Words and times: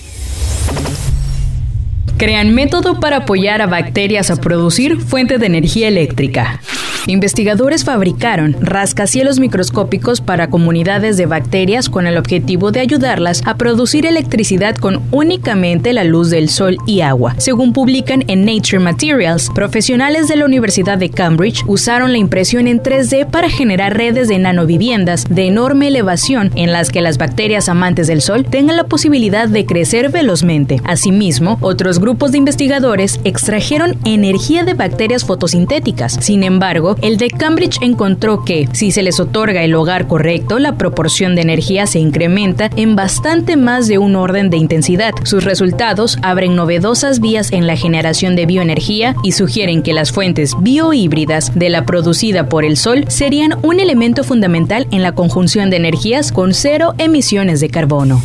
Crean 2.15 2.53
método 2.53 2.99
para 2.99 3.17
apoyar 3.17 3.61
a 3.61 3.67
bacterias 3.67 4.31
a 4.31 4.37
producir 4.37 5.01
fuente 5.01 5.37
de 5.37 5.45
energía 5.45 5.87
eléctrica. 5.87 6.61
Investigadores 7.07 7.85
fabricaron 7.85 8.57
rascacielos 8.59 9.39
microscópicos 9.39 10.19
para 10.19 10.49
comunidades 10.49 11.15
de 11.15 11.25
bacterias 11.25 11.87
con 11.87 12.05
el 12.05 12.17
objetivo 12.17 12.71
de 12.71 12.81
ayudarlas 12.81 13.43
a 13.45 13.55
producir 13.55 14.05
electricidad 14.05 14.75
con 14.75 15.01
únicamente 15.11 15.93
la 15.93 16.03
luz 16.03 16.29
del 16.29 16.49
sol 16.49 16.77
y 16.85 16.99
agua. 16.99 17.35
Según 17.37 17.71
publican 17.71 18.25
en 18.27 18.43
Nature 18.43 18.79
Materials, 18.79 19.49
profesionales 19.55 20.27
de 20.27 20.35
la 20.35 20.43
Universidad 20.43 20.97
de 20.97 21.09
Cambridge 21.09 21.63
usaron 21.65 22.11
la 22.11 22.17
impresión 22.17 22.67
en 22.67 22.83
3D 22.83 23.25
para 23.27 23.49
generar 23.49 23.95
redes 23.95 24.27
de 24.27 24.37
nanoviviendas 24.37 25.23
de 25.29 25.47
enorme 25.47 25.87
elevación 25.87 26.51
en 26.55 26.73
las 26.73 26.89
que 26.89 26.99
las 26.99 27.17
bacterias 27.17 27.69
amantes 27.69 28.07
del 28.07 28.21
sol 28.21 28.43
tengan 28.43 28.75
la 28.75 28.83
posibilidad 28.83 29.47
de 29.47 29.65
crecer 29.65 30.09
velozmente. 30.09 30.81
Asimismo, 30.83 31.57
otros 31.61 31.96
grupos 31.99 32.31
de 32.31 32.37
investigadores 32.37 33.19
extrajeron 33.23 33.97
energía 34.05 34.63
de 34.63 34.73
bacterias 34.73 35.25
fotosintéticas. 35.25 36.17
Sin 36.21 36.43
embargo, 36.43 36.95
el 37.01 37.17
de 37.17 37.29
Cambridge 37.29 37.77
encontró 37.81 38.43
que, 38.43 38.67
si 38.73 38.91
se 38.91 39.03
les 39.03 39.19
otorga 39.19 39.63
el 39.63 39.75
hogar 39.75 40.07
correcto, 40.07 40.59
la 40.59 40.77
proporción 40.77 41.35
de 41.35 41.41
energía 41.41 41.87
se 41.87 41.99
incrementa 41.99 42.69
en 42.75 42.95
bastante 42.95 43.57
más 43.57 43.87
de 43.87 43.97
un 43.97 44.15
orden 44.15 44.49
de 44.49 44.57
intensidad. 44.57 45.13
Sus 45.23 45.43
resultados 45.43 46.17
abren 46.21 46.55
novedosas 46.55 47.19
vías 47.19 47.51
en 47.51 47.67
la 47.67 47.75
generación 47.75 48.35
de 48.35 48.45
bioenergía 48.45 49.15
y 49.23 49.31
sugieren 49.31 49.83
que 49.83 49.93
las 49.93 50.11
fuentes 50.11 50.53
biohíbridas 50.59 51.53
de 51.55 51.69
la 51.69 51.85
producida 51.85 52.49
por 52.49 52.65
el 52.65 52.77
sol 52.77 53.05
serían 53.07 53.57
un 53.63 53.79
elemento 53.79 54.23
fundamental 54.23 54.87
en 54.91 55.01
la 55.01 55.13
conjunción 55.13 55.69
de 55.69 55.77
energías 55.77 56.31
con 56.31 56.53
cero 56.53 56.93
emisiones 56.97 57.59
de 57.59 57.69
carbono. 57.69 58.21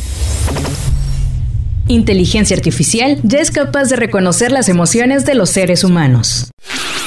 Inteligencia 1.93 2.57
artificial 2.57 3.19
ya 3.23 3.41
es 3.41 3.51
capaz 3.51 3.91
de 3.91 3.97
reconocer 3.97 4.51
las 4.51 4.71
emociones 4.71 5.27
de 5.27 5.35
los 5.35 5.51
seres 5.51 5.85
humanos. 5.85 6.51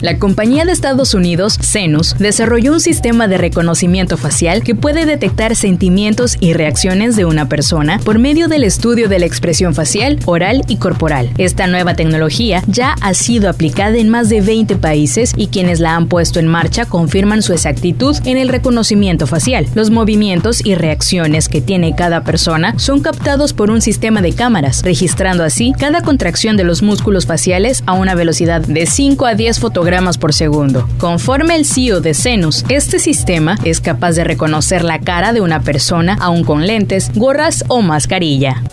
La 0.02 0.20
compañía 0.20 0.66
de 0.66 0.74
Estados 0.74 1.14
Unidos, 1.14 1.58
Cenus, 1.62 2.18
desarrolló 2.20 2.74
un 2.74 2.82
sistema 2.82 3.30
de 3.30 3.38
reconocimiento 3.38 4.18
facial 4.18 4.62
que 4.62 4.76
puede 4.76 5.06
detectar 5.06 5.56
sentimientos 5.56 6.36
y 6.42 6.52
reacciones 6.52 7.16
de 7.16 7.24
una 7.24 7.48
persona 7.48 8.00
por 8.00 8.20
medio 8.20 8.50
del 8.50 8.66
estudio 8.66 9.08
de 9.08 9.20
la 9.20 9.26
expresión 9.26 9.74
facial, 9.74 10.20
oral 10.26 10.64
y 10.68 10.78
corporal. 10.78 11.30
Esta 11.38 11.66
nueva 11.68 11.96
tecnología 11.96 12.62
ya 12.68 12.96
ha 13.00 13.14
sido 13.14 13.50
aplicada 13.50 13.98
en 13.98 14.10
más 14.10 14.28
de 14.28 14.42
20 14.42 14.76
países 14.76 15.32
y 15.38 15.48
quienes 15.48 15.80
la 15.80 15.96
han 15.96 16.08
puesto 16.08 16.40
en 16.40 16.48
marcha 16.48 16.86
confirman 16.86 17.42
su 17.42 17.54
exactitud 17.54 18.18
en 18.26 18.38
el 18.38 18.50
reconocimiento 18.50 19.28
facial. 19.28 19.66
Los 19.76 19.92
movimientos 19.92 20.64
y 20.66 20.76
reacciones 20.76 21.48
que 21.48 21.62
tiene 21.62 21.96
cada 21.96 22.26
persona 22.26 22.78
son 22.78 23.00
captados 23.00 23.54
por 23.54 23.72
un 23.72 23.82
sistema 23.82 24.22
de 24.22 24.34
cámaras, 24.34 24.75
registrando 24.84 25.44
así 25.44 25.74
cada 25.78 26.02
contracción 26.02 26.58
de 26.58 26.64
los 26.64 26.82
músculos 26.82 27.26
faciales 27.26 27.84
a 27.86 27.94
una 27.94 28.16
velocidad 28.16 28.62
de 28.62 28.86
5 28.86 29.26
a 29.26 29.36
10 29.36 29.60
fotogramas 29.60 30.18
por 30.18 30.34
segundo. 30.34 30.88
Conforme 30.98 31.56
el 31.56 31.66
CEO 31.66 32.02
de 32.02 32.14
Cenus, 32.14 32.66
este 32.70 33.00
sistema 33.00 33.58
es 33.64 33.82
capaz 33.82 34.14
de 34.14 34.24
reconocer 34.24 34.84
la 34.84 35.00
cara 35.00 35.34
de 35.34 35.42
una 35.42 35.62
persona 35.62 36.18
aún 36.20 36.44
con 36.44 36.66
lentes, 36.66 37.12
gorras 37.14 37.64
o 37.68 37.82
mascarilla. 37.82 38.64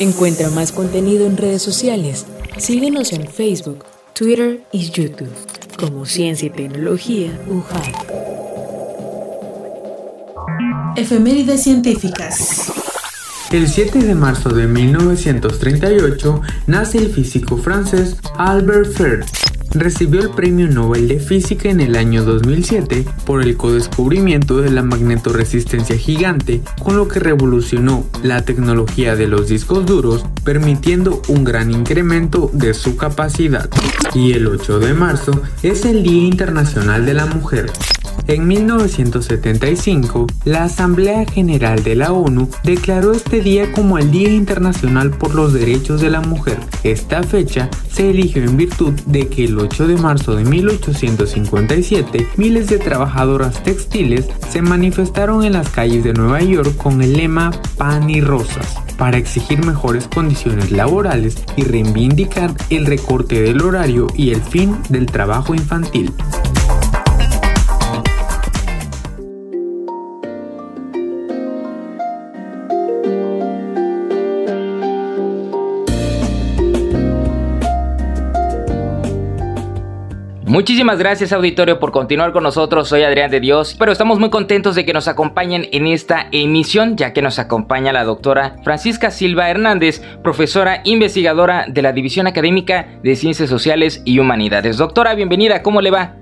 Encuentra 0.00 0.50
más 0.50 0.72
contenido 0.72 1.26
en 1.26 1.36
redes 1.36 1.62
sociales. 1.62 2.26
Síguenos 2.58 3.12
en 3.12 3.26
Facebook, 3.28 3.84
Twitter 4.12 4.60
y 4.72 4.90
YouTube 4.90 5.30
como 5.76 6.06
Ciencia 6.06 6.46
y 6.46 6.50
Tecnología 6.50 7.30
UJAT. 7.48 7.94
Efemérides 10.96 11.62
científicas. 11.62 12.72
El 13.50 13.68
7 13.68 14.00
de 14.00 14.14
marzo 14.14 14.50
de 14.50 14.66
1938 14.66 16.40
nace 16.66 16.98
el 16.98 17.10
físico 17.10 17.56
francés 17.56 18.16
Albert 18.36 18.92
Fer. 18.92 19.24
Recibió 19.74 20.20
el 20.20 20.30
Premio 20.30 20.68
Nobel 20.68 21.08
de 21.08 21.18
Física 21.18 21.68
en 21.68 21.80
el 21.80 21.96
año 21.96 22.22
2007 22.22 23.04
por 23.26 23.42
el 23.42 23.56
codescubrimiento 23.56 24.60
de 24.60 24.70
la 24.70 24.82
magnetoresistencia 24.82 25.96
gigante, 25.96 26.62
con 26.78 26.96
lo 26.96 27.08
que 27.08 27.18
revolucionó 27.18 28.06
la 28.22 28.44
tecnología 28.44 29.16
de 29.16 29.26
los 29.26 29.48
discos 29.48 29.84
duros, 29.84 30.24
permitiendo 30.44 31.20
un 31.26 31.42
gran 31.42 31.72
incremento 31.72 32.50
de 32.52 32.72
su 32.72 32.96
capacidad. 32.96 33.68
Y 34.14 34.32
el 34.32 34.46
8 34.46 34.78
de 34.78 34.94
marzo 34.94 35.42
es 35.64 35.84
el 35.84 36.04
Día 36.04 36.28
Internacional 36.28 37.04
de 37.04 37.14
la 37.14 37.26
Mujer. 37.26 37.72
En 38.26 38.48
1975, 38.48 40.26
la 40.44 40.64
Asamblea 40.64 41.26
General 41.26 41.82
de 41.82 41.94
la 41.94 42.12
ONU 42.12 42.48
declaró 42.62 43.12
este 43.12 43.40
día 43.40 43.70
como 43.72 43.98
el 43.98 44.10
Día 44.10 44.30
Internacional 44.30 45.10
por 45.10 45.34
los 45.34 45.52
Derechos 45.52 46.00
de 46.00 46.10
la 46.10 46.20
Mujer. 46.20 46.58
Esta 46.82 47.22
fecha 47.22 47.68
se 47.90 48.10
eligió 48.10 48.42
en 48.42 48.56
virtud 48.56 48.94
de 49.06 49.28
que 49.28 49.44
el 49.44 49.58
8 49.58 49.86
de 49.86 49.96
marzo 49.96 50.34
de 50.34 50.44
1857 50.44 52.28
miles 52.36 52.68
de 52.68 52.78
trabajadoras 52.78 53.62
textiles 53.62 54.28
se 54.48 54.62
manifestaron 54.62 55.44
en 55.44 55.52
las 55.52 55.68
calles 55.68 56.02
de 56.02 56.14
Nueva 56.14 56.40
York 56.42 56.76
con 56.76 57.02
el 57.02 57.12
lema 57.14 57.50
Pan 57.76 58.08
y 58.08 58.20
Rosas 58.20 58.74
para 58.96 59.18
exigir 59.18 59.64
mejores 59.64 60.08
condiciones 60.08 60.70
laborales 60.70 61.36
y 61.56 61.62
reivindicar 61.64 62.54
el 62.70 62.86
recorte 62.86 63.42
del 63.42 63.60
horario 63.60 64.06
y 64.16 64.30
el 64.30 64.40
fin 64.40 64.76
del 64.88 65.06
trabajo 65.06 65.54
infantil. 65.54 66.12
Muchísimas 80.54 81.00
gracias 81.00 81.32
auditorio 81.32 81.80
por 81.80 81.90
continuar 81.90 82.32
con 82.32 82.44
nosotros, 82.44 82.86
soy 82.88 83.02
Adrián 83.02 83.28
de 83.28 83.40
Dios, 83.40 83.74
pero 83.76 83.90
estamos 83.90 84.20
muy 84.20 84.30
contentos 84.30 84.76
de 84.76 84.84
que 84.84 84.92
nos 84.92 85.08
acompañen 85.08 85.66
en 85.72 85.88
esta 85.88 86.28
emisión, 86.30 86.96
ya 86.96 87.12
que 87.12 87.22
nos 87.22 87.40
acompaña 87.40 87.92
la 87.92 88.04
doctora 88.04 88.54
Francisca 88.62 89.10
Silva 89.10 89.50
Hernández, 89.50 90.00
profesora 90.22 90.80
investigadora 90.84 91.64
de 91.66 91.82
la 91.82 91.90
División 91.90 92.28
Académica 92.28 92.86
de 93.02 93.16
Ciencias 93.16 93.50
Sociales 93.50 94.00
y 94.04 94.20
Humanidades. 94.20 94.76
Doctora, 94.76 95.16
bienvenida, 95.16 95.60
¿cómo 95.60 95.80
le 95.80 95.90
va? 95.90 96.14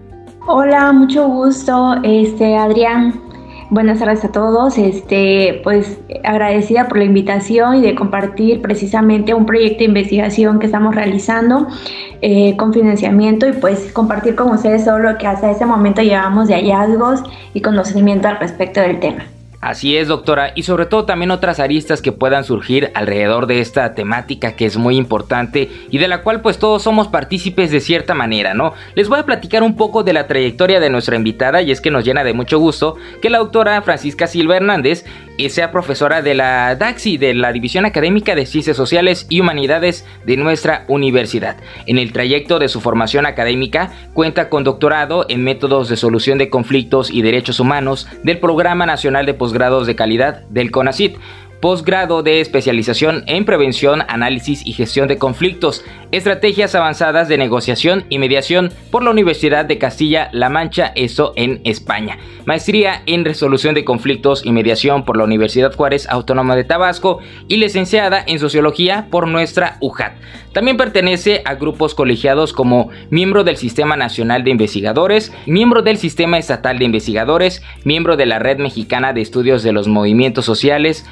Hola, 0.46 0.92
mucho 0.92 1.28
gusto, 1.28 1.96
este 2.02 2.56
Adrián. 2.56 3.31
Buenas 3.72 4.00
tardes 4.00 4.22
a 4.22 4.30
todos. 4.30 4.76
Este, 4.76 5.62
pues 5.64 5.98
agradecida 6.24 6.88
por 6.88 6.98
la 6.98 7.04
invitación 7.04 7.76
y 7.76 7.80
de 7.80 7.94
compartir 7.94 8.60
precisamente 8.60 9.32
un 9.32 9.46
proyecto 9.46 9.78
de 9.78 9.84
investigación 9.86 10.58
que 10.58 10.66
estamos 10.66 10.94
realizando 10.94 11.68
eh, 12.20 12.54
con 12.58 12.74
financiamiento 12.74 13.48
y 13.48 13.54
pues 13.54 13.90
compartir 13.90 14.34
con 14.34 14.50
ustedes 14.50 14.84
todo 14.84 14.98
lo 14.98 15.16
que 15.16 15.26
hasta 15.26 15.50
ese 15.50 15.64
momento 15.64 16.02
llevamos 16.02 16.48
de 16.48 16.54
hallazgos 16.56 17.22
y 17.54 17.62
conocimiento 17.62 18.28
al 18.28 18.40
respecto 18.40 18.82
del 18.82 19.00
tema. 19.00 19.24
Así 19.62 19.96
es, 19.96 20.08
doctora, 20.08 20.50
y 20.56 20.64
sobre 20.64 20.86
todo 20.86 21.04
también 21.04 21.30
otras 21.30 21.60
aristas 21.60 22.02
que 22.02 22.10
puedan 22.10 22.42
surgir 22.42 22.90
alrededor 22.94 23.46
de 23.46 23.60
esta 23.60 23.94
temática 23.94 24.56
que 24.56 24.66
es 24.66 24.76
muy 24.76 24.96
importante 24.96 25.70
y 25.88 25.98
de 25.98 26.08
la 26.08 26.22
cual 26.22 26.40
pues 26.40 26.58
todos 26.58 26.82
somos 26.82 27.06
partícipes 27.06 27.70
de 27.70 27.78
cierta 27.78 28.12
manera, 28.12 28.54
¿no? 28.54 28.74
Les 28.96 29.08
voy 29.08 29.20
a 29.20 29.24
platicar 29.24 29.62
un 29.62 29.76
poco 29.76 30.02
de 30.02 30.14
la 30.14 30.26
trayectoria 30.26 30.80
de 30.80 30.90
nuestra 30.90 31.14
invitada 31.14 31.62
y 31.62 31.70
es 31.70 31.80
que 31.80 31.92
nos 31.92 32.04
llena 32.04 32.24
de 32.24 32.32
mucho 32.32 32.58
gusto 32.58 32.96
que 33.22 33.30
la 33.30 33.38
doctora 33.38 33.80
Francisca 33.82 34.26
Silva 34.26 34.56
Hernández 34.56 35.04
sea 35.50 35.72
profesora 35.72 36.22
de 36.22 36.34
la 36.34 36.74
DAXI, 36.76 37.18
de 37.18 37.34
la 37.34 37.52
División 37.52 37.84
Académica 37.84 38.34
de 38.34 38.46
Ciencias 38.46 38.76
Sociales 38.76 39.26
y 39.28 39.40
Humanidades 39.40 40.06
de 40.24 40.36
nuestra 40.36 40.84
universidad. 40.88 41.56
En 41.86 41.98
el 41.98 42.12
trayecto 42.12 42.58
de 42.58 42.68
su 42.68 42.80
formación 42.80 43.26
académica 43.26 43.92
cuenta 44.14 44.48
con 44.48 44.64
doctorado 44.64 45.26
en 45.28 45.44
métodos 45.44 45.88
de 45.88 45.96
solución 45.96 46.38
de 46.38 46.50
conflictos 46.50 47.10
y 47.10 47.22
derechos 47.22 47.60
humanos 47.60 48.08
del 48.22 48.38
Programa 48.38 48.86
Nacional 48.86 49.26
de 49.26 49.34
Posgrados 49.34 49.86
de 49.86 49.96
Calidad 49.96 50.42
del 50.48 50.70
CONACIT 50.70 51.16
posgrado 51.62 52.24
de 52.24 52.40
especialización 52.40 53.22
en 53.28 53.44
prevención, 53.44 54.02
análisis 54.08 54.66
y 54.66 54.72
gestión 54.72 55.06
de 55.06 55.16
conflictos, 55.16 55.84
estrategias 56.10 56.74
avanzadas 56.74 57.28
de 57.28 57.38
negociación 57.38 58.04
y 58.08 58.18
mediación 58.18 58.72
por 58.90 59.04
la 59.04 59.12
Universidad 59.12 59.64
de 59.64 59.78
Castilla-La 59.78 60.48
Mancha, 60.48 60.92
eso 60.96 61.32
en 61.36 61.60
España, 61.62 62.18
maestría 62.46 63.02
en 63.06 63.24
resolución 63.24 63.76
de 63.76 63.84
conflictos 63.84 64.44
y 64.44 64.50
mediación 64.50 65.04
por 65.04 65.16
la 65.16 65.22
Universidad 65.22 65.72
Juárez 65.72 66.08
Autónoma 66.10 66.56
de 66.56 66.64
Tabasco 66.64 67.20
y 67.46 67.58
licenciada 67.58 68.24
en 68.26 68.40
sociología 68.40 69.06
por 69.08 69.28
nuestra 69.28 69.76
UJAT. 69.80 70.14
También 70.52 70.76
pertenece 70.76 71.42
a 71.44 71.54
grupos 71.54 71.94
colegiados 71.94 72.52
como 72.52 72.90
miembro 73.08 73.42
del 73.42 73.56
Sistema 73.56 73.96
Nacional 73.96 74.44
de 74.44 74.50
Investigadores, 74.50 75.32
miembro 75.46 75.82
del 75.82 75.96
Sistema 75.96 76.38
Estatal 76.38 76.78
de 76.78 76.84
Investigadores, 76.84 77.62
miembro 77.84 78.16
de 78.16 78.26
la 78.26 78.38
Red 78.38 78.58
Mexicana 78.58 79.12
de 79.12 79.22
Estudios 79.22 79.62
de 79.62 79.72
los 79.72 79.88
Movimientos 79.88 80.44
Sociales, 80.44 81.06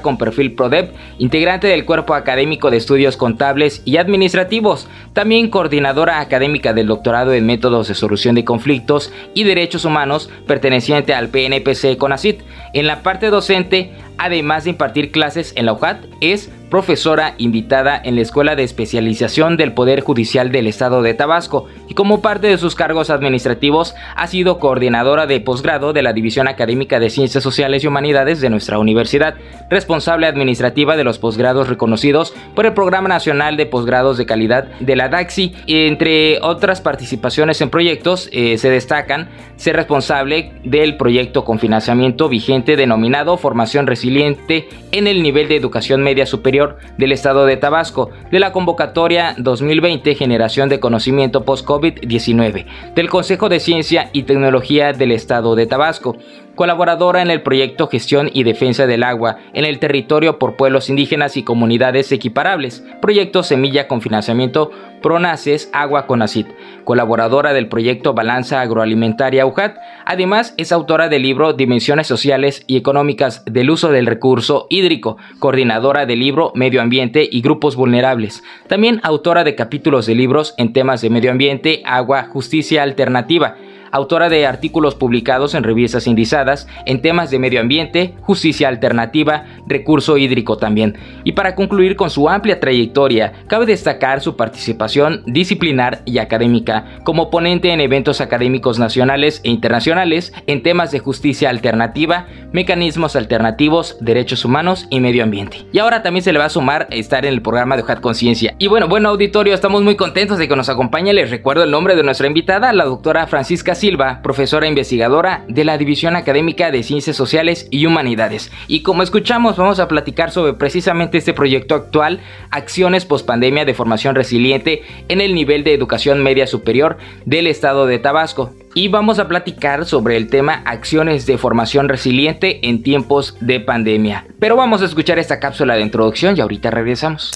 con 0.00 0.16
perfil 0.16 0.54
PRODEP, 0.54 0.94
integrante 1.18 1.66
del 1.66 1.84
Cuerpo 1.84 2.14
Académico 2.14 2.70
de 2.70 2.78
Estudios 2.78 3.18
Contables 3.18 3.82
y 3.84 3.98
Administrativos, 3.98 4.88
también 5.12 5.50
coordinadora 5.50 6.20
académica 6.20 6.72
del 6.72 6.86
doctorado 6.86 7.34
en 7.34 7.44
Métodos 7.44 7.88
de 7.88 7.94
Solución 7.94 8.34
de 8.34 8.44
Conflictos 8.44 9.12
y 9.34 9.44
Derechos 9.44 9.84
Humanos 9.84 10.30
perteneciente 10.46 11.12
al 11.12 11.28
PNPC 11.28 11.98
CONACIT. 11.98 12.40
En 12.72 12.86
la 12.86 13.02
parte 13.02 13.28
docente, 13.28 13.92
además 14.16 14.64
de 14.64 14.70
impartir 14.70 15.10
clases 15.10 15.52
en 15.56 15.66
la 15.66 15.74
UJAT, 15.74 16.06
es 16.22 16.50
profesora 16.70 17.34
invitada 17.38 18.00
en 18.02 18.16
la 18.16 18.22
Escuela 18.22 18.56
de 18.56 18.64
Especialización 18.64 19.56
del 19.56 19.72
Poder 19.72 20.00
Judicial 20.00 20.50
del 20.50 20.66
Estado 20.66 21.02
de 21.02 21.14
Tabasco 21.14 21.66
y 21.88 21.94
como 21.94 22.20
parte 22.20 22.48
de 22.48 22.58
sus 22.58 22.74
cargos 22.74 23.10
administrativos 23.10 23.94
ha 24.16 24.26
sido 24.26 24.58
coordinadora 24.58 25.26
de 25.26 25.40
posgrado 25.40 25.92
de 25.92 26.02
la 26.02 26.12
División 26.12 26.48
Académica 26.48 26.98
de 26.98 27.10
Ciencias 27.10 27.44
Sociales 27.44 27.84
y 27.84 27.86
Humanidades 27.86 28.40
de 28.40 28.50
nuestra 28.50 28.78
universidad, 28.78 29.36
responsable 29.70 30.26
administrativa 30.26 30.96
de 30.96 31.04
los 31.04 31.18
posgrados 31.18 31.68
reconocidos 31.68 32.34
por 32.54 32.66
el 32.66 32.74
Programa 32.74 33.08
Nacional 33.08 33.56
de 33.56 33.66
Posgrados 33.66 34.18
de 34.18 34.26
Calidad 34.26 34.64
de 34.80 34.96
la 34.96 35.08
DAXI. 35.08 35.54
Entre 35.66 36.40
otras 36.40 36.80
participaciones 36.80 37.60
en 37.60 37.70
proyectos 37.70 38.28
eh, 38.32 38.58
se 38.58 38.70
destacan 38.70 39.28
ser 39.56 39.76
responsable 39.76 40.52
del 40.64 40.96
proyecto 40.96 41.44
con 41.44 41.58
financiamiento 41.58 42.28
vigente 42.28 42.76
denominado 42.76 43.36
Formación 43.36 43.86
Resiliente 43.86 44.68
en 44.92 45.06
el 45.06 45.22
nivel 45.22 45.48
de 45.48 45.56
educación 45.56 46.02
media 46.02 46.26
superior 46.26 46.55
del 46.98 47.12
Estado 47.12 47.46
de 47.46 47.56
Tabasco, 47.56 48.10
de 48.30 48.40
la 48.40 48.52
convocatoria 48.52 49.34
2020 49.38 50.14
Generación 50.14 50.68
de 50.68 50.80
Conocimiento 50.80 51.44
Post-COVID-19, 51.44 52.66
del 52.94 53.08
Consejo 53.10 53.48
de 53.48 53.60
Ciencia 53.60 54.10
y 54.12 54.22
Tecnología 54.22 54.92
del 54.92 55.12
Estado 55.12 55.54
de 55.54 55.66
Tabasco, 55.66 56.16
colaboradora 56.56 57.22
en 57.22 57.30
el 57.30 57.42
proyecto 57.42 57.86
Gestión 57.86 58.30
y 58.32 58.42
Defensa 58.42 58.88
del 58.88 59.04
Agua 59.04 59.38
en 59.52 59.64
el 59.64 59.78
territorio 59.78 60.40
por 60.40 60.56
pueblos 60.56 60.90
indígenas 60.90 61.36
y 61.36 61.44
comunidades 61.44 62.10
equiparables, 62.10 62.82
proyecto 63.00 63.44
Semilla 63.44 63.86
con 63.86 64.00
financiamiento 64.00 64.72
Pronaces 65.02 65.70
Agua 65.72 66.06
con 66.06 66.22
Acid, 66.22 66.46
colaboradora 66.82 67.52
del 67.52 67.68
proyecto 67.68 68.14
Balanza 68.14 68.60
Agroalimentaria 68.60 69.46
UJAT, 69.46 69.76
además 70.04 70.54
es 70.56 70.72
autora 70.72 71.08
del 71.08 71.22
libro 71.22 71.52
Dimensiones 71.52 72.08
Sociales 72.08 72.64
y 72.66 72.76
Económicas 72.76 73.44
del 73.44 73.70
Uso 73.70 73.92
del 73.92 74.06
Recurso 74.06 74.66
Hídrico, 74.68 75.18
coordinadora 75.38 76.06
del 76.06 76.18
libro 76.18 76.50
Medio 76.56 76.82
Ambiente 76.82 77.28
y 77.30 77.42
Grupos 77.42 77.76
Vulnerables, 77.76 78.42
también 78.66 79.00
autora 79.04 79.44
de 79.44 79.54
capítulos 79.54 80.06
de 80.06 80.14
libros 80.14 80.54
en 80.56 80.72
temas 80.72 81.02
de 81.02 81.10
medio 81.10 81.30
ambiente, 81.30 81.82
agua, 81.84 82.24
justicia 82.24 82.82
alternativa, 82.82 83.56
autora 83.96 84.28
de 84.28 84.46
artículos 84.46 84.94
publicados 84.94 85.54
en 85.54 85.64
revistas 85.64 86.06
indizadas 86.06 86.68
en 86.86 87.02
temas 87.02 87.30
de 87.30 87.38
medio 87.38 87.60
ambiente, 87.60 88.14
justicia 88.20 88.68
alternativa, 88.68 89.44
recurso 89.66 90.16
hídrico 90.16 90.56
también. 90.56 90.96
Y 91.24 91.32
para 91.32 91.54
concluir 91.54 91.96
con 91.96 92.10
su 92.10 92.28
amplia 92.28 92.60
trayectoria, 92.60 93.32
cabe 93.48 93.66
destacar 93.66 94.20
su 94.20 94.36
participación 94.36 95.22
disciplinar 95.26 96.02
y 96.04 96.18
académica 96.18 96.84
como 97.04 97.30
ponente 97.30 97.72
en 97.72 97.80
eventos 97.80 98.20
académicos 98.20 98.78
nacionales 98.78 99.40
e 99.44 99.50
internacionales 99.50 100.32
en 100.46 100.62
temas 100.62 100.90
de 100.90 100.98
justicia 100.98 101.50
alternativa, 101.50 102.26
mecanismos 102.52 103.16
alternativos, 103.16 103.96
derechos 104.00 104.44
humanos 104.44 104.86
y 104.90 105.00
medio 105.00 105.24
ambiente. 105.24 105.66
Y 105.72 105.78
ahora 105.78 106.02
también 106.02 106.22
se 106.22 106.32
le 106.32 106.38
va 106.38 106.46
a 106.46 106.50
sumar 106.50 106.86
estar 106.90 107.24
en 107.24 107.32
el 107.32 107.42
programa 107.42 107.76
de 107.76 107.84
HAT 107.86 108.00
Conciencia. 108.00 108.54
Y 108.58 108.68
bueno, 108.68 108.88
bueno 108.88 109.08
auditorio, 109.08 109.54
estamos 109.54 109.82
muy 109.82 109.96
contentos 109.96 110.38
de 110.38 110.48
que 110.48 110.56
nos 110.56 110.68
acompañe. 110.68 111.12
Les 111.12 111.30
recuerdo 111.30 111.64
el 111.64 111.70
nombre 111.70 111.96
de 111.96 112.02
nuestra 112.02 112.26
invitada, 112.26 112.72
la 112.72 112.84
doctora 112.84 113.26
Francisca 113.26 113.74
Silva, 113.86 114.18
profesora 114.20 114.66
investigadora 114.66 115.44
de 115.46 115.62
la 115.62 115.78
División 115.78 116.16
Académica 116.16 116.72
de 116.72 116.82
Ciencias 116.82 117.14
Sociales 117.14 117.68
y 117.70 117.86
Humanidades. 117.86 118.50
Y 118.66 118.82
como 118.82 119.04
escuchamos, 119.04 119.56
vamos 119.56 119.78
a 119.78 119.86
platicar 119.86 120.32
sobre 120.32 120.54
precisamente 120.54 121.18
este 121.18 121.32
proyecto 121.32 121.76
actual, 121.76 122.18
Acciones 122.50 123.04
Postpandemia 123.04 123.64
de 123.64 123.74
Formación 123.74 124.16
Resiliente 124.16 124.82
en 125.06 125.20
el 125.20 125.36
nivel 125.36 125.62
de 125.62 125.72
educación 125.72 126.20
media 126.20 126.48
superior 126.48 126.98
del 127.26 127.46
estado 127.46 127.86
de 127.86 128.00
Tabasco. 128.00 128.52
Y 128.74 128.88
vamos 128.88 129.20
a 129.20 129.28
platicar 129.28 129.86
sobre 129.86 130.16
el 130.16 130.30
tema 130.30 130.62
Acciones 130.64 131.24
de 131.24 131.38
Formación 131.38 131.88
Resiliente 131.88 132.68
en 132.68 132.82
tiempos 132.82 133.36
de 133.40 133.60
pandemia. 133.60 134.26
Pero 134.40 134.56
vamos 134.56 134.82
a 134.82 134.86
escuchar 134.86 135.20
esta 135.20 135.38
cápsula 135.38 135.76
de 135.76 135.82
introducción 135.82 136.36
y 136.36 136.40
ahorita 136.40 136.72
regresamos. 136.72 137.30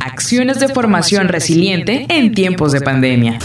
Acciones 0.00 0.58
de 0.58 0.66
formación 0.68 1.28
resiliente 1.28 2.06
en 2.08 2.32
tiempos 2.32 2.72
de 2.72 2.80
pandemia. 2.80 3.38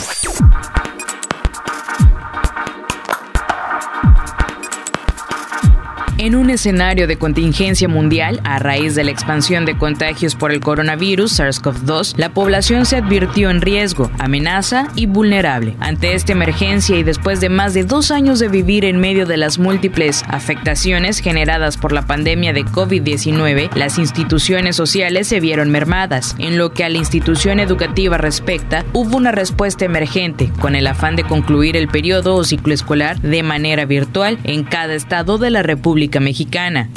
En 6.26 6.34
un 6.34 6.50
escenario 6.50 7.06
de 7.06 7.18
contingencia 7.18 7.88
mundial, 7.88 8.42
a 8.44 8.58
raíz 8.58 8.96
de 8.96 9.04
la 9.04 9.12
expansión 9.12 9.64
de 9.64 9.78
contagios 9.78 10.34
por 10.34 10.52
el 10.52 10.60
coronavirus 10.60 11.40
SARS-CoV-2, 11.40 12.16
la 12.18 12.30
población 12.30 12.88
se 12.88 12.96
advirtió 12.96 13.52
en 13.52 13.62
riesgo, 13.62 14.10
amenaza 14.18 14.88
y 14.96 15.06
vulnerable. 15.06 15.76
Ante 15.80 16.16
esta 16.16 16.32
emergencia 16.32 16.98
y 16.98 17.04
después 17.04 17.42
de 17.42 17.50
más 17.50 17.76
de 17.76 17.84
dos 17.84 18.10
años 18.10 18.40
de 18.40 18.48
vivir 18.48 18.86
en 18.86 18.98
medio 18.98 19.28
de 19.28 19.38
las 19.38 19.60
múltiples 19.60 20.24
afectaciones 20.28 21.20
generadas 21.20 21.78
por 21.78 21.92
la 21.92 22.08
pandemia 22.08 22.54
de 22.54 22.66
COVID-19, 22.66 23.76
las 23.76 24.00
instituciones 24.00 24.76
sociales 24.76 25.28
se 25.28 25.40
vieron 25.40 25.70
mermadas. 25.70 26.36
En 26.40 26.58
lo 26.58 26.74
que 26.74 26.86
a 26.86 26.90
la 26.90 26.98
institución 26.98 27.60
educativa 27.60 28.18
respecta, 28.18 28.84
hubo 28.94 29.16
una 29.16 29.32
respuesta 29.32 29.86
emergente, 29.86 30.52
con 30.60 30.74
el 30.74 30.88
afán 30.88 31.16
de 31.16 31.24
concluir 31.24 31.78
el 31.78 31.88
periodo 31.88 32.34
o 32.34 32.44
ciclo 32.44 32.74
escolar 32.74 33.22
de 33.22 33.44
manera 33.44 33.86
virtual 33.86 34.40
en 34.44 34.64
cada 34.64 34.96
estado 34.96 35.38
de 35.38 35.52
la 35.52 35.62
República 35.62 36.15
Mexicana. 36.20 36.90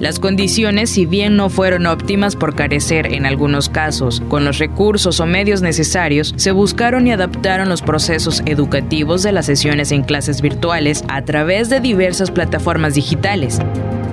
Las 0.00 0.18
condiciones, 0.18 0.88
si 0.88 1.04
bien 1.04 1.36
no 1.36 1.50
fueron 1.50 1.84
óptimas 1.84 2.34
por 2.34 2.54
carecer 2.54 3.12
en 3.12 3.26
algunos 3.26 3.68
casos, 3.68 4.22
con 4.28 4.46
los 4.46 4.58
recursos 4.58 5.20
o 5.20 5.26
medios 5.26 5.60
necesarios, 5.60 6.32
se 6.36 6.52
buscaron 6.52 7.06
y 7.06 7.12
adaptaron 7.12 7.68
los 7.68 7.82
procesos 7.82 8.42
educativos 8.46 9.22
de 9.22 9.32
las 9.32 9.44
sesiones 9.44 9.92
en 9.92 10.02
clases 10.02 10.40
virtuales 10.40 11.04
a 11.08 11.20
través 11.22 11.68
de 11.68 11.80
diversas 11.80 12.30
plataformas 12.30 12.94
digitales. 12.94 13.60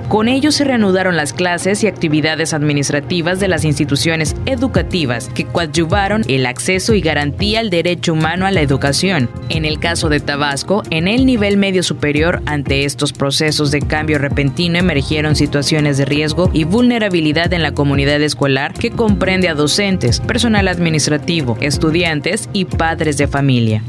Con 0.08 0.26
ello 0.28 0.52
se 0.52 0.64
reanudaron 0.64 1.16
las 1.16 1.34
clases 1.34 1.84
y 1.84 1.86
actividades 1.86 2.54
administrativas 2.54 3.40
de 3.40 3.48
las 3.48 3.64
instituciones 3.64 4.34
educativas 4.46 5.28
que 5.28 5.44
coadyuvaron 5.44 6.22
el 6.28 6.46
acceso 6.46 6.94
y 6.94 7.02
garantía 7.02 7.60
al 7.60 7.68
derecho 7.68 8.14
humano 8.14 8.46
a 8.46 8.50
la 8.50 8.62
educación. 8.62 9.28
En 9.50 9.66
el 9.66 9.78
caso 9.78 10.08
de 10.08 10.20
Tabasco, 10.20 10.82
en 10.88 11.08
el 11.08 11.26
nivel 11.26 11.58
medio 11.58 11.82
superior, 11.82 12.40
ante 12.46 12.86
estos 12.86 13.12
procesos 13.12 13.70
de 13.70 13.82
cambio 13.82 14.16
repentino 14.16 14.78
emergieron 14.78 15.36
situaciones 15.36 15.98
de 15.98 16.06
riesgo 16.06 16.50
y 16.54 16.64
vulnerabilidad 16.64 17.52
en 17.52 17.62
la 17.62 17.72
comunidad 17.72 18.22
escolar 18.22 18.72
que 18.72 18.90
comprende 18.90 19.50
a 19.50 19.54
docentes, 19.54 20.20
personal 20.20 20.68
administrativo, 20.68 21.58
estudiantes 21.60 22.48
y 22.54 22.64
padres 22.64 23.18
de 23.18 23.28
familia. 23.28 23.82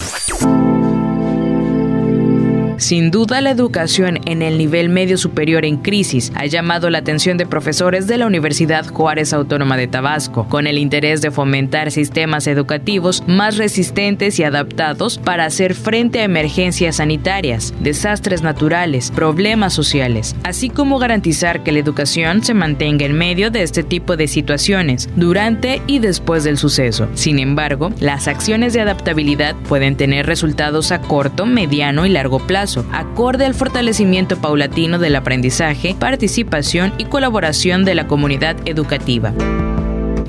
Sin 2.79 3.11
duda, 3.11 3.41
la 3.41 3.51
educación 3.51 4.21
en 4.25 4.41
el 4.41 4.57
nivel 4.57 4.87
medio 4.87 5.17
superior 5.17 5.65
en 5.65 5.75
crisis 5.75 6.31
ha 6.35 6.45
llamado 6.45 6.89
la 6.89 6.99
atención 6.99 7.37
de 7.37 7.45
profesores 7.45 8.07
de 8.07 8.17
la 8.17 8.25
Universidad 8.25 8.87
Juárez 8.87 9.33
Autónoma 9.33 9.75
de 9.75 9.89
Tabasco, 9.89 10.47
con 10.47 10.65
el 10.65 10.77
interés 10.77 11.21
de 11.21 11.29
fomentar 11.29 11.91
sistemas 11.91 12.47
educativos 12.47 13.21
más 13.27 13.57
resistentes 13.57 14.39
y 14.39 14.45
adaptados 14.45 15.17
para 15.17 15.43
hacer 15.43 15.73
frente 15.73 16.21
a 16.21 16.23
emergencias 16.23 16.95
sanitarias, 16.95 17.73
desastres 17.81 18.43
naturales, 18.43 19.11
problemas 19.11 19.73
sociales, 19.73 20.33
así 20.43 20.69
como 20.69 20.99
garantizar 20.99 21.63
que 21.63 21.73
la 21.73 21.79
educación 21.79 22.45
se 22.45 22.53
mantenga 22.53 23.05
en 23.05 23.13
medio 23.13 23.51
de 23.51 23.63
este 23.63 23.83
tipo 23.83 24.15
de 24.15 24.29
situaciones 24.29 25.09
durante 25.17 25.81
y 25.85 25.99
después 25.99 26.45
del 26.45 26.57
suceso. 26.57 27.09
Sin 27.13 27.39
embargo, 27.39 27.91
las 27.99 28.29
acciones 28.29 28.71
de 28.71 28.79
adaptabilidad 28.79 29.53
pueden 29.67 29.97
tener 29.97 30.27
resultados 30.27 30.93
a 30.93 31.01
corto, 31.01 31.45
mediano 31.45 32.05
y 32.05 32.09
largo 32.09 32.39
plazo 32.39 32.68
acorde 32.91 33.45
al 33.45 33.53
fortalecimiento 33.53 34.37
paulatino 34.37 34.99
del 34.99 35.15
aprendizaje, 35.15 35.95
participación 35.97 36.93
y 36.97 37.05
colaboración 37.05 37.85
de 37.85 37.95
la 37.95 38.07
comunidad 38.07 38.55
educativa. 38.65 39.33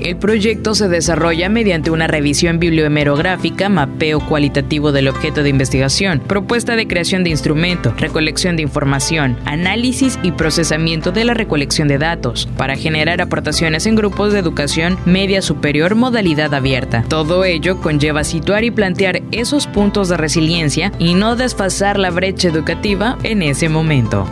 El 0.01 0.17
proyecto 0.17 0.73
se 0.73 0.89
desarrolla 0.89 1.47
mediante 1.47 1.91
una 1.91 2.07
revisión 2.07 2.57
bibliohemerográfica, 2.57 3.69
mapeo 3.69 4.19
cualitativo 4.19 4.91
del 4.91 5.07
objeto 5.07 5.43
de 5.43 5.49
investigación, 5.49 6.19
propuesta 6.19 6.75
de 6.75 6.87
creación 6.87 7.23
de 7.23 7.29
instrumento, 7.29 7.93
recolección 7.97 8.55
de 8.55 8.63
información, 8.63 9.37
análisis 9.45 10.17
y 10.23 10.31
procesamiento 10.31 11.11
de 11.11 11.23
la 11.23 11.35
recolección 11.35 11.87
de 11.87 11.99
datos, 11.99 12.49
para 12.57 12.75
generar 12.75 13.21
aportaciones 13.21 13.85
en 13.85 13.95
grupos 13.95 14.33
de 14.33 14.39
educación 14.39 14.97
media 15.05 15.43
superior 15.43 15.93
modalidad 15.93 16.53
abierta. 16.55 17.05
Todo 17.07 17.45
ello 17.45 17.79
conlleva 17.79 18.23
situar 18.23 18.63
y 18.63 18.71
plantear 18.71 19.21
esos 19.31 19.67
puntos 19.67 20.09
de 20.09 20.17
resiliencia 20.17 20.91
y 20.97 21.13
no 21.13 21.35
desfasar 21.35 21.99
la 21.99 22.09
brecha 22.09 22.47
educativa 22.47 23.19
en 23.21 23.43
ese 23.43 23.69
momento. 23.69 24.27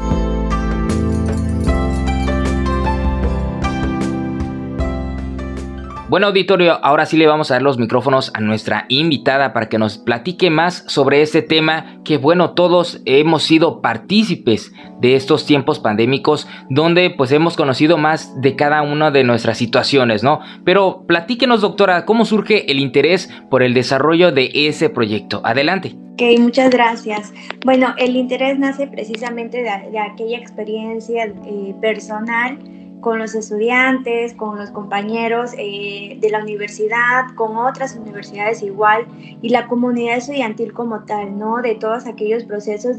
Bueno, 6.10 6.25
auditorio, 6.25 6.84
ahora 6.84 7.06
sí 7.06 7.18
le 7.18 7.28
vamos 7.28 7.51
a 7.51 7.54
dar 7.54 7.62
los 7.62 7.78
micrófonos 7.78 8.32
a 8.34 8.39
nuestra 8.39 8.86
invitada 8.89 9.54
para 9.54 9.70
que 9.70 9.78
nos 9.78 10.00
platique 10.00 10.50
más 10.50 10.84
sobre 10.88 11.22
este 11.22 11.44
tema 11.44 12.00
que, 12.04 12.18
bueno, 12.18 12.56
todos 12.56 13.04
hemos 13.06 13.44
sido 13.44 13.80
partícipes 13.80 14.74
de 15.00 15.16
estos 15.16 15.46
tiempos 15.46 15.78
pandémicos 15.78 16.48
donde 16.68 17.12
pues 17.12 17.32
hemos 17.32 17.56
conocido 17.56 18.00
más 18.00 18.42
de 18.42 18.56
cada 18.56 18.82
una 18.82 19.12
de 19.12 19.24
nuestras 19.24 19.60
situaciones, 19.60 20.24
¿no? 20.24 20.39
Pero 20.66 21.06
platíquenos, 21.06 21.62
doctora, 21.62 22.06
¿cómo 22.06 22.25
surge 22.25 22.72
el 22.72 22.80
interés 22.80 23.30
por 23.51 23.62
el 23.62 23.75
desarrollo 23.75 24.32
de 24.32 24.50
ese 24.51 24.89
proyecto? 24.89 25.42
Adelante. 25.44 25.96
Ok, 26.13 26.39
muchas 26.39 26.72
gracias. 26.72 27.32
Bueno, 27.63 27.94
el 28.00 28.16
interés 28.16 28.58
nace 28.58 28.88
precisamente 28.88 29.62
de, 29.62 30.00
aquella 30.00 30.39
experiencia 30.39 31.25
eh, 31.25 31.75
personal 31.80 32.58
con 33.01 33.20
los 33.20 33.36
estudiantes, 33.36 34.34
con 34.34 34.58
los 34.58 34.72
compañeros 34.72 35.51
eh, 35.58 36.18
de 36.20 36.29
la 36.29 36.41
universidad, 36.41 37.34
con 37.36 37.56
otras 37.58 37.96
universidades 37.96 38.62
igual, 38.62 39.08
y 39.41 39.50
la 39.50 39.68
comunidad 39.68 40.18
estudiantil 40.18 40.74
como 40.74 41.06
tal, 41.06 41.38
¿no? 41.38 41.62
De 41.62 41.75
todos 41.75 42.06
aquellos 42.06 42.44
procesos 42.44 42.98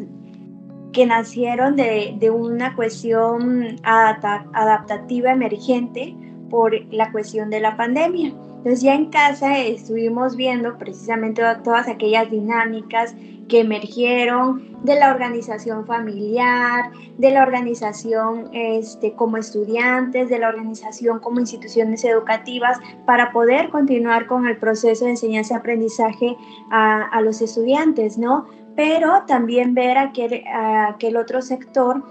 que 0.93 1.07
nacieron 1.07 1.77
de, 1.77 2.17
de 2.19 2.31
una 2.31 2.75
cuestión 2.75 3.77
adaptativa 3.85 5.33
emergente 5.33 6.17
por 6.49 6.75
la 6.93 7.13
cuestión 7.13 7.51
de 7.51 7.61
la 7.61 7.77
pandemia. 7.77 8.29
Entonces 8.29 8.83
ya 8.83 8.95
en 8.95 9.07
casa 9.07 9.59
estuvimos 9.59 10.37
viendo 10.37 10.77
precisamente 10.77 11.43
todas 11.65 11.89
aquellas 11.89 12.31
dinámicas 12.31 13.15
que 13.51 13.61
emergieron 13.61 14.71
de 14.85 14.95
la 14.95 15.11
organización 15.11 15.85
familiar, 15.85 16.91
de 17.19 17.31
la 17.31 17.43
organización 17.43 18.49
este, 18.55 19.13
como 19.13 19.37
estudiantes, 19.37 20.31
de 20.31 20.39
la 20.39 20.49
organización 20.49 21.19
como 21.19 21.41
instituciones 21.41 22.03
educativas, 22.05 22.79
para 23.05 23.33
poder 23.33 23.69
continuar 23.69 24.27
con 24.27 24.47
el 24.47 24.57
proceso 24.57 25.05
de 25.05 25.11
enseñanza-aprendizaje 25.11 26.37
a, 26.71 27.03
a, 27.03 27.21
los 27.21 27.43
estudiantes, 27.43 28.17
¿no? 28.17 28.47
Pero 28.77 29.25
también 29.27 29.75
ver 29.75 29.99
aquel, 29.99 30.45
aquel 30.47 31.17
otro 31.19 31.43
sector 31.43 32.03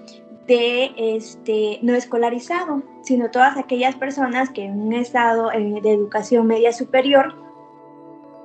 de 0.45 0.91
este, 0.97 1.79
no 1.83 1.93
escolarizado, 1.93 2.83
sino 3.03 3.31
todas 3.31 3.55
aquellas 3.55 3.95
personas 3.95 4.49
que 4.49 4.65
en 4.65 4.81
un 4.81 4.93
estado 4.93 5.51
eh, 5.51 5.79
de 5.81 5.93
educación 5.93 6.47
media 6.47 6.73
superior 6.73 7.35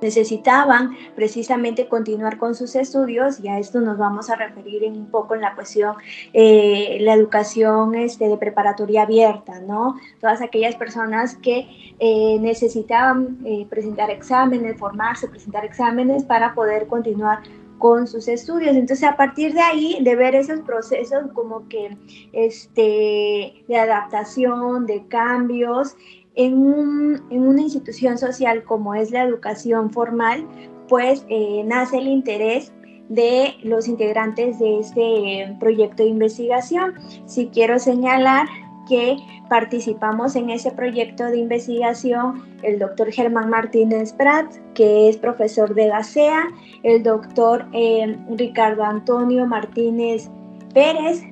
necesitaban 0.01 0.95
precisamente 1.15 1.87
continuar 1.87 2.37
con 2.37 2.55
sus 2.55 2.75
estudios 2.75 3.39
y 3.39 3.47
a 3.47 3.59
esto 3.59 3.81
nos 3.81 3.97
vamos 3.97 4.29
a 4.29 4.35
referir 4.35 4.83
un 4.83 5.07
poco 5.07 5.35
en 5.35 5.41
la 5.41 5.55
cuestión 5.55 5.95
eh, 6.33 6.97
la 7.01 7.13
educación 7.13 7.95
este, 7.95 8.27
de 8.27 8.37
preparatoria 8.37 9.03
abierta, 9.03 9.59
¿no? 9.61 9.95
Todas 10.19 10.41
aquellas 10.41 10.75
personas 10.75 11.35
que 11.35 11.67
eh, 11.99 12.37
necesitaban 12.39 13.37
presentar 13.69 14.09
exámenes, 14.09 14.77
formarse, 14.77 15.27
presentar 15.27 15.65
exámenes 15.65 16.23
para 16.23 16.53
poder 16.53 16.87
continuar 16.87 17.39
con 17.77 18.07
sus 18.07 18.27
estudios. 18.27 18.75
Entonces, 18.75 19.07
a 19.07 19.15
partir 19.15 19.53
de 19.53 19.61
ahí, 19.61 19.97
de 20.01 20.15
ver 20.15 20.35
esos 20.35 20.61
procesos 20.61 21.31
como 21.33 21.67
que 21.67 21.97
este, 22.31 23.63
de 23.67 23.77
adaptación, 23.77 24.85
de 24.85 25.07
cambios, 25.07 25.95
en, 26.35 26.53
una 26.57 27.61
institución 27.61 28.17
social 28.17 28.63
como 28.63 28.95
es 28.95 29.11
la 29.11 29.23
educación 29.23 29.91
formal, 29.91 30.47
pues 30.87 31.25
eh, 31.29 31.63
nace 31.65 31.97
el 31.97 32.07
interés 32.07 32.71
de 33.09 33.55
los 33.63 33.87
integrantes 33.87 34.59
de 34.59 34.79
este 34.79 35.55
proyecto 35.59 36.03
de 36.03 36.09
investigación. 36.09 36.95
Si 37.25 37.47
quiero 37.47 37.79
señalar 37.79 38.47
que 38.87 39.17
participamos 39.49 40.35
en 40.35 40.49
ese 40.49 40.71
proyecto 40.71 41.25
de 41.25 41.37
investigación 41.37 42.43
el 42.63 42.79
doctor 42.79 43.11
Germán 43.11 43.49
Martínez 43.49 44.13
Prat, 44.13 44.53
que 44.73 45.09
es 45.09 45.17
profesor 45.17 45.73
de 45.73 45.87
la 45.87 46.03
CEA, 46.03 46.47
el 46.83 47.03
doctor 47.03 47.65
eh, 47.73 48.17
Ricardo 48.35 48.83
Antonio 48.83 49.45
Martínez 49.45 50.29
Pérez, 50.73 51.23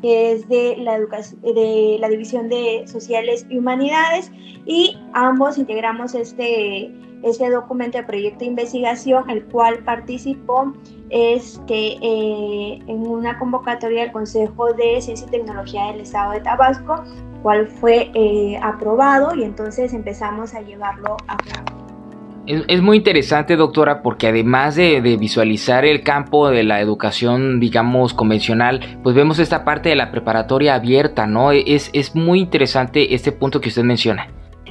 que 0.00 0.32
es 0.32 0.48
de 0.48 0.76
la, 0.78 0.98
de 0.98 1.96
la 2.00 2.08
División 2.08 2.48
de 2.48 2.84
Sociales 2.86 3.46
y 3.48 3.58
Humanidades, 3.58 4.30
y 4.66 4.96
ambos 5.12 5.58
integramos 5.58 6.14
este, 6.14 6.92
este 7.22 7.50
documento 7.50 7.98
de 7.98 8.04
proyecto 8.04 8.40
de 8.40 8.46
investigación, 8.46 9.28
el 9.30 9.44
cual 9.46 9.78
participó 9.84 10.72
este, 11.10 11.98
eh, 12.02 12.78
en 12.86 13.06
una 13.06 13.38
convocatoria 13.38 14.02
del 14.02 14.12
Consejo 14.12 14.72
de 14.74 15.00
Ciencia 15.00 15.26
y 15.26 15.30
Tecnología 15.30 15.86
del 15.86 16.00
Estado 16.00 16.32
de 16.32 16.40
Tabasco, 16.40 17.02
cual 17.42 17.66
fue 17.66 18.10
eh, 18.14 18.58
aprobado 18.62 19.34
y 19.34 19.44
entonces 19.44 19.92
empezamos 19.92 20.54
a 20.54 20.60
llevarlo 20.60 21.16
a 21.26 21.36
cabo. 21.36 21.79
Es, 22.46 22.80
muy 22.80 22.96
interesante, 22.96 23.56
doctora, 23.56 24.02
porque 24.02 24.28
además 24.28 24.74
de, 24.74 25.00
visualizar 25.00 25.84
el 25.84 26.02
campo 26.02 26.48
de 26.50 26.64
la 26.64 26.80
educación, 26.80 27.60
digamos, 27.60 28.14
convencional, 28.14 28.98
pues 29.02 29.14
vemos 29.14 29.38
esta 29.38 29.64
parte 29.64 29.90
de 29.90 29.96
la 29.96 30.10
preparatoria 30.10 30.74
abierta, 30.74 31.26
¿no? 31.26 31.52
Es, 31.52 31.90
es 31.92 32.14
muy 32.14 32.40
interesante 32.40 33.14
este 33.14 33.30
punto 33.30 33.60
que 33.60 33.68
usted 33.68 33.84
menciona. 33.84 34.26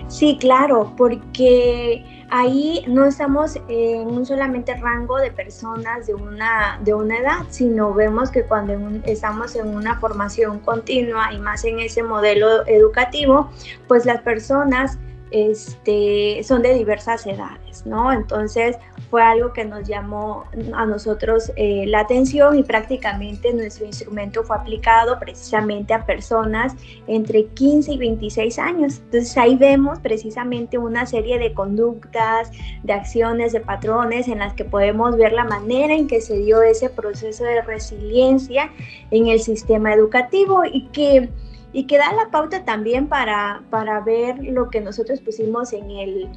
Sí, 0.07 0.37
claro, 0.39 0.93
porque 0.97 2.03
ahí 2.31 2.83
no 2.87 3.05
estamos 3.05 3.57
en 3.67 4.07
un 4.07 4.25
solamente 4.25 4.75
rango 4.75 5.17
de 5.17 5.31
personas 5.31 6.07
de 6.07 6.15
una, 6.15 6.79
de 6.83 6.93
una 6.93 7.17
edad, 7.17 7.45
sino 7.49 7.93
vemos 7.93 8.31
que 8.31 8.43
cuando 8.43 8.73
estamos 9.05 9.55
en 9.55 9.67
una 9.67 9.99
formación 9.99 10.59
continua 10.59 11.31
y 11.33 11.39
más 11.39 11.63
en 11.63 11.79
ese 11.79 12.03
modelo 12.03 12.67
educativo, 12.67 13.51
pues 13.87 14.05
las 14.05 14.21
personas 14.21 14.97
este, 15.31 16.41
son 16.43 16.61
de 16.61 16.73
diversas 16.73 17.25
edades, 17.25 17.85
¿no? 17.85 18.11
Entonces, 18.11 18.77
fue 19.09 19.23
algo 19.23 19.53
que 19.53 19.65
nos 19.65 19.87
llamó 19.87 20.45
a 20.73 20.85
nosotros 20.85 21.51
eh, 21.55 21.85
la 21.87 22.01
atención 22.01 22.59
y 22.59 22.63
prácticamente 22.63 23.53
nuestro 23.53 23.85
instrumento 23.85 24.43
fue 24.43 24.55
aplicado 24.55 25.17
precisamente 25.19 25.93
a 25.93 26.05
personas 26.05 26.75
entre 27.07 27.45
15 27.45 27.93
y 27.93 27.97
26 27.97 28.59
años. 28.59 28.99
Entonces 29.05 29.35
ahí 29.37 29.55
vemos 29.55 29.99
precisamente 29.99 30.77
una 30.77 31.07
serie 31.07 31.39
de 31.39 31.53
conductas, 31.53 32.51
de 32.83 32.93
acciones, 32.93 33.51
de 33.51 33.61
patrones 33.61 34.27
en 34.27 34.39
las 34.39 34.53
que 34.53 34.65
podemos 34.65 35.17
ver 35.17 35.33
la 35.33 35.43
manera 35.43 35.95
en 35.95 36.07
que 36.07 36.21
se 36.21 36.37
dio 36.37 36.61
ese 36.61 36.89
proceso 36.89 37.43
de 37.43 37.61
resiliencia 37.63 38.71
en 39.09 39.27
el 39.27 39.39
sistema 39.39 39.93
educativo 39.93 40.65
y 40.65 40.85
que 40.89 41.29
y 41.71 41.85
que 41.85 41.97
da 41.97 42.11
la 42.13 42.31
pauta 42.31 42.65
también 42.65 43.07
para, 43.07 43.63
para 43.69 44.01
ver 44.01 44.43
lo 44.43 44.69
que 44.69 44.81
nosotros 44.81 45.19
pusimos 45.21 45.73
en 45.73 45.91
el, 45.91 46.29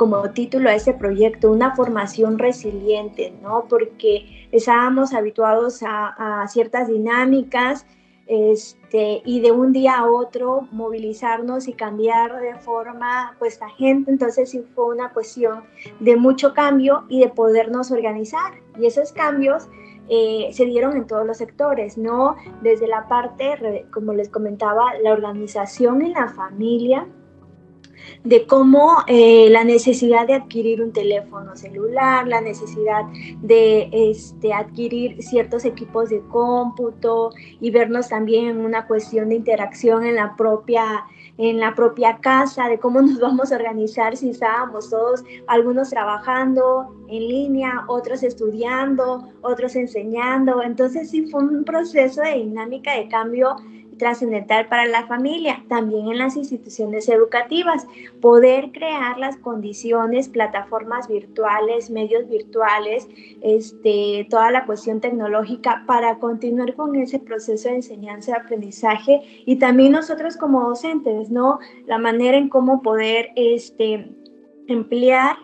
como 0.00 0.30
título 0.30 0.70
a 0.70 0.74
ese 0.74 0.94
proyecto, 0.94 1.50
una 1.52 1.76
formación 1.76 2.38
resiliente, 2.38 3.34
¿no? 3.42 3.66
Porque 3.68 4.48
estábamos 4.50 5.12
habituados 5.12 5.82
a, 5.86 6.46
ciertas 6.48 6.88
dinámicas 6.88 7.84
este, 8.26 9.20
y 9.26 9.40
de 9.40 9.52
un 9.52 9.72
día 9.72 9.98
a 9.98 10.10
otro 10.10 10.68
movilizarnos 10.72 11.68
y 11.68 11.74
cambiar 11.74 12.40
de 12.40 12.54
forma 12.54 13.36
pues 13.38 13.60
la 13.60 13.68
gente, 13.68 14.10
entonces 14.10 14.50
sí 14.50 14.64
fue 14.74 14.86
una 14.86 15.12
cuestión 15.12 15.64
de 15.98 16.16
mucho 16.16 16.54
cambio 16.54 17.04
y 17.10 17.20
de 17.20 17.28
podernos 17.28 17.90
organizar 17.90 18.54
y 18.78 18.86
esos 18.86 19.12
cambios 19.12 19.68
eh, 20.10 20.50
se 20.52 20.66
dieron 20.66 20.96
en 20.96 21.06
todos 21.06 21.24
los 21.24 21.36
sectores, 21.36 21.96
¿no? 21.96 22.34
Desde 22.62 22.88
la 22.88 23.06
parte, 23.06 23.86
como 23.92 24.12
les 24.12 24.28
comentaba, 24.28 24.94
la 25.02 25.12
organización 25.12 26.02
en 26.02 26.12
la 26.12 26.28
familia, 26.28 27.06
de 28.24 28.46
cómo 28.46 28.98
eh, 29.06 29.48
la 29.50 29.64
necesidad 29.64 30.26
de 30.26 30.34
adquirir 30.34 30.82
un 30.82 30.92
teléfono 30.92 31.56
celular, 31.56 32.26
la 32.26 32.40
necesidad 32.40 33.04
de 33.40 33.88
este, 33.92 34.52
adquirir 34.52 35.22
ciertos 35.22 35.64
equipos 35.64 36.10
de 36.10 36.20
cómputo 36.28 37.30
y 37.60 37.70
vernos 37.70 38.08
también 38.08 38.46
en 38.46 38.60
una 38.60 38.86
cuestión 38.86 39.28
de 39.28 39.36
interacción 39.36 40.04
en 40.04 40.16
la 40.16 40.34
propia 40.36 41.06
en 41.40 41.58
la 41.58 41.74
propia 41.74 42.18
casa, 42.18 42.68
de 42.68 42.78
cómo 42.78 43.00
nos 43.00 43.18
vamos 43.20 43.50
a 43.50 43.56
organizar 43.56 44.14
si 44.14 44.28
estábamos 44.28 44.90
todos, 44.90 45.24
algunos 45.46 45.88
trabajando 45.88 46.94
en 47.08 47.28
línea, 47.28 47.84
otros 47.88 48.22
estudiando, 48.22 49.26
otros 49.40 49.74
enseñando. 49.74 50.62
Entonces 50.62 51.08
sí 51.08 51.26
fue 51.30 51.42
un 51.42 51.64
proceso 51.64 52.20
de 52.20 52.34
dinámica 52.34 52.94
de 52.94 53.08
cambio 53.08 53.56
trascendental 54.00 54.66
para 54.66 54.86
la 54.86 55.06
familia, 55.06 55.62
también 55.68 56.08
en 56.08 56.18
las 56.18 56.36
instituciones 56.36 57.08
educativas, 57.08 57.86
poder 58.20 58.72
crear 58.72 59.18
las 59.18 59.36
condiciones, 59.36 60.28
plataformas 60.28 61.06
virtuales, 61.06 61.90
medios 61.90 62.28
virtuales, 62.28 63.06
este, 63.42 64.26
toda 64.28 64.50
la 64.50 64.66
cuestión 64.66 65.00
tecnológica 65.00 65.84
para 65.86 66.18
continuar 66.18 66.74
con 66.74 66.96
ese 66.96 67.20
proceso 67.20 67.68
de 67.68 67.76
enseñanza 67.76 68.32
y 68.32 68.34
aprendizaje 68.34 69.20
y 69.46 69.56
también 69.56 69.92
nosotros 69.92 70.36
como 70.36 70.68
docentes, 70.68 71.30
¿no? 71.30 71.60
La 71.86 71.98
manera 71.98 72.36
en 72.36 72.48
cómo 72.48 72.82
poder 72.82 73.30
este, 73.36 74.10
emplear 74.66 75.36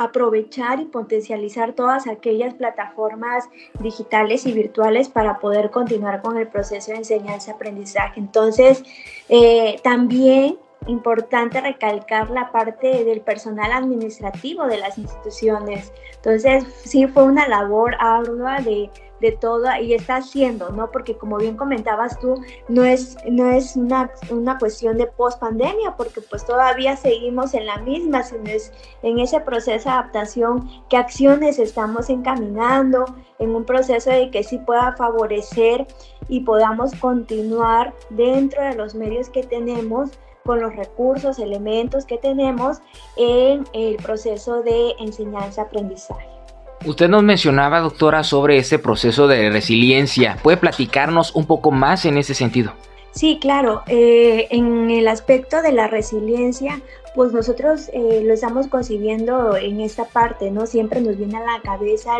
aprovechar 0.00 0.80
y 0.80 0.86
potencializar 0.86 1.74
todas 1.74 2.06
aquellas 2.06 2.54
plataformas 2.54 3.44
digitales 3.80 4.46
y 4.46 4.52
virtuales 4.52 5.10
para 5.10 5.38
poder 5.38 5.70
continuar 5.70 6.22
con 6.22 6.38
el 6.38 6.48
proceso 6.48 6.92
de 6.92 6.98
enseñanza-aprendizaje. 6.98 8.18
Entonces, 8.18 8.82
eh, 9.28 9.78
también 9.84 10.56
importante 10.86 11.60
recalcar 11.60 12.30
la 12.30 12.50
parte 12.50 13.04
del 13.04 13.20
personal 13.20 13.72
administrativo 13.72 14.66
de 14.66 14.78
las 14.78 14.96
instituciones. 14.96 15.92
Entonces, 16.16 16.64
sí 16.82 17.06
fue 17.06 17.24
una 17.24 17.46
labor 17.46 17.94
ardua 17.98 18.60
de 18.60 18.88
de 19.20 19.32
todo 19.32 19.66
y 19.80 19.94
está 19.94 20.16
haciendo, 20.16 20.70
¿no? 20.70 20.90
Porque 20.90 21.16
como 21.16 21.36
bien 21.36 21.56
comentabas 21.56 22.18
tú, 22.18 22.40
no 22.68 22.84
es, 22.84 23.16
no 23.28 23.50
es 23.50 23.76
una, 23.76 24.10
una 24.30 24.58
cuestión 24.58 24.96
de 24.98 25.06
post 25.06 25.40
pandemia, 25.40 25.96
porque 25.96 26.20
pues 26.20 26.44
todavía 26.44 26.96
seguimos 26.96 27.54
en 27.54 27.66
la 27.66 27.78
misma, 27.78 28.22
sino 28.22 28.48
es 28.50 28.72
en 29.02 29.18
ese 29.18 29.40
proceso 29.40 29.88
de 29.88 29.94
adaptación, 29.94 30.68
qué 30.88 30.96
acciones 30.96 31.58
estamos 31.58 32.10
encaminando, 32.10 33.04
en 33.38 33.54
un 33.54 33.64
proceso 33.64 34.10
de 34.10 34.30
que 34.30 34.44
sí 34.44 34.58
pueda 34.58 34.94
favorecer 34.96 35.86
y 36.28 36.40
podamos 36.40 36.94
continuar 36.94 37.94
dentro 38.10 38.62
de 38.62 38.74
los 38.74 38.94
medios 38.94 39.30
que 39.30 39.42
tenemos 39.42 40.10
con 40.44 40.60
los 40.60 40.74
recursos, 40.76 41.38
elementos 41.38 42.06
que 42.06 42.18
tenemos 42.18 42.80
en 43.16 43.64
el 43.72 43.96
proceso 43.96 44.62
de 44.62 44.94
enseñanza-aprendizaje. 44.98 46.39
Usted 46.86 47.08
nos 47.08 47.22
mencionaba, 47.22 47.80
doctora, 47.80 48.24
sobre 48.24 48.56
ese 48.56 48.78
proceso 48.78 49.28
de 49.28 49.50
resiliencia. 49.50 50.38
¿Puede 50.42 50.56
platicarnos 50.56 51.34
un 51.34 51.44
poco 51.44 51.70
más 51.70 52.06
en 52.06 52.16
ese 52.16 52.34
sentido? 52.34 52.72
Sí, 53.10 53.38
claro. 53.38 53.82
Eh, 53.86 54.48
en 54.50 54.90
el 54.90 55.06
aspecto 55.06 55.60
de 55.60 55.72
la 55.72 55.88
resiliencia, 55.88 56.80
pues 57.14 57.32
nosotros 57.32 57.90
eh, 57.92 58.22
lo 58.24 58.32
estamos 58.32 58.68
concibiendo 58.68 59.56
en 59.56 59.80
esta 59.80 60.06
parte, 60.06 60.50
¿no? 60.50 60.64
Siempre 60.64 61.02
nos 61.02 61.18
viene 61.18 61.36
a 61.36 61.40
la 61.40 61.60
cabeza 61.62 62.12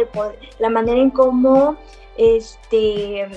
la 0.58 0.68
manera 0.68 1.00
en 1.00 1.10
cómo 1.10 1.76
este, 2.18 3.28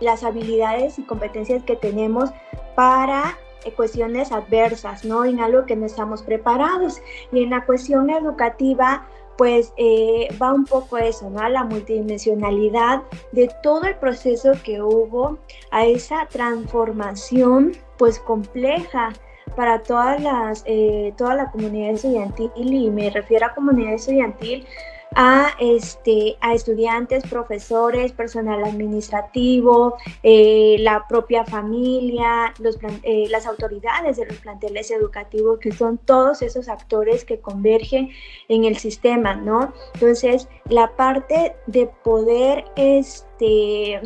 las 0.00 0.24
habilidades 0.24 0.98
y 0.98 1.02
competencias 1.02 1.62
que 1.64 1.76
tenemos 1.76 2.30
para 2.74 3.36
eh, 3.64 3.72
cuestiones 3.72 4.32
adversas, 4.32 5.04
¿no? 5.04 5.26
En 5.26 5.40
algo 5.40 5.66
que 5.66 5.76
no 5.76 5.84
estamos 5.84 6.22
preparados. 6.22 7.02
Y 7.32 7.42
en 7.42 7.50
la 7.50 7.66
cuestión 7.66 8.08
educativa, 8.08 9.06
pues 9.36 9.72
eh, 9.76 10.28
va 10.40 10.52
un 10.52 10.64
poco 10.64 10.98
eso, 10.98 11.30
¿no? 11.30 11.40
A 11.40 11.48
la 11.48 11.64
multidimensionalidad 11.64 13.02
de 13.32 13.50
todo 13.62 13.84
el 13.84 13.96
proceso 13.96 14.52
que 14.64 14.82
hubo, 14.82 15.38
a 15.70 15.86
esa 15.86 16.26
transformación 16.26 17.72
pues 17.98 18.18
compleja 18.18 19.12
para 19.56 19.82
todas 19.82 20.20
las, 20.20 20.62
eh, 20.66 21.12
toda 21.16 21.34
la 21.34 21.50
comunidad 21.50 21.92
estudiantil 21.92 22.50
y 22.56 22.90
me 22.90 23.10
refiero 23.10 23.46
a 23.46 23.54
comunidad 23.54 23.94
estudiantil 23.94 24.66
a, 25.14 25.50
este, 25.58 26.36
a 26.40 26.54
estudiantes, 26.54 27.24
profesores, 27.24 28.12
personal 28.12 28.64
administrativo, 28.64 29.96
eh, 30.22 30.76
la 30.80 31.06
propia 31.08 31.44
familia, 31.44 32.52
los, 32.58 32.78
eh, 33.02 33.26
las 33.30 33.46
autoridades 33.46 34.16
de 34.16 34.26
los 34.26 34.36
planteles 34.38 34.90
educativos, 34.90 35.58
que 35.58 35.72
son 35.72 35.98
todos 35.98 36.42
esos 36.42 36.68
actores 36.68 37.24
que 37.24 37.40
convergen 37.40 38.10
en 38.48 38.64
el 38.64 38.76
sistema, 38.76 39.34
¿no? 39.34 39.72
Entonces, 39.94 40.48
la 40.68 40.96
parte 40.96 41.54
de 41.66 41.86
poder 41.86 42.64
este, 42.76 44.00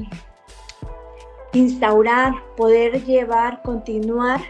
instaurar, 1.53 2.35
poder 2.57 3.05
llevar, 3.05 3.63
continuar 3.63 4.41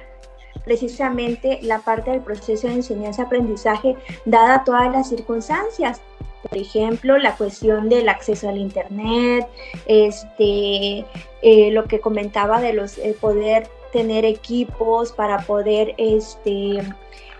precisamente 0.64 1.60
la 1.62 1.78
parte 1.78 2.10
del 2.10 2.20
proceso 2.20 2.66
de 2.66 2.74
enseñanza-aprendizaje, 2.74 3.96
dada 4.26 4.64
todas 4.64 4.92
las 4.92 5.08
circunstancias, 5.08 6.02
por 6.42 6.56
ejemplo, 6.56 7.18
la 7.18 7.36
cuestión 7.36 7.88
del 7.88 8.08
acceso 8.08 8.48
al 8.48 8.58
Internet, 8.58 9.46
este, 9.86 11.04
eh, 11.42 11.70
lo 11.72 11.84
que 11.84 12.00
comentaba 12.00 12.60
de 12.60 12.72
los 12.72 12.98
eh, 12.98 13.16
poder 13.20 13.68
tener 13.92 14.24
equipos 14.24 15.12
para 15.12 15.38
poder 15.40 15.94
este, 15.98 16.82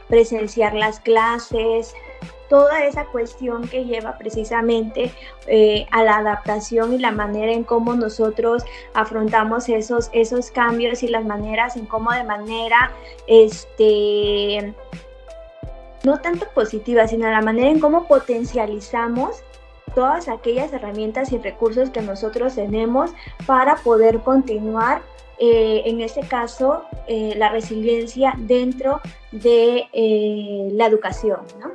presenciar 0.09 0.75
las 0.75 1.01
clases, 1.01 1.95
toda 2.49 2.85
esa 2.85 3.05
cuestión 3.07 3.69
que 3.69 3.85
lleva 3.85 4.17
precisamente 4.17 5.13
eh, 5.47 5.87
a 5.91 6.03
la 6.03 6.17
adaptación 6.17 6.95
y 6.95 6.99
la 6.99 7.13
manera 7.13 7.53
en 7.53 7.63
cómo 7.63 7.95
nosotros 7.95 8.65
afrontamos 8.95 9.69
esos, 9.69 10.09
esos 10.13 10.51
cambios 10.51 11.03
y 11.03 11.09
las 11.09 11.25
maneras 11.25 11.77
en 11.77 11.87
cómo 11.87 12.11
de 12.13 12.25
manera 12.25 12.93
este, 13.27 14.75
no 16.05 16.19
tanto 16.21 16.47
positiva, 16.55 17.07
sino 17.09 17.31
la 17.31 17.41
manera 17.41 17.71
en 17.71 17.81
cómo 17.81 18.07
potencializamos 18.07 19.43
todas 19.95 20.29
aquellas 20.29 20.73
herramientas 20.73 21.33
y 21.33 21.39
recursos 21.39 21.91
que 21.91 22.03
nosotros 22.03 22.55
tenemos 22.55 23.11
para 23.47 23.77
poder 23.77 24.21
continuar, 24.21 25.03
eh, 25.39 25.83
en 25.87 26.01
este 26.01 26.21
caso, 26.21 26.85
eh, 27.07 27.35
la 27.37 27.49
resiliencia 27.49 28.35
dentro 28.37 29.01
de 29.33 29.89
eh, 29.93 30.69
la 30.73 30.87
educación. 30.87 31.41
¿no? 31.61 31.71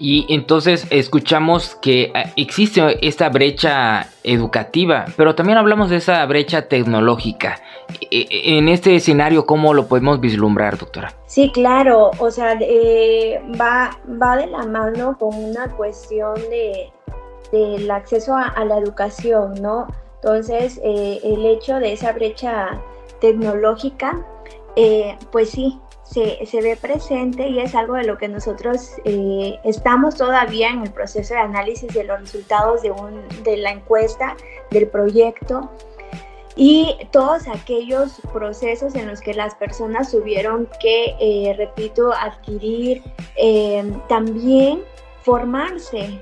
Y 0.00 0.26
entonces 0.32 0.86
escuchamos 0.90 1.74
que 1.74 2.12
ah, 2.14 2.30
existe 2.36 3.06
esta 3.06 3.28
brecha 3.30 4.08
educativa, 4.22 5.06
pero 5.16 5.34
también 5.34 5.58
hablamos 5.58 5.90
de 5.90 5.96
esa 5.96 6.24
brecha 6.26 6.68
tecnológica. 6.68 7.60
E, 8.10 8.26
e, 8.30 8.58
en 8.58 8.68
este 8.68 8.94
escenario, 8.94 9.44
¿cómo 9.44 9.74
lo 9.74 9.88
podemos 9.88 10.20
vislumbrar, 10.20 10.78
doctora? 10.78 11.12
Sí, 11.26 11.50
claro, 11.52 12.12
o 12.18 12.30
sea, 12.30 12.56
eh, 12.60 13.40
va, 13.60 13.98
va 14.22 14.36
de 14.36 14.46
la 14.46 14.64
mano 14.66 15.16
con 15.18 15.34
una 15.34 15.68
cuestión 15.68 16.34
de, 16.48 16.92
del 17.50 17.90
acceso 17.90 18.36
a, 18.36 18.64
la 18.64 18.78
educación, 18.78 19.54
¿no? 19.60 19.88
Entonces, 20.22 20.80
eh, 20.84 21.20
el 21.24 21.44
hecho 21.46 21.76
de 21.76 21.92
esa 21.92 22.12
brecha 22.12 22.80
tecnológica, 23.20 24.24
eh, 24.76 25.16
pues 25.32 25.50
sí, 25.50 25.80
se, 26.10 26.46
se, 26.46 26.62
ve 26.62 26.76
presente 26.76 27.48
y 27.48 27.58
es 27.58 27.74
algo 27.74 27.94
de 27.94 28.04
lo 28.04 28.16
que 28.16 28.28
nosotros 28.28 28.92
eh, 29.04 29.58
estamos 29.64 30.16
todavía 30.16 30.70
en 30.70 30.82
el 30.82 30.90
proceso 30.90 31.34
de 31.34 31.40
análisis 31.40 31.92
de 31.92 32.04
los 32.04 32.20
resultados 32.20 32.80
de, 32.82 32.90
un, 32.90 33.22
de 33.42 33.58
la 33.58 33.72
encuesta, 33.72 34.36
del 34.70 34.88
proyecto. 34.88 35.70
Y 36.56 36.96
todos 37.12 37.46
aquellos 37.46 38.20
procesos 38.32 38.94
en 38.94 39.06
los 39.06 39.20
que 39.20 39.34
las 39.34 39.54
personas 39.54 40.10
tuvieron 40.10 40.68
que, 40.80 41.14
eh, 41.20 41.54
repito, 41.56 42.12
adquirir, 42.12 43.02
eh, 43.36 43.84
también 44.08 44.82
formarse, 45.22 46.20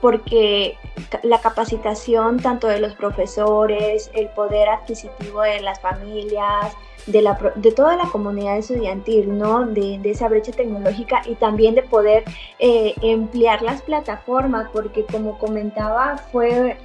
porque 0.00 0.76
la 1.22 1.40
capacitación 1.40 2.40
tanto 2.40 2.66
de 2.66 2.78
los 2.78 2.94
profesores, 2.94 4.10
el 4.14 4.28
poder 4.30 4.68
adquisitivo 4.68 5.42
de 5.42 5.60
las 5.60 5.80
familias, 5.80 6.74
de, 7.06 7.22
la, 7.22 7.38
de 7.56 7.72
toda 7.72 7.96
la 7.96 8.04
comunidad 8.04 8.58
estudiantil, 8.58 9.36
¿no? 9.36 9.66
De, 9.66 10.00
esa 10.04 10.28
brecha 10.28 10.52
tecnológica 10.52 11.22
y 11.26 11.34
también 11.34 11.74
de 11.74 11.82
poder 11.82 12.24
eh, 12.58 12.94
emplear 13.02 13.62
las 13.62 13.82
plataformas, 13.82 14.68
porque 14.72 15.04
como 15.04 15.38
comentaba, 15.38 16.18
fue, 16.30 16.76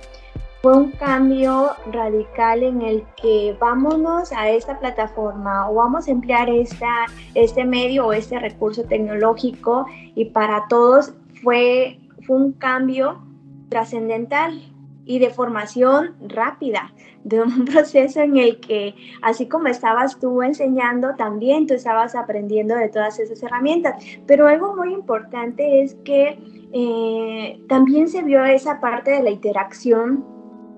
fue 0.62 0.77
un 0.77 0.91
cambio 0.91 1.71
radical 1.91 2.63
en 2.63 2.82
el 2.82 3.03
que 3.21 3.56
vámonos 3.60 4.32
a 4.32 4.49
esta 4.49 4.80
plataforma 4.80 5.69
o 5.69 5.75
vamos 5.75 6.08
a 6.08 6.12
emplear 6.12 6.49
esta, 6.49 7.06
este 7.36 7.65
medio 7.65 8.08
o 8.08 8.13
este 8.13 8.39
recurso 8.39 8.84
tecnológico 8.84 9.86
y 10.15 10.25
para 10.25 10.67
todos 10.67 11.13
fue, 11.43 11.99
fue 12.25 12.38
un 12.38 12.53
cambio 12.53 13.21
trascendental 13.69 14.62
y 15.08 15.20
de 15.20 15.30
formación 15.30 16.15
rápida, 16.28 16.93
de 17.24 17.41
un 17.41 17.65
proceso 17.72 18.22
en 18.22 18.38
el 18.38 18.60
que, 18.60 18.93
así 19.22 19.48
como 19.48 19.67
estabas 19.67 20.20
tú 20.20 20.43
enseñando, 20.43 21.15
también 21.15 21.65
tú 21.65 21.74
estabas 21.74 22.13
aprendiendo 22.13 22.76
de 22.76 22.89
todas 22.89 23.17
esas 23.20 23.41
herramientas. 23.41 23.96
Pero 24.28 24.48
algo 24.48 24.76
muy 24.76 24.93
importante 24.93 25.82
es 25.82 25.96
que 26.04 26.38
eh, 26.74 27.60
también 27.67 28.10
se 28.10 28.22
vio 28.22 28.43
esa 28.46 28.80
parte 28.80 29.12
de 29.12 29.24
la 29.24 29.32
interacción 29.32 30.26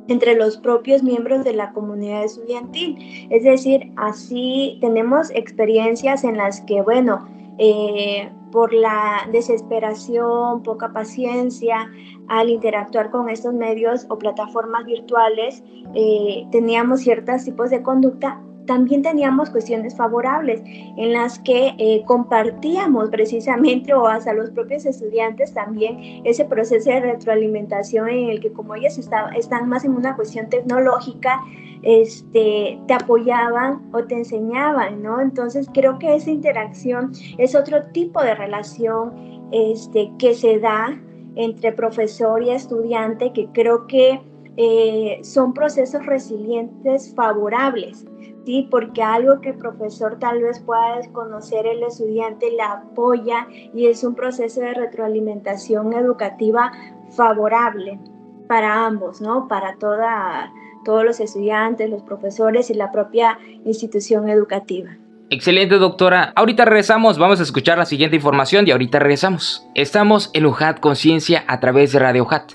entre 0.08 0.36
los 0.36 0.58
propios 0.58 1.04
miembros 1.04 1.44
de 1.44 1.54
la 1.54 1.72
comunidad 1.72 2.24
estudiantil. 2.24 3.28
Es 3.30 3.44
decir, 3.44 3.92
así 3.96 4.78
tenemos 4.82 5.30
experiencias 5.32 6.24
en 6.24 6.38
las 6.38 6.62
que, 6.62 6.82
bueno, 6.82 7.28
eh, 7.60 8.32
por 8.51 8.73
la 8.73 9.27
desesperación, 9.31 10.63
poca 10.63 10.91
paciencia 10.91 11.91
al 12.27 12.49
interactuar 12.49 13.12
con 13.12 13.29
estos 13.29 13.53
medios 13.53 14.05
o 14.09 14.17
plataformas 14.17 14.85
virtuales, 14.85 15.63
eh, 15.95 16.47
teníamos 16.51 17.01
ciertos 17.01 17.43
tipos 17.45 17.69
de 17.69 17.81
conducta. 17.81 18.41
También 18.69 19.01
teníamos 19.01 19.49
cuestiones 19.49 19.97
favorables 19.97 20.62
en 20.63 21.12
las 21.12 21.39
que 21.39 21.73
eh, 21.79 22.03
compartíamos 22.05 23.10
precisamente 23.10 23.95
o 23.95 24.05
hasta 24.05 24.32
los 24.32 24.51
propios 24.51 24.86
estudiantes 24.86 25.55
también 25.55 26.21
ese 26.23 26.45
proceso 26.45 26.91
de 26.91 26.99
retroalimentación 26.99 28.10
en 28.10 28.29
el 28.29 28.39
que 28.39 28.53
como 28.53 28.75
ellos 28.75 28.99
están 28.99 29.69
más 29.69 29.86
en 29.86 29.93
una 29.93 30.15
cuestión 30.15 30.49
tecnológica, 30.49 31.41
este, 31.82 32.79
te 32.86 32.93
apoyaban 32.93 33.89
o 33.91 34.03
te 34.03 34.13
enseñaban, 34.13 35.01
¿no? 35.01 35.19
Entonces 35.19 35.67
creo 35.73 35.97
que 35.97 36.13
esa 36.13 36.29
interacción 36.29 37.13
es 37.39 37.55
otro 37.55 37.88
tipo 37.88 38.21
de 38.21 38.36
relación 38.36 39.49
este, 39.51 40.12
que 40.19 40.36
se 40.36 40.60
da 40.60 40.95
entre 41.34 41.71
profesor 41.71 42.43
y 42.43 42.51
estudiante 42.51 43.34
que 43.34 43.47
creo 43.47 43.88
que 43.88 44.21
eh, 44.58 45.21
son 45.23 45.53
procesos 45.53 46.05
resilientes 46.05 47.15
favorables, 47.15 48.05
¿sí? 48.49 48.67
Porque 48.71 49.03
algo 49.03 49.41
que 49.41 49.49
el 49.49 49.57
profesor 49.57 50.17
tal 50.17 50.41
vez 50.41 50.59
pueda 50.59 50.97
desconocer, 50.97 51.67
el 51.67 51.83
estudiante 51.83 52.51
la 52.57 52.71
apoya 52.71 53.47
y 53.75 53.85
es 53.85 54.03
un 54.03 54.15
proceso 54.15 54.62
de 54.62 54.73
retroalimentación 54.73 55.93
educativa 55.93 56.71
favorable 57.15 57.99
para 58.47 58.88
ambos, 58.88 59.21
¿no? 59.21 59.47
Para 59.47 59.75
toda 59.75 60.51
todos 60.83 61.03
los 61.03 61.19
estudiantes, 61.19 61.91
los 61.91 62.01
profesores 62.01 62.71
y 62.71 62.73
la 62.73 62.91
propia 62.91 63.38
institución 63.65 64.29
educativa. 64.29 64.97
Excelente, 65.29 65.75
doctora. 65.75 66.33
Ahorita 66.35 66.65
regresamos, 66.65 67.19
vamos 67.19 67.39
a 67.39 67.43
escuchar 67.43 67.77
la 67.77 67.85
siguiente 67.85 68.15
información 68.15 68.67
y 68.67 68.71
ahorita 68.71 68.97
regresamos. 68.97 69.67
Estamos 69.75 70.31
en 70.33 70.47
UJAT 70.47 70.79
Conciencia 70.79 71.43
a 71.45 71.59
través 71.59 71.91
de 71.91 71.99
Radio 71.99 72.23
UJAT 72.23 72.53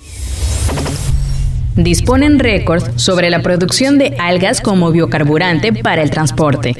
disponen 1.76 2.38
récord 2.38 2.82
sobre 2.96 3.30
la 3.30 3.42
producción 3.42 3.98
de 3.98 4.14
algas 4.18 4.60
como 4.60 4.90
biocarburante 4.90 5.72
para 5.72 6.02
el 6.02 6.10
transporte. 6.10 6.76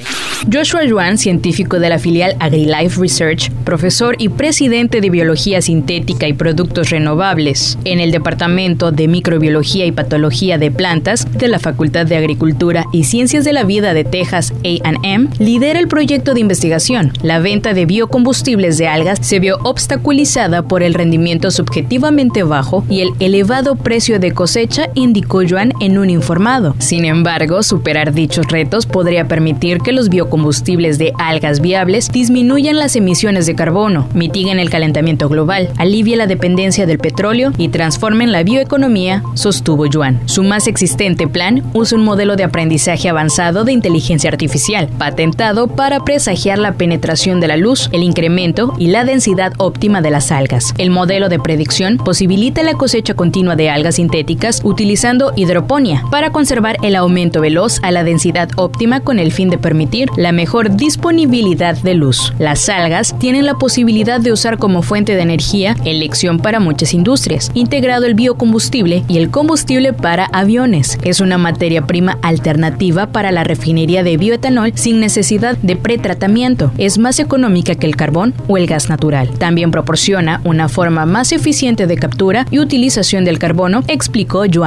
Joshua 0.53 0.85
Yuan, 0.85 1.19
científico 1.19 1.81
de 1.81 1.89
la 1.89 1.99
filial 1.99 2.37
AgriLife 2.39 3.01
Research, 3.01 3.51
profesor 3.65 4.17
y 4.19 4.29
presidente 4.29 5.01
de 5.01 5.11
Biología 5.11 5.63
Sintética 5.63 6.29
y 6.29 6.35
Productos 6.35 6.91
Renovables 6.91 7.79
en 7.85 8.01
el 8.01 8.11
Departamento 8.11 8.93
de 8.93 9.09
Microbiología 9.09 9.87
y 9.87 9.93
Patología 9.93 10.59
de 10.59 10.71
Plantas 10.71 11.27
de 11.33 11.49
la 11.49 11.59
Facultad 11.59 12.07
de 12.07 12.17
Agricultura 12.17 12.85
y 12.93 13.05
Ciencias 13.05 13.45
de 13.45 13.53
la 13.53 13.65
Vida 13.65 13.95
de 13.95 14.05
Texas 14.05 14.53
AM, 14.65 15.31
lidera 15.39 15.81
el 15.81 15.89
proyecto 15.89 16.35
de 16.35 16.41
investigación. 16.41 17.13
La 17.23 17.39
venta 17.39 17.73
de 17.73 17.87
biocombustibles 17.87 18.79
de 18.79 18.89
algas 18.89 19.19
se 19.23 19.39
vio 19.39 19.59
obstaculizada 19.65 20.63
por 20.63 20.83
el 20.83 20.95
rendimiento 20.95 21.51
subjetivamente 21.51 22.43
bajo 22.43 22.85
y 22.89 23.01
el 23.01 23.11
elevado 23.21 23.77
precio 23.77 24.19
de 24.19 24.33
cosecha 24.33 24.84
indicó 24.95 25.43
Joan 25.49 25.73
en 25.81 25.99
un 25.99 26.11
informado. 26.11 26.75
Sin 26.79 27.05
embargo, 27.05 27.63
superar 27.63 28.13
dichos 28.13 28.47
retos 28.49 28.87
podría 28.87 29.29
permitir 29.29 29.79
que 29.79 29.93
los 29.93 30.09
biocombustibles 30.09 30.99
de 30.99 31.13
algas 31.19 31.61
viables 31.61 32.11
disminuyan 32.11 32.79
las 32.79 32.97
emisiones 32.97 33.47
de 33.47 33.55
carbono, 33.55 34.09
mitiguen 34.15 34.59
el 34.59 34.71
calentamiento 34.71 35.29
global, 35.29 35.69
alivien 35.77 36.19
la 36.19 36.27
dependencia 36.27 36.87
del 36.87 36.99
petróleo 36.99 37.53
y 37.59 37.69
transformen 37.69 38.33
la 38.33 38.43
bioeconomía, 38.43 39.23
sostuvo 39.35 39.87
Joan. 39.93 40.21
Su 40.27 40.43
más 40.43 40.67
existente 40.67 41.27
plan 41.27 41.63
usa 41.73 41.99
un 41.99 42.05
modelo 42.05 42.37
de 42.37 42.45
aprendizaje 42.45 43.09
avanzado 43.09 43.65
de 43.65 43.73
inteligencia 43.73 44.31
artificial, 44.31 44.89
patentado 44.99 45.69
para 45.69 46.05
presagiar 46.05 46.59
la 46.59 46.73
penetración 46.73 47.41
de 47.41 47.49
la 47.49 47.57
luz, 47.57 47.89
el 47.93 48.03
incremento 48.03 48.75
y 48.79 48.89
la 48.89 49.05
densidad 49.05 49.53
óptima 49.59 50.01
de 50.01 50.11
las 50.11 50.31
algas. 50.33 50.75
El 50.79 50.91
modelo 50.91 51.29
de 51.29 51.39
predicción 51.39 51.97
posibilita 51.99 52.63
la 52.63 52.75
cosecha 52.75 53.15
continua 53.15 53.57
de 53.57 53.71
algas 53.71 53.97
sintéticas 53.97 54.61
utilizando 54.75 55.33
hidroponía 55.37 56.03
para 56.11 56.31
conservar 56.31 56.79
el 56.83 56.97
aumento 56.97 57.41
veloz 57.41 57.79
a 57.85 57.93
la 57.93 58.03
densidad 58.03 58.49
óptima 58.57 58.99
con 58.99 59.21
el 59.21 59.31
fin 59.31 59.49
de 59.49 59.57
permitir 59.57 60.09
la 60.17 60.33
mejor 60.33 60.75
disponibilidad 60.75 61.77
de 61.77 61.95
luz. 61.95 62.33
Las 62.41 62.69
algas 62.69 63.17
tienen 63.21 63.47
la 63.47 63.55
posibilidad 63.55 64.19
de 64.19 64.33
usar 64.33 64.59
como 64.59 64.83
fuente 64.83 65.15
de 65.15 65.23
energía 65.23 65.77
elección 65.85 66.41
para 66.41 66.59
muchas 66.59 66.93
industrias, 66.93 67.53
integrado 67.55 68.05
el 68.05 68.15
biocombustible 68.15 69.05
y 69.07 69.19
el 69.19 69.31
combustible 69.31 69.93
para 69.93 70.25
aviones. 70.33 70.99
Es 71.05 71.21
una 71.21 71.39
materia 71.39 71.87
prima 71.87 72.19
alternativa 72.23 73.07
para 73.07 73.31
la 73.31 73.45
refinería 73.45 74.03
de 74.03 74.17
bioetanol 74.17 74.73
sin 74.75 74.99
necesidad 74.99 75.57
de 75.59 75.77
pretratamiento. 75.77 76.73
Es 76.79 76.99
más 76.99 77.21
económica 77.21 77.77
que 77.77 77.87
el 77.87 77.95
carbón 77.95 78.35
o 78.49 78.57
el 78.57 78.67
gas 78.67 78.89
natural. 78.89 79.31
También 79.39 79.71
proporciona 79.71 80.41
una 80.43 80.69
forma 80.69 81.07
más 81.07 81.31
eficiente 81.31 81.87
de 81.87 81.97
captura 81.97 82.45
y 82.51 82.59
utilización 82.59 83.25
del 83.25 83.39
carbono, 83.39 83.85
explicó 83.87 84.43
Joan 84.53 84.64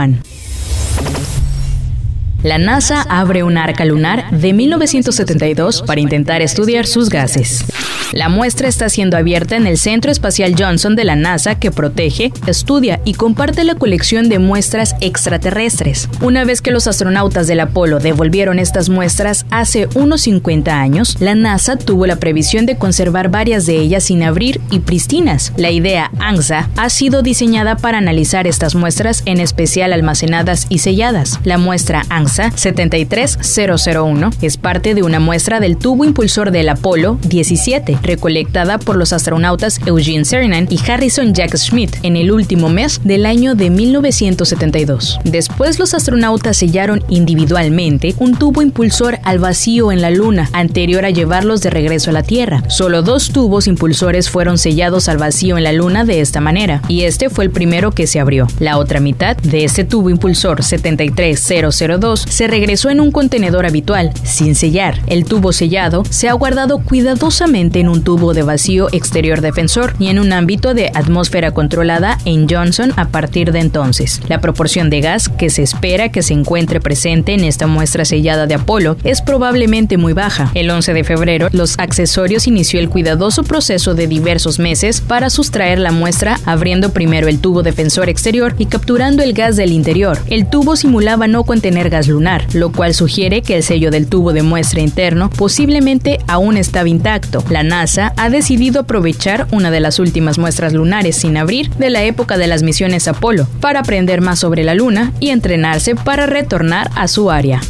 la 2.44 2.58
NASA 2.60 3.02
abre 3.10 3.44
un 3.44 3.58
arca 3.58 3.84
lunar 3.84 4.30
de 4.32 4.54
1972 4.54 5.82
para 5.82 6.00
intentar 6.00 6.42
estudiar 6.42 6.86
sus 6.86 7.10
gases. 7.10 7.66
La 8.14 8.30
muestra 8.30 8.70
está 8.70 8.88
siendo 8.88 9.18
abierta 9.18 9.58
en 9.58 9.68
el 9.68 9.78
Centro 9.78 10.12
Espacial 10.12 10.56
Johnson 10.58 10.96
de 10.96 11.04
la 11.04 11.18
NASA 11.18 11.56
que 11.56 11.72
protege, 11.72 12.32
estudia 12.46 13.02
y 13.04 13.14
comparte 13.14 13.66
la 13.66 13.76
colección 13.76 14.30
de 14.30 14.40
muestras 14.40 14.96
extraterrestres. 15.02 16.08
Una 16.22 16.46
vez 16.46 16.62
que 16.62 16.72
los 16.72 16.88
astronautas 16.88 17.48
del 17.48 17.60
Apolo 17.60 18.00
devolvieron 18.00 18.60
estas 18.60 18.88
muestras 18.88 19.46
hace 19.50 19.90
unos 19.96 20.22
50 20.22 20.80
años, 20.80 21.18
la 21.20 21.36
NASA 21.36 21.76
tuvo 21.76 22.08
la 22.08 22.16
previsión 22.16 22.66
de 22.66 22.78
conservar 22.78 23.30
varias 23.30 23.66
de 23.66 23.78
ellas 23.78 24.06
sin 24.06 24.24
abrir 24.24 24.62
y 24.72 24.80
pristinas. 24.80 25.52
La 25.58 25.72
idea 25.72 26.10
ANSA 26.20 26.70
ha 26.78 26.90
sido 26.90 27.22
diseñada 27.24 27.76
para 27.76 27.98
analizar 27.98 28.48
estas 28.48 28.74
muestras 28.74 29.22
en 29.26 29.42
especial 29.42 29.92
almacenadas 29.92 30.66
y 30.70 30.78
selladas. 30.80 31.42
La 31.44 31.58
muestra 31.58 32.06
ANSA 32.10 32.52
73001 32.52 34.32
es 34.42 34.58
parte 34.58 34.96
de 34.96 35.04
una 35.04 35.20
muestra 35.20 35.60
del 35.60 35.78
tubo 35.78 36.06
impulsor 36.06 36.52
del 36.52 36.70
Apolo 36.70 37.20
17 37.24 37.97
recolectada 38.02 38.78
por 38.78 38.96
los 38.96 39.14
astronautas 39.14 39.80
Eugene 39.86 40.26
Cernan 40.26 40.68
y 40.70 40.80
Harrison 40.90 41.34
Jack 41.34 41.56
Schmidt 41.56 41.98
en 42.04 42.16
el 42.16 42.32
último 42.32 42.70
mes 42.70 43.02
del 43.04 43.26
año 43.26 43.56
de 43.56 43.70
1972. 43.70 45.20
Después 45.24 45.80
los 45.80 45.94
astronautas 45.94 46.58
sellaron 46.58 47.04
individualmente 47.10 48.16
un 48.20 48.36
tubo 48.36 48.62
impulsor 48.62 49.20
al 49.24 49.40
vacío 49.40 49.92
en 49.92 50.02
la 50.02 50.10
Luna, 50.10 50.50
anterior 50.54 51.06
a 51.06 51.10
llevarlos 51.10 51.62
de 51.62 51.70
regreso 51.70 52.10
a 52.10 52.14
la 52.14 52.24
Tierra. 52.24 52.64
Solo 52.70 53.02
dos 53.02 53.32
tubos 53.32 53.68
impulsores 53.68 54.30
fueron 54.30 54.58
sellados 54.58 55.10
al 55.10 55.18
vacío 55.18 55.58
en 55.58 55.64
la 55.64 55.74
Luna 55.74 56.06
de 56.06 56.22
esta 56.22 56.42
manera, 56.42 56.82
y 56.88 57.04
este 57.04 57.30
fue 57.30 57.46
el 57.46 57.52
primero 57.52 57.92
que 57.92 58.08
se 58.08 58.20
abrió. 58.20 58.48
La 58.60 58.78
otra 58.78 59.00
mitad 59.00 59.38
de 59.38 59.64
este 59.64 59.84
tubo 59.84 60.10
impulsor 60.10 60.64
73002 60.64 62.26
se 62.28 62.48
regresó 62.48 62.90
en 62.90 63.00
un 63.00 63.12
contenedor 63.12 63.66
habitual, 63.66 64.12
sin 64.24 64.56
sellar. 64.56 65.02
El 65.08 65.26
tubo 65.26 65.54
sellado 65.54 66.04
se 66.10 66.30
ha 66.30 66.34
guardado 66.34 66.80
cuidadosamente 66.80 67.80
en 67.80 67.87
un 67.90 68.04
tubo 68.04 68.34
de 68.34 68.44
vacío 68.44 68.88
exterior 68.92 69.42
defensor 69.42 69.94
y 70.00 70.08
en 70.08 70.20
un 70.20 70.34
ámbito 70.34 70.74
de 70.74 70.92
atmósfera 70.94 71.52
controlada 71.52 72.18
en 72.26 72.48
Johnson 72.50 72.94
a 72.96 73.10
partir 73.10 73.52
de 73.52 73.60
entonces. 73.60 74.22
La 74.28 74.42
proporción 74.42 74.90
de 74.90 75.02
gas 75.02 75.30
que 75.30 75.50
se 75.50 75.64
espera 75.64 76.10
que 76.10 76.22
se 76.22 76.34
encuentre 76.34 76.80
presente 76.80 77.34
en 77.34 77.44
esta 77.44 77.68
muestra 77.68 78.06
sellada 78.06 78.48
de 78.48 78.56
Apolo 78.56 78.98
es 79.04 79.22
probablemente 79.22 79.98
muy 79.98 80.14
baja. 80.14 80.52
El 80.54 80.70
11 80.70 80.94
de 80.94 81.04
febrero, 81.04 81.50
los 81.52 81.78
accesorios 81.80 82.48
inició 82.48 82.80
el 82.80 82.90
cuidadoso 82.90 83.44
proceso 83.44 83.94
de 83.94 84.08
diversos 84.08 84.60
meses 84.60 85.02
para 85.02 85.30
sustraer 85.30 85.80
la 85.80 85.92
muestra 85.92 86.40
abriendo 86.46 86.92
primero 86.92 87.28
el 87.28 87.40
tubo 87.40 87.64
defensor 87.64 88.10
exterior 88.10 88.56
y 88.58 88.66
capturando 88.66 89.24
el 89.24 89.34
gas 89.34 89.56
del 89.56 89.72
interior. 89.72 90.18
El 90.28 90.50
tubo 90.50 90.76
simulaba 90.76 91.28
no 91.28 91.44
contener 91.44 91.90
gas 91.90 92.08
lunar, 92.08 92.46
lo 92.54 92.72
cual 92.72 92.94
sugiere 92.94 93.42
que 93.42 93.56
el 93.56 93.64
sello 93.64 93.92
del 93.92 94.08
tubo 94.08 94.34
de 94.34 94.44
muestra 94.44 94.82
interno 94.82 95.30
posiblemente 95.30 96.20
aún 96.28 96.58
estaba 96.58 96.90
intacto. 96.90 97.44
La 97.50 97.64
NASA 97.78 98.12
ha 98.18 98.32
decidido 98.32 98.80
aprovechar 98.80 99.48
una 99.52 99.70
de 99.70 99.80
las 99.80 100.00
últimas 100.00 100.40
muestras 100.40 100.74
lunares 100.74 101.16
sin 101.16 101.38
abrir 101.38 101.70
de 101.76 101.92
la 101.92 102.02
época 102.02 102.36
de 102.36 102.48
las 102.48 102.64
misiones 102.64 103.08
Apolo 103.08 103.48
para 103.62 103.82
aprender 103.82 104.20
más 104.20 104.40
sobre 104.40 104.64
la 104.64 104.74
Luna 104.74 105.14
y 105.20 105.30
entrenarse 105.30 105.94
para 105.94 106.26
retornar 106.26 106.90
a 106.96 107.08
su 107.08 107.30
área. 107.30 107.62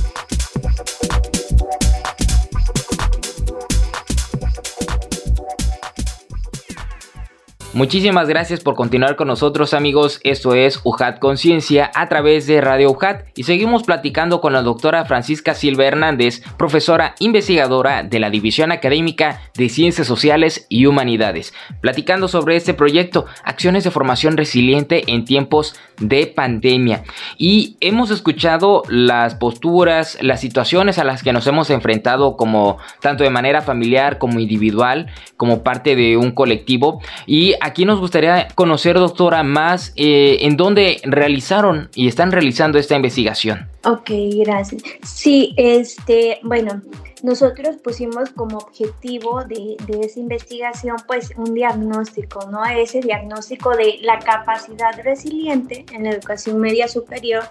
Muchísimas 7.77 8.27
gracias 8.27 8.61
por 8.61 8.73
continuar 8.73 9.15
con 9.15 9.27
nosotros 9.27 9.75
amigos, 9.75 10.19
esto 10.23 10.55
es 10.55 10.81
UJAT 10.83 11.19
Conciencia 11.19 11.91
a 11.93 12.09
través 12.09 12.47
de 12.47 12.59
Radio 12.59 12.89
UJAT. 12.89 13.27
Y 13.35 13.43
seguimos 13.43 13.83
platicando 13.83 14.41
con 14.41 14.51
la 14.51 14.63
doctora 14.63 15.05
Francisca 15.05 15.53
Silva 15.53 15.85
Hernández, 15.85 16.41
profesora 16.57 17.13
investigadora 17.19 18.01
de 18.01 18.19
la 18.19 18.31
División 18.31 18.71
Académica 18.71 19.41
de 19.53 19.69
Ciencias 19.69 20.07
Sociales 20.07 20.65
y 20.69 20.87
Humanidades, 20.87 21.53
platicando 21.79 22.27
sobre 22.27 22.55
este 22.55 22.73
proyecto, 22.73 23.27
acciones 23.43 23.83
de 23.83 23.91
formación 23.91 24.37
resiliente 24.37 25.03
en 25.13 25.23
tiempos 25.23 25.75
de 25.99 26.25
pandemia. 26.25 27.03
Y 27.37 27.77
hemos 27.79 28.09
escuchado 28.09 28.81
las 28.89 29.35
posturas, 29.35 30.17
las 30.21 30.41
situaciones 30.41 30.97
a 30.97 31.03
las 31.03 31.21
que 31.21 31.31
nos 31.31 31.45
hemos 31.45 31.69
enfrentado 31.69 32.37
como 32.37 32.79
tanto 33.01 33.23
de 33.23 33.29
manera 33.29 33.61
familiar 33.61 34.17
como 34.17 34.39
individual, 34.39 35.11
como 35.37 35.61
parte 35.61 35.95
de 35.95 36.17
un 36.17 36.31
colectivo. 36.31 37.01
Y 37.27 37.53
aquí 37.67 37.85
nos 37.85 37.99
gustaría 37.99 38.47
conocer, 38.55 38.95
doctora, 38.95 39.43
más 39.43 39.93
eh, 39.95 40.39
en 40.41 40.57
dónde 40.57 40.99
realizaron 41.03 41.89
y 41.93 42.07
están 42.07 42.31
realizando 42.31 42.79
esta 42.79 42.95
investigación. 42.95 43.67
Ok, 43.87 44.09
gracias. 44.43 44.81
Sí, 45.01 45.53
este, 45.55 46.39
bueno, 46.43 46.81
nosotros 47.23 47.77
pusimos 47.77 48.31
como 48.31 48.57
objetivo 48.57 49.45
de, 49.45 49.77
de, 49.85 50.01
esa 50.01 50.19
investigación 50.19 50.97
pues 51.07 51.31
un 51.37 51.53
diagnóstico, 51.53 52.49
¿no? 52.51 52.65
Ese 52.65 52.99
diagnóstico 52.99 53.77
de 53.77 53.99
la 54.01 54.19
capacidad 54.19 54.91
resiliente 55.01 55.85
en 55.93 56.03
la 56.03 56.09
educación 56.09 56.59
media 56.59 56.89
superior 56.89 57.45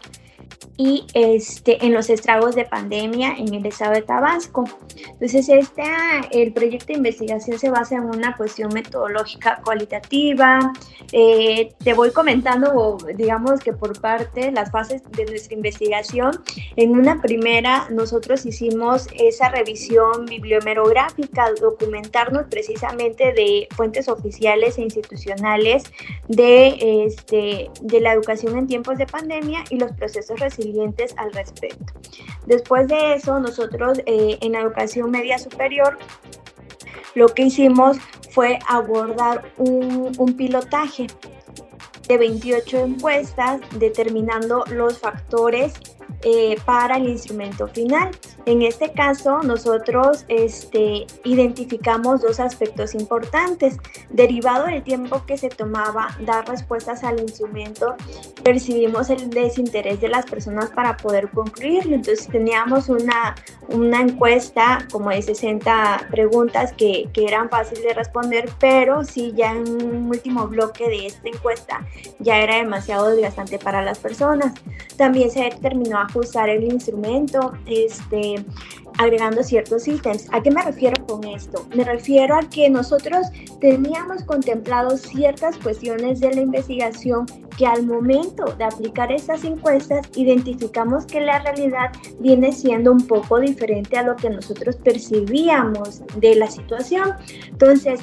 y 0.76 1.06
este, 1.14 1.84
en 1.84 1.94
los 1.94 2.10
estragos 2.10 2.54
de 2.54 2.64
pandemia 2.64 3.34
en 3.36 3.54
el 3.54 3.64
estado 3.64 3.94
de 3.94 4.02
Tabasco. 4.02 4.64
Entonces, 5.12 5.48
este, 5.48 5.82
el 6.32 6.52
proyecto 6.52 6.88
de 6.88 6.94
investigación 6.94 7.58
se 7.58 7.70
basa 7.70 7.96
en 7.96 8.04
una 8.04 8.36
cuestión 8.36 8.72
metodológica 8.74 9.60
cualitativa. 9.64 10.72
Eh, 11.12 11.74
te 11.82 11.94
voy 11.94 12.10
comentando, 12.10 12.98
digamos 13.16 13.60
que 13.60 13.72
por 13.72 13.98
parte, 14.00 14.52
las 14.52 14.70
fases 14.70 15.02
de 15.12 15.24
nuestra 15.24 15.54
investigación. 15.54 16.25
En 16.76 16.92
una 16.92 17.20
primera, 17.20 17.88
nosotros 17.90 18.46
hicimos 18.46 19.08
esa 19.18 19.48
revisión 19.48 20.26
bibliomerográfica, 20.26 21.50
documentarnos 21.60 22.46
precisamente 22.50 23.32
de 23.32 23.68
fuentes 23.74 24.08
oficiales 24.08 24.78
e 24.78 24.82
institucionales 24.82 25.84
de, 26.28 27.04
este, 27.06 27.70
de 27.82 28.00
la 28.00 28.12
educación 28.12 28.56
en 28.56 28.66
tiempos 28.66 28.98
de 28.98 29.06
pandemia 29.06 29.64
y 29.70 29.78
los 29.78 29.92
procesos 29.92 30.38
resilientes 30.40 31.14
al 31.16 31.32
respecto. 31.32 31.92
Después 32.46 32.88
de 32.88 33.14
eso, 33.14 33.38
nosotros 33.40 33.98
eh, 34.06 34.38
en 34.40 34.52
la 34.52 34.60
educación 34.60 35.10
media 35.10 35.38
superior 35.38 35.98
lo 37.14 37.28
que 37.28 37.44
hicimos 37.44 37.96
fue 38.30 38.58
abordar 38.68 39.50
un, 39.56 40.12
un 40.18 40.36
pilotaje 40.36 41.06
de 42.08 42.18
28 42.18 42.78
encuestas 42.78 43.60
determinando 43.78 44.64
los 44.70 44.98
factores 44.98 45.74
eh, 46.22 46.56
para 46.64 46.96
el 46.96 47.08
instrumento 47.08 47.68
final. 47.68 48.10
En 48.46 48.62
este 48.62 48.92
caso, 48.92 49.42
nosotros 49.42 50.24
este, 50.28 51.06
identificamos 51.24 52.22
dos 52.22 52.40
aspectos 52.40 52.94
importantes. 52.94 53.76
Derivado 54.10 54.66
del 54.66 54.82
tiempo 54.82 55.24
que 55.26 55.36
se 55.36 55.48
tomaba 55.48 56.16
dar 56.20 56.48
respuestas 56.48 57.04
al 57.04 57.20
instrumento, 57.20 57.94
percibimos 58.42 59.10
el 59.10 59.30
desinterés 59.30 60.00
de 60.00 60.08
las 60.08 60.26
personas 60.26 60.70
para 60.70 60.96
poder 60.96 61.28
concluirlo. 61.30 61.96
Entonces 61.96 62.28
teníamos 62.28 62.88
una, 62.88 63.34
una 63.68 64.00
encuesta 64.00 64.86
como 64.90 65.10
de 65.10 65.22
60 65.22 66.08
preguntas 66.10 66.72
que, 66.72 67.08
que 67.12 67.26
eran 67.26 67.50
fáciles 67.50 67.84
de 67.84 67.94
responder, 67.94 68.48
pero 68.58 69.04
sí 69.04 69.32
ya 69.36 69.52
en 69.52 69.68
un 69.68 70.08
último 70.08 70.46
bloque 70.48 70.88
de 70.88 71.06
esta 71.06 71.28
encuesta 71.28 71.86
ya 72.18 72.38
era 72.38 72.56
demasiado 72.56 73.10
desgastante 73.10 73.58
para 73.58 73.82
las 73.82 73.98
personas. 73.98 74.52
También 74.96 75.30
se 75.30 75.44
determinó 75.44 75.98
ajustar 76.08 76.48
el 76.48 76.64
instrumento, 76.64 77.52
este, 77.66 78.44
agregando 78.98 79.42
ciertos 79.42 79.86
ítems. 79.86 80.26
¿A 80.32 80.42
qué 80.42 80.50
me 80.50 80.62
refiero 80.62 81.04
con 81.06 81.24
esto? 81.24 81.66
Me 81.74 81.84
refiero 81.84 82.36
a 82.36 82.40
que 82.40 82.68
nosotros 82.70 83.26
teníamos 83.60 84.22
contemplado 84.24 84.96
ciertas 84.96 85.56
cuestiones 85.58 86.20
de 86.20 86.34
la 86.34 86.40
investigación 86.40 87.26
que 87.56 87.66
al 87.66 87.86
momento 87.86 88.44
de 88.58 88.64
aplicar 88.64 89.10
estas 89.12 89.44
encuestas 89.44 90.06
identificamos 90.14 91.06
que 91.06 91.20
la 91.20 91.38
realidad 91.38 91.90
viene 92.20 92.52
siendo 92.52 92.92
un 92.92 93.06
poco 93.06 93.40
diferente 93.40 93.96
a 93.96 94.02
lo 94.02 94.16
que 94.16 94.30
nosotros 94.30 94.76
percibíamos 94.76 96.02
de 96.16 96.36
la 96.36 96.50
situación. 96.50 97.14
Entonces, 97.48 98.00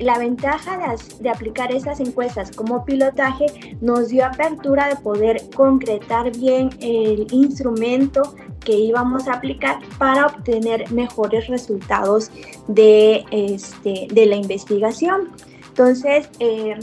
la 0.00 0.18
ventaja 0.18 0.96
de, 1.20 1.30
aplicar 1.30 1.72
esas 1.72 2.00
encuestas 2.00 2.50
como 2.50 2.84
pilotaje 2.84 3.76
nos 3.80 4.08
dio 4.08 4.24
apertura 4.24 4.88
de 4.88 4.96
poder 4.96 5.42
concretar 5.54 6.34
bien 6.36 6.70
el 6.80 7.26
instrumento 7.30 8.34
que 8.60 8.72
íbamos 8.72 9.28
a 9.28 9.34
aplicar 9.34 9.78
para 9.98 10.26
obtener 10.26 10.90
mejores 10.90 11.46
resultados 11.48 12.30
de, 12.66 13.24
este, 13.30 14.08
de 14.10 14.26
la 14.26 14.36
investigación. 14.36 15.28
Entonces, 15.68 16.30
eh, 16.40 16.78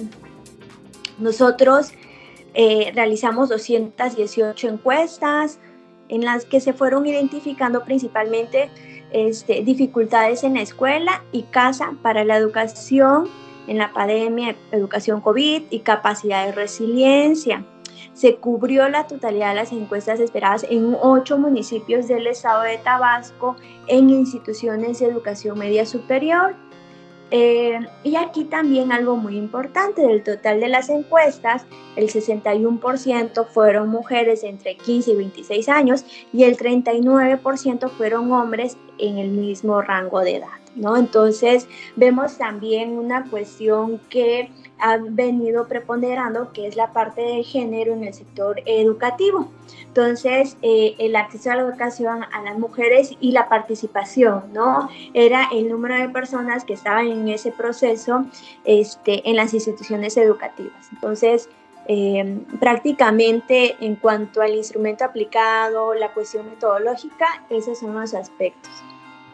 nosotros 1.17 1.91
eh, 2.53 2.91
realizamos 2.93 3.49
218 3.49 4.67
encuestas 4.67 5.59
en 6.09 6.25
las 6.25 6.45
que 6.45 6.59
se 6.59 6.73
fueron 6.73 7.05
identificando 7.05 7.83
principalmente 7.83 8.69
este, 9.11 9.63
dificultades 9.63 10.43
en 10.43 10.55
la 10.55 10.61
escuela 10.61 11.23
y 11.31 11.43
casa 11.43 11.93
para 12.01 12.23
la 12.23 12.37
educación 12.37 13.29
en 13.67 13.77
la 13.77 13.91
pandemia, 13.93 14.55
educación 14.71 15.21
COVID 15.21 15.63
y 15.69 15.79
capacidad 15.79 16.45
de 16.45 16.53
resiliencia. 16.53 17.65
Se 18.13 18.35
cubrió 18.35 18.89
la 18.89 19.05
totalidad 19.05 19.49
de 19.49 19.55
las 19.55 19.71
encuestas 19.71 20.19
esperadas 20.19 20.65
en 20.69 20.95
ocho 21.01 21.37
municipios 21.37 22.07
del 22.07 22.27
estado 22.27 22.63
de 22.63 22.77
Tabasco 22.77 23.55
en 23.87 24.09
instituciones 24.09 24.99
de 24.99 25.07
educación 25.07 25.59
media 25.59 25.85
superior 25.85 26.55
eh, 27.29 27.79
y 28.03 28.15
aquí 28.15 28.45
también 28.45 28.91
algo 28.91 29.17
muy 29.17 29.37
importante, 29.37 30.01
del 30.01 30.23
total 30.23 30.61
de 30.61 30.69
las 30.69 30.89
encuestas, 30.89 31.65
el 31.95 32.09
61% 32.09 33.47
fueron 33.47 33.89
mujeres 33.89 34.43
entre 34.43 34.77
15 34.77 35.11
y 35.11 35.15
26 35.15 35.69
años 35.69 36.05
y 36.31 36.43
el 36.43 36.57
39% 36.57 37.89
fueron 37.89 38.31
hombres 38.31 38.77
en 38.97 39.17
el 39.17 39.29
mismo 39.29 39.81
rango 39.81 40.21
de 40.21 40.37
edad. 40.37 40.47
¿no? 40.75 40.95
Entonces 40.95 41.67
vemos 41.95 42.37
también 42.37 42.91
una 42.91 43.25
cuestión 43.29 43.99
que 44.09 44.51
ha 44.79 44.97
venido 44.97 45.67
preponderando, 45.67 46.51
que 46.53 46.67
es 46.67 46.75
la 46.75 46.93
parte 46.93 47.21
de 47.21 47.43
género 47.43 47.93
en 47.93 48.03
el 48.03 48.13
sector 48.13 48.61
educativo. 48.65 49.51
Entonces, 49.87 50.57
eh, 50.61 50.95
el 50.99 51.15
acceso 51.15 51.51
a 51.51 51.55
la 51.55 51.63
educación 51.63 52.23
a 52.23 52.41
las 52.43 52.57
mujeres 52.57 53.15
y 53.19 53.31
la 53.31 53.49
participación, 53.49 54.43
¿no? 54.53 54.89
Era 55.13 55.49
el 55.51 55.69
número 55.69 55.95
de 55.95 56.09
personas 56.09 56.63
que 56.65 56.73
estaban 56.73 57.07
en 57.07 57.27
ese 57.29 57.51
proceso 57.51 58.25
este, 58.63 59.27
en 59.29 59.35
las 59.35 59.53
instituciones 59.53 60.17
educativas. 60.17 60.87
Entonces, 60.91 61.49
eh, 61.89 62.41
prácticamente 62.59 63.77
en 63.79 63.95
cuanto 63.95 64.41
al 64.41 64.53
instrumento 64.53 65.05
aplicado, 65.05 65.93
la 65.93 66.13
cuestión 66.13 66.45
metodológica, 66.49 67.25
esos 67.49 67.79
son 67.79 67.93
los 67.99 68.13
aspectos. 68.13 68.71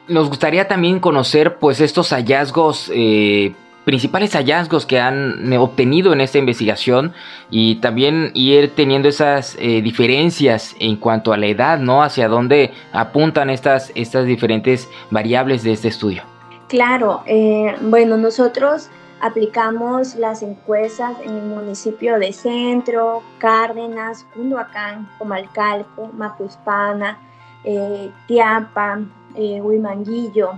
Nos 0.08 0.30
gustaría 0.30 0.68
también 0.68 1.00
conocer 1.00 1.58
pues 1.58 1.80
estos 1.82 2.10
hallazgos 2.12 2.92
eh, 2.94 3.56
principales 3.86 4.34
hallazgos 4.34 4.86
que 4.86 5.00
han 5.00 5.52
eh, 5.52 5.58
obtenido 5.58 6.14
en 6.14 6.22
esta 6.22 6.38
investigación 6.38 7.14
y 7.50 7.76
también 7.76 8.32
ir 8.34 8.74
teniendo 8.76 9.10
esas 9.10 9.56
eh, 9.60 9.82
diferencias 9.82 10.76
en 10.80 10.98
cuanto 10.98 11.34
a 11.34 11.38
la 11.38 11.48
edad, 11.48 11.80
¿no? 11.80 12.04
Hacia 12.04 12.28
dónde 12.28 12.72
apuntan 12.92 13.50
estas, 13.50 13.92
estas 13.96 14.26
diferentes 14.26 14.90
variables 15.12 15.64
de 15.64 15.74
este 15.74 15.90
estudio. 15.90 16.24
Claro, 16.68 17.24
eh, 17.26 17.76
bueno, 17.82 18.18
nosotros 18.18 18.90
aplicamos 19.22 20.16
las 20.16 20.42
encuestas 20.42 21.16
en 21.24 21.36
el 21.36 21.44
municipio 21.44 22.18
de 22.20 22.34
Centro, 22.34 23.22
Cárdenas, 23.38 24.26
Cunduacán, 24.34 25.10
Comalcalco, 25.18 26.10
Macuspana, 26.14 27.20
Tiapa, 28.28 29.00
Huimanguillo, 29.36 30.56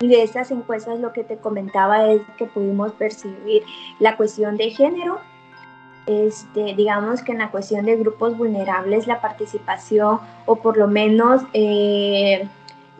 y 0.00 0.08
de 0.08 0.22
estas 0.22 0.50
encuestas 0.50 1.00
lo 1.00 1.12
que 1.12 1.24
te 1.24 1.38
comentaba 1.38 2.10
es 2.10 2.20
que 2.36 2.46
pudimos 2.46 2.92
percibir 2.92 3.62
la 3.98 4.16
cuestión 4.16 4.56
de 4.56 4.70
género, 4.70 5.20
este, 6.06 6.74
digamos 6.74 7.22
que 7.22 7.32
en 7.32 7.38
la 7.38 7.50
cuestión 7.50 7.84
de 7.84 7.96
grupos 7.96 8.36
vulnerables 8.36 9.06
la 9.06 9.20
participación 9.20 10.20
o 10.44 10.56
por 10.56 10.76
lo 10.76 10.86
menos 10.86 11.42
eh, 11.52 12.48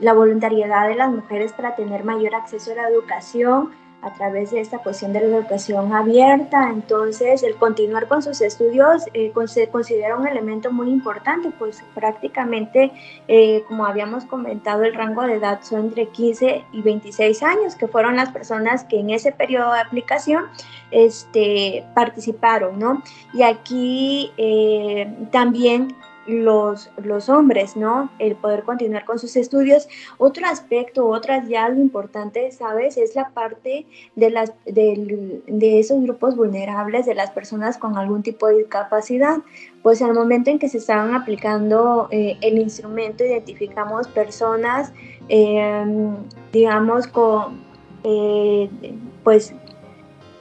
la 0.00 0.12
voluntariedad 0.12 0.88
de 0.88 0.96
las 0.96 1.10
mujeres 1.12 1.52
para 1.52 1.76
tener 1.76 2.04
mayor 2.04 2.34
acceso 2.34 2.72
a 2.72 2.76
la 2.76 2.88
educación, 2.88 3.70
a 4.02 4.12
través 4.14 4.50
de 4.50 4.60
esta 4.60 4.78
cuestión 4.78 5.12
de 5.12 5.20
la 5.20 5.38
educación 5.38 5.92
abierta. 5.92 6.70
Entonces, 6.70 7.42
el 7.42 7.56
continuar 7.56 8.08
con 8.08 8.22
sus 8.22 8.40
estudios 8.40 9.04
eh, 9.14 9.32
se 9.46 9.68
considera 9.68 10.16
un 10.16 10.26
elemento 10.26 10.70
muy 10.72 10.90
importante, 10.90 11.50
pues 11.58 11.82
prácticamente, 11.94 12.92
eh, 13.28 13.64
como 13.66 13.86
habíamos 13.86 14.24
comentado, 14.24 14.84
el 14.84 14.94
rango 14.94 15.22
de 15.22 15.34
edad 15.34 15.60
son 15.62 15.86
entre 15.86 16.06
15 16.08 16.64
y 16.72 16.82
26 16.82 17.42
años, 17.42 17.74
que 17.74 17.88
fueron 17.88 18.16
las 18.16 18.30
personas 18.30 18.84
que 18.84 19.00
en 19.00 19.10
ese 19.10 19.32
periodo 19.32 19.72
de 19.72 19.80
aplicación 19.80 20.46
este, 20.90 21.84
participaron, 21.94 22.78
¿no? 22.78 23.02
Y 23.32 23.42
aquí 23.42 24.32
eh, 24.36 25.12
también 25.32 25.94
los, 26.26 26.90
los 27.02 27.28
hombres, 27.28 27.76
¿no? 27.76 28.10
El 28.18 28.36
poder 28.36 28.62
continuar 28.64 29.04
con 29.04 29.18
sus 29.18 29.36
estudios. 29.36 29.88
Otro 30.18 30.46
aspecto, 30.46 31.06
otra 31.06 31.46
ya 31.46 31.68
lo 31.68 31.80
importante, 31.80 32.50
¿sabes? 32.52 32.96
Es 32.96 33.14
la 33.14 33.30
parte 33.30 33.86
de, 34.14 34.30
las, 34.30 34.52
de, 34.64 35.42
de 35.46 35.78
esos 35.78 36.02
grupos 36.02 36.36
vulnerables, 36.36 37.06
de 37.06 37.14
las 37.14 37.30
personas 37.30 37.78
con 37.78 37.96
algún 37.96 38.22
tipo 38.22 38.46
de 38.48 38.58
discapacidad. 38.58 39.38
Pues 39.82 40.02
al 40.02 40.14
momento 40.14 40.50
en 40.50 40.58
que 40.58 40.68
se 40.68 40.78
estaban 40.78 41.14
aplicando 41.14 42.08
eh, 42.10 42.36
el 42.40 42.58
instrumento, 42.58 43.24
identificamos 43.24 44.08
personas, 44.08 44.92
em, 45.28 46.16
digamos, 46.52 47.06
con, 47.06 47.64
eh, 48.02 48.68
pues, 49.22 49.54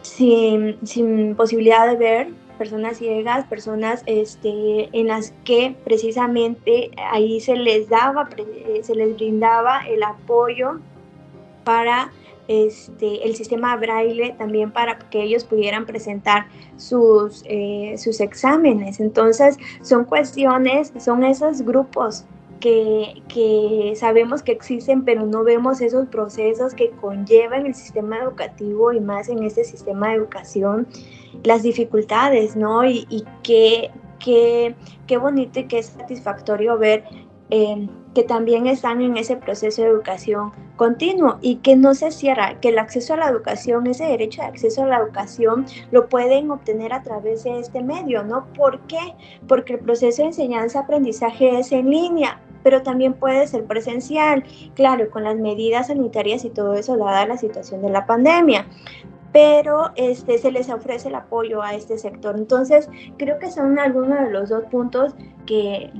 sin, 0.02 0.78
sin 0.86 1.36
posibilidad 1.36 1.88
de 1.88 1.95
ver, 1.95 2.45
personas 2.56 2.98
ciegas, 2.98 3.46
personas 3.46 4.04
este, 4.06 4.89
en 4.91 5.08
las 5.08 5.34
que 5.44 5.76
precisamente 5.84 6.91
ahí 7.12 7.39
se 7.39 7.56
les 7.56 7.89
daba, 7.89 8.30
se 8.82 8.96
les 8.96 9.15
brindaba 9.15 9.86
el 9.88 10.04
apoyo 10.04 10.80
para 11.63 12.12
este, 12.48 13.28
el 13.28 13.36
sistema 13.36 13.76
braille 13.76 14.36
también 14.38 14.72
para 14.72 15.00
que 15.00 15.24
ellos 15.24 15.44
pudieran 15.44 15.86
presentar 15.86 16.48
sus, 16.78 17.44
eh, 17.46 17.96
sus 17.98 18.20
exámenes. 18.20 19.00
Entonces, 19.00 19.58
son 19.82 20.06
cuestiones, 20.06 20.94
son 21.00 21.24
esos 21.24 21.63
grupos 21.63 22.26
que, 22.60 23.22
que, 23.28 23.94
sabemos 23.96 24.44
que 24.44 24.52
existen, 24.52 25.04
pero 25.04 25.26
no 25.26 25.44
vemos 25.44 25.82
esos 25.82 26.08
procesos 26.08 26.74
que 26.74 26.91
conllevan 26.91 27.65
el 27.65 27.76
sistema 27.76 28.20
educativo 28.20 28.94
y 28.94 29.00
más 29.00 29.30
en 29.30 29.44
este 29.44 29.63
sistema 29.63 30.10
de 30.10 30.15
educación 30.15 30.88
las 31.43 31.63
dificultades, 31.63 32.56
¿no? 32.56 32.86
Y, 32.86 33.06
y 33.10 33.24
qué, 33.43 33.91
qué, 34.19 34.76
qué, 35.08 35.17
bonito 35.17 35.60
y 35.60 35.65
qué 35.65 35.84
satisfactorio 35.84 36.78
ver 36.78 37.04
eh, 37.52 37.88
que 38.15 38.24
también 38.24 38.65
están 38.65 39.02
en 39.02 39.17
ese 39.17 39.36
proceso 39.36 39.84
de 39.84 39.89
educación 39.89 40.52
continuo 40.78 41.38
y 41.41 41.58
que 41.58 41.76
no 41.76 41.93
se 41.93 42.12
cierra, 42.12 42.60
que 42.60 42.69
el 42.69 42.80
acceso 42.80 43.13
a 43.13 43.17
la 43.17 43.30
educación, 43.30 43.88
ese 43.88 44.06
derecho 44.06 44.41
de 44.41 44.48
acceso 44.48 44.84
a 44.84 44.88
la 44.88 44.98
educación, 44.98 45.65
lo 45.91 46.10
pueden 46.10 46.50
obtener 46.50 46.91
a 46.93 47.04
través 47.04 47.43
de 47.43 47.60
este 47.60 47.84
medio, 47.84 48.24
¿no? 48.24 48.45
¿Por 48.56 48.80
qué? 48.88 49.15
Porque 49.48 49.74
el 49.74 49.80
proceso 49.80 50.24
de 50.24 50.30
enseñanza-aprendizaje 50.30 51.60
es 51.60 51.71
en 51.71 51.89
línea, 51.89 52.39
pero 52.63 52.82
también 52.82 53.13
puede 53.13 53.45
ser 53.48 53.65
presencial, 53.65 54.43
claro, 54.74 55.10
con 55.12 55.24
las 55.24 55.36
medidas 55.36 55.88
sanitarias 55.88 56.45
y 56.45 56.50
todo 56.50 56.74
eso 56.74 56.98
dada 56.98 57.28
la 57.28 57.38
situación 57.38 57.82
de 57.82 57.89
la 57.89 58.06
pandemia 58.06 58.65
pero 59.36 59.91
este, 59.98 60.38
se 60.38 60.50
les 60.50 60.69
ofrece 60.69 61.10
el 61.10 61.15
apoyo 61.15 61.62
a 61.62 61.74
este 61.74 61.98
sector. 61.98 62.38
Entonces, 62.38 62.89
creo 63.17 63.38
que 63.38 63.52
son 63.52 63.78
algunos 63.80 64.17
de 64.21 64.32
los 64.32 64.48
dos 64.48 64.63
puntos 64.71 65.13
que, 65.45 65.91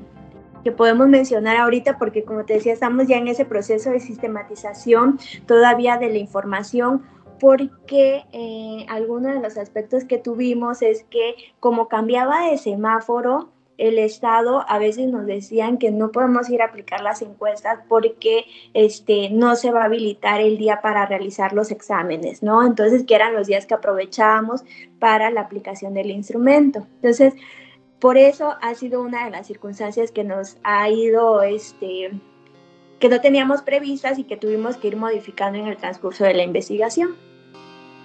que 0.64 0.72
podemos 0.72 1.10
mencionar 1.10 1.58
ahorita, 1.58 1.98
porque 1.98 2.24
como 2.24 2.46
te 2.46 2.54
decía, 2.54 2.72
estamos 2.72 3.08
ya 3.08 3.18
en 3.18 3.28
ese 3.28 3.44
proceso 3.44 3.90
de 3.90 4.00
sistematización 4.00 5.20
todavía 5.48 5.98
de 5.98 6.12
la 6.12 6.18
información, 6.18 7.04
porque 7.42 8.24
eh, 8.32 8.86
algunos 8.88 9.34
de 9.34 9.42
los 9.42 9.58
aspectos 9.58 10.06
que 10.06 10.18
tuvimos 10.18 10.82
es 10.82 11.04
que 11.04 11.36
como 11.60 11.90
cambiaba 11.90 12.50
de 12.50 12.58
semáforo, 12.58 13.50
el 13.78 14.00
Estado 14.00 14.66
a 14.68 14.80
veces 14.80 15.08
nos 15.08 15.26
decían 15.26 15.78
que 15.78 15.92
no 15.92 16.12
podemos 16.12 16.50
ir 16.50 16.62
a 16.62 16.66
aplicar 16.66 17.02
las 17.02 17.22
encuestas 17.22 17.80
porque 17.88 18.46
este, 18.74 19.30
no 19.30 19.56
se 19.56 19.72
va 19.72 19.82
a 19.82 19.86
habilitar 19.86 20.42
el 20.42 20.58
día 20.58 20.82
para 20.82 21.06
realizar 21.06 21.54
los 21.54 21.72
exámenes, 21.72 22.42
¿no? 22.42 22.66
Entonces, 22.66 23.04
que 23.06 23.16
eran 23.16 23.34
los 23.34 23.48
días 23.48 23.66
que 23.66 23.74
aprovechábamos 23.74 24.64
para 25.00 25.30
la 25.32 25.42
aplicación 25.42 25.94
del 25.94 26.12
instrumento. 26.12 26.88
Entonces, 26.96 27.34
por 28.00 28.18
eso 28.18 28.56
ha 28.62 28.76
sido 28.76 29.02
una 29.02 29.26
de 29.26 29.32
las 29.32 29.48
circunstancias 29.48 30.12
que 30.12 30.24
nos 30.24 30.58
ha 30.64 30.90
ido, 30.90 31.42
este, 31.42 32.12
que 33.00 33.10
no 33.10 33.20
teníamos 33.22 33.62
previstas 33.62 34.20
y 34.20 34.24
que 34.24 34.38
tuvimos 34.38 34.78
que 34.78 34.88
ir 34.90 34.98
modificando 34.98 35.60
en 35.60 35.68
el 35.68 35.78
transcurso 35.78 36.24
de 36.24 36.34
la 36.34 36.44
investigación. 36.44 37.16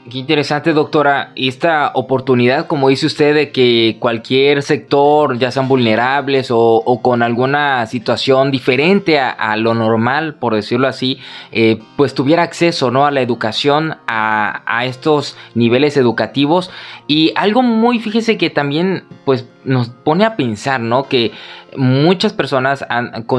Qué 0.08 0.16
interesante, 0.16 0.72
doctora. 0.72 1.32
Esta 1.36 1.92
oportunidad, 1.94 2.66
como 2.66 2.88
dice 2.88 3.04
usted, 3.04 3.34
de 3.34 3.52
que 3.52 3.98
cualquier 4.00 4.62
sector, 4.62 5.38
ya 5.38 5.50
sean 5.50 5.68
vulnerables 5.68 6.48
o, 6.50 7.00
con 7.02 7.22
alguna 7.22 7.84
situación 7.86 8.50
diferente 8.50 9.18
a, 9.20 9.56
lo 9.56 9.74
normal, 9.74 10.36
por 10.36 10.54
decirlo 10.54 10.88
así, 10.88 11.18
eh, 11.52 11.80
pues 11.96 12.14
tuviera 12.14 12.42
acceso 12.44 12.90
¿no? 12.90 13.04
a 13.04 13.10
la 13.10 13.20
educación, 13.20 13.98
a, 14.06 14.62
a, 14.64 14.86
estos 14.86 15.36
niveles 15.54 15.98
educativos. 15.98 16.70
Y 17.06 17.32
algo 17.36 17.62
muy, 17.62 17.98
fíjese 17.98 18.38
que 18.38 18.48
también 18.48 19.04
pues 19.26 19.46
nos 19.64 19.88
pone 19.88 20.24
a 20.24 20.36
pensar, 20.36 20.80
¿no? 20.80 21.08
Que 21.08 21.32
muchas 21.76 22.32
personas 22.32 22.84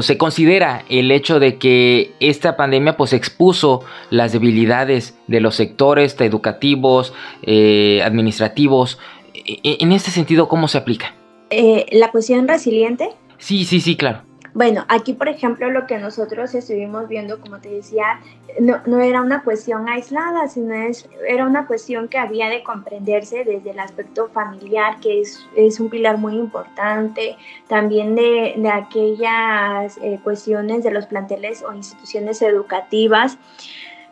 se 0.00 0.18
considera 0.18 0.84
el 0.88 1.10
hecho 1.10 1.40
de 1.40 1.58
que 1.58 2.12
esta 2.20 2.56
pandemia 2.56 2.96
pues 2.96 3.12
expuso 3.12 3.80
las 4.10 4.32
debilidades 4.32 5.14
de 5.26 5.40
los 5.40 5.56
sectores 5.56 6.16
educativos, 6.20 7.12
eh, 7.42 8.02
administrativos. 8.04 8.98
E, 9.34 9.60
e, 9.62 9.76
en 9.80 9.92
este 9.92 10.10
sentido, 10.10 10.48
¿cómo 10.48 10.68
se 10.68 10.78
aplica? 10.78 11.14
Eh, 11.50 11.86
¿La 11.92 12.10
cuestión 12.10 12.48
resiliente? 12.48 13.10
Sí, 13.38 13.64
sí, 13.64 13.80
sí, 13.80 13.96
claro. 13.96 14.22
Bueno, 14.54 14.84
aquí 14.88 15.14
por 15.14 15.30
ejemplo 15.30 15.70
lo 15.70 15.86
que 15.86 15.96
nosotros 15.96 16.54
estuvimos 16.54 17.08
viendo, 17.08 17.40
como 17.40 17.58
te 17.58 17.70
decía, 17.70 18.20
no, 18.60 19.00
era 19.00 19.22
una 19.22 19.42
cuestión 19.44 19.88
aislada, 19.88 20.46
sino 20.46 20.74
es, 20.74 21.08
era 21.26 21.46
una 21.46 21.66
cuestión 21.66 22.08
que 22.08 22.18
había 22.18 22.50
de 22.50 22.62
comprenderse 22.62 23.44
desde 23.44 23.70
el 23.70 23.80
aspecto 23.80 24.28
familiar, 24.28 25.00
que 25.00 25.22
es, 25.22 25.40
es 25.56 25.80
un 25.80 25.88
pilar 25.88 26.18
muy 26.18 26.36
importante, 26.36 27.36
también 27.66 28.14
de, 28.14 28.54
de 28.58 28.68
aquellas 28.68 29.96
eh, 30.02 30.20
cuestiones 30.22 30.84
de 30.84 30.90
los 30.90 31.06
planteles 31.06 31.62
o 31.62 31.72
instituciones 31.72 32.42
educativas. 32.42 33.38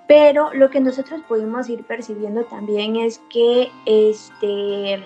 Pero 0.08 0.52
lo 0.54 0.70
que 0.70 0.80
nosotros 0.80 1.20
pudimos 1.28 1.68
ir 1.68 1.84
percibiendo 1.84 2.44
también 2.44 2.96
es 2.96 3.20
que 3.28 3.70
este, 3.84 5.04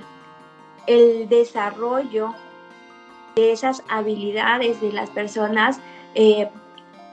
el 0.86 1.28
desarrollo 1.28 2.34
de 3.34 3.52
esas 3.52 3.82
habilidades 3.88 4.80
de 4.80 4.92
las 4.92 5.10
personas 5.10 5.80
eh, 6.14 6.48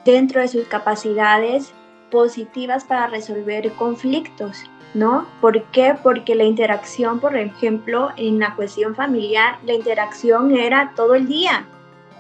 dentro 0.06 0.42
de 0.42 0.48
sus 0.48 0.68
capacidades 0.68 1.74
positivas 2.10 2.84
para 2.84 3.08
resolver 3.08 3.72
conflictos, 3.74 4.64
¿no? 4.94 5.26
¿Por 5.40 5.64
qué? 5.72 5.96
Porque 6.04 6.36
la 6.36 6.44
interacción, 6.44 7.20
por 7.20 7.36
ejemplo, 7.36 8.10
en 8.18 8.40
la 8.40 8.56
cuestión 8.56 8.96
familiar, 8.96 9.58
la 9.66 9.74
interacción 9.74 10.56
era 10.56 10.94
todo 10.96 11.16
el 11.16 11.28
día, 11.28 11.66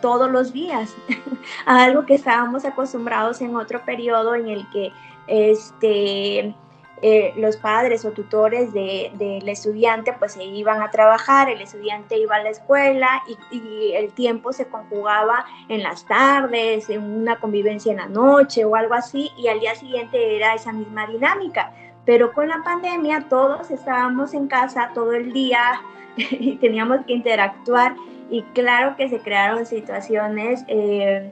todos 0.01 0.31
los 0.31 0.53
días, 0.53 0.95
algo 1.65 2.05
que 2.05 2.15
estábamos 2.15 2.65
acostumbrados 2.65 3.41
en 3.41 3.55
otro 3.55 3.83
periodo 3.85 4.35
en 4.35 4.47
el 4.47 4.69
que 4.71 4.91
este, 5.27 6.55
eh, 7.03 7.33
los 7.35 7.57
padres 7.57 8.05
o 8.05 8.11
tutores 8.11 8.73
del 8.73 9.49
estudiante 9.49 10.13
pues 10.13 10.33
se 10.33 10.43
iban 10.43 10.83
a 10.83 10.91
trabajar, 10.91 11.49
el 11.49 11.59
estudiante 11.59 12.17
iba 12.17 12.35
a 12.35 12.43
la 12.43 12.49
escuela 12.49 13.23
y, 13.51 13.93
el 13.93 14.13
tiempo 14.13 14.53
se 14.53 14.67
conjugaba 14.67 15.45
en 15.67 15.83
las 15.83 16.05
tardes, 16.05 16.89
en 16.89 17.03
una 17.03 17.39
convivencia 17.39 17.91
en 17.91 17.97
la 17.97 18.07
noche 18.07 18.65
o 18.65 18.75
algo 18.75 18.93
así 18.93 19.31
y 19.37 19.47
al 19.47 19.59
día 19.59 19.75
siguiente 19.75 20.35
era 20.35 20.53
esa 20.53 20.71
misma 20.71 21.07
dinámica. 21.07 21.73
Pero 22.05 22.33
con 22.33 22.47
la 22.47 22.63
pandemia 22.63 23.25
todos 23.29 23.71
estábamos 23.71 24.33
en 24.33 24.47
casa 24.47 24.91
todo 24.93 25.13
el 25.13 25.33
día 25.33 25.81
y 26.15 26.57
teníamos 26.57 27.05
que 27.05 27.13
interactuar 27.13 27.95
y 28.29 28.43
claro 28.53 28.95
que 28.95 29.09
se 29.09 29.19
crearon 29.19 29.65
situaciones 29.65 30.63
eh, 30.67 31.31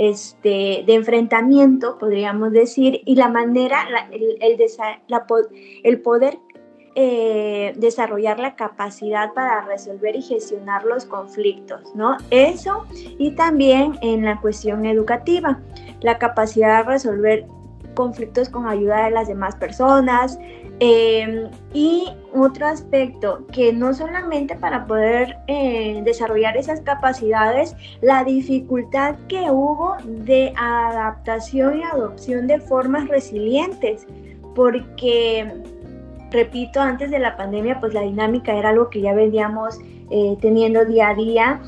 este, 0.00 0.82
de 0.86 0.94
enfrentamiento, 0.94 1.98
podríamos 1.98 2.52
decir, 2.52 3.02
y 3.04 3.16
la 3.16 3.28
manera, 3.28 3.84
el, 4.10 4.38
el, 5.84 6.00
poder 6.00 6.38
eh, 6.94 7.74
desarrollar 7.76 8.38
la 8.38 8.56
capacidad 8.56 9.34
para 9.34 9.60
resolver 9.66 10.16
y 10.16 10.22
gestionar 10.22 10.86
los 10.86 11.04
conflictos, 11.04 11.94
¿no? 11.94 12.16
Eso 12.30 12.86
y 13.18 13.32
también 13.32 13.98
en 14.00 14.24
la 14.24 14.40
cuestión 14.40 14.86
educativa, 14.86 15.60
la 16.00 16.16
capacidad 16.16 16.78
de 16.78 16.92
resolver 16.92 17.46
conflictos 18.00 18.48
con 18.48 18.66
ayuda 18.66 19.04
de 19.04 19.10
las 19.10 19.28
demás 19.28 19.54
personas, 19.56 20.38
Em, 20.82 21.50
y 21.74 22.08
otro 22.34 22.66
aspecto, 22.66 23.46
que 23.52 23.70
no 23.70 23.92
solamente 23.92 24.56
para 24.56 24.86
poder 24.86 25.36
eh, 25.46 26.00
desarrollar 26.06 26.56
esas 26.56 26.80
capacidades, 26.80 27.76
la 28.00 28.24
dificultad 28.24 29.16
que 29.28 29.50
hubo 29.50 29.98
de 30.06 30.54
adaptación 30.56 31.80
y 31.80 31.82
adopción 31.82 32.46
de 32.46 32.60
formas 32.60 33.08
resilientes, 33.08 34.06
porque, 34.54 35.52
repito, 36.30 36.80
antes 36.80 37.10
de 37.10 37.18
la 37.18 37.36
pandemia, 37.36 37.78
pues 37.78 37.92
la 37.92 38.00
dinámica 38.00 38.54
era 38.54 38.70
algo 38.70 38.88
que 38.88 39.02
ya 39.02 39.12
veníamos 39.12 39.78
eh, 40.10 40.38
teniendo 40.40 40.86
día 40.86 41.10
a 41.10 41.14
día 41.14 41.60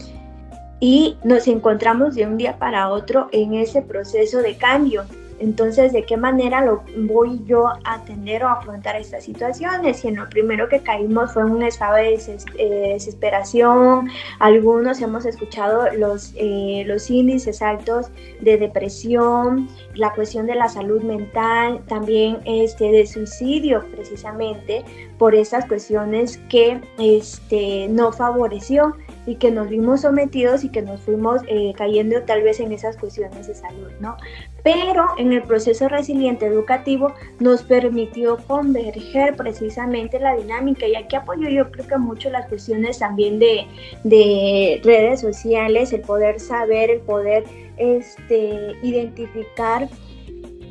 y 0.81 1.19
nos 1.23 1.49
encontramos 1.49 2.15
de 2.15 2.27
un 2.27 2.39
día 2.39 2.57
para 2.57 2.89
otro 2.89 3.29
en 3.31 3.53
ese 3.53 3.83
proceso 3.83 4.39
de 4.39 4.57
cambio. 4.57 5.05
Entonces, 5.43 5.93
¿de 5.93 6.05
qué 6.05 6.17
manera 6.17 6.65
lo 6.65 6.85
voy 6.97 7.41
yo 7.45 7.67
a 7.67 7.81
atender 7.85 8.45
o 8.45 8.49
afrontar 8.49 8.95
estas 8.95 9.25
situaciones? 9.25 10.05
Y 10.05 10.09
en 10.09 10.17
lo 10.17 10.29
primero 10.29 10.69
que 10.69 10.79
caímos 10.79 11.33
fue 11.33 11.45
un 11.45 11.65
estado 11.65 11.97
de 11.97 12.15
eh, 12.15 12.91
desesperación. 12.95 14.09
Algunos 14.39 15.03
hemos 15.03 15.27
escuchado 15.27 15.93
los, 15.95 16.33
eh, 16.37 16.85
los 16.87 17.11
índices 17.11 17.61
altos 17.61 18.07
de 18.41 18.57
depresión, 18.57 19.69
la 19.95 20.13
cuestión 20.15 20.47
de 20.47 20.55
la 20.55 20.69
salud 20.69 21.03
mental, 21.03 21.81
también 21.89 22.39
este, 22.45 22.93
de 22.93 23.05
suicidio 23.05 23.85
precisamente 23.91 24.85
por 25.19 25.35
esas 25.35 25.67
cuestiones 25.67 26.39
que 26.49 26.81
este, 26.99 27.89
no 27.89 28.13
favoreció 28.13 28.95
y 29.27 29.37
que 29.37 29.51
nos 29.51 29.69
vimos 29.69 30.03
sometidos 30.03 30.63
y 30.63 30.69
que 30.69 30.83
nos 30.83 31.01
fuimos 31.01 31.43
eh, 31.49 31.73
cayendo 31.77 32.23
tal 32.23 32.43
vez 32.43 32.61
en 32.61 32.73
esas 32.73 32.97
cuestiones 32.97 33.47
de 33.47 33.55
salud, 33.55 33.91
¿no? 34.01 34.17
Pero 34.63 35.07
en 35.19 35.33
el 35.33 35.43
proceso 35.43 35.89
resiliente 35.89 36.47
educativo 36.47 37.13
nos 37.41 37.63
permitió 37.63 38.37
converger 38.47 39.37
precisamente 39.37 40.21
la 40.21 40.37
dinámica 40.37 40.87
y 40.87 40.95
aquí 40.95 41.17
apoyo 41.17 41.49
yo 41.49 41.71
creo 41.71 41.87
que 41.87 41.99
mucho 41.99 42.31
las 42.31 42.49
cuestiones 42.49 42.99
también 42.99 43.39
de, 43.39 43.67
de 44.05 44.81
redes 44.85 45.21
sociales, 45.21 45.93
el 45.93 46.03
poder 46.03 46.39
saber, 46.39 46.91
el 46.91 47.01
poder 47.01 47.45
este, 47.77 48.77
identificar 48.83 49.89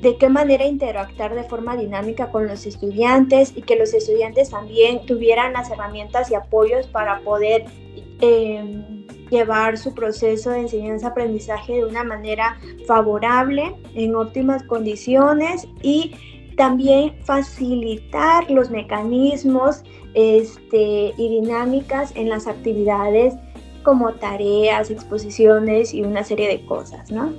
de 0.01 0.17
qué 0.17 0.29
manera 0.29 0.65
interactuar 0.65 1.35
de 1.35 1.43
forma 1.43 1.75
dinámica 1.75 2.31
con 2.31 2.47
los 2.47 2.65
estudiantes 2.65 3.53
y 3.55 3.61
que 3.61 3.75
los 3.75 3.93
estudiantes 3.93 4.49
también 4.49 5.05
tuvieran 5.05 5.53
las 5.53 5.69
herramientas 5.69 6.31
y 6.31 6.35
apoyos 6.35 6.87
para 6.87 7.19
poder 7.19 7.65
Em, 8.21 8.90
llevar 9.31 9.77
su 9.77 9.95
proceso 9.95 10.51
de 10.51 10.59
enseñanza-aprendizaje 10.59 11.73
de 11.73 11.85
una 11.85 12.03
manera 12.03 12.59
favorable, 12.85 13.73
en 13.95 14.15
óptimas 14.15 14.61
condiciones 14.63 15.67
y 15.81 16.11
también 16.57 17.15
facilitar 17.23 18.51
los 18.51 18.69
mecanismos 18.69 19.83
este, 20.13 21.13
y 21.17 21.29
dinámicas 21.41 22.11
en 22.15 22.29
las 22.29 22.45
actividades 22.45 23.33
como 23.83 24.11
tareas, 24.13 24.91
exposiciones 24.91 25.93
y 25.93 26.03
una 26.03 26.23
serie 26.23 26.47
de 26.47 26.63
cosas, 26.65 27.09
¿no? 27.09 27.33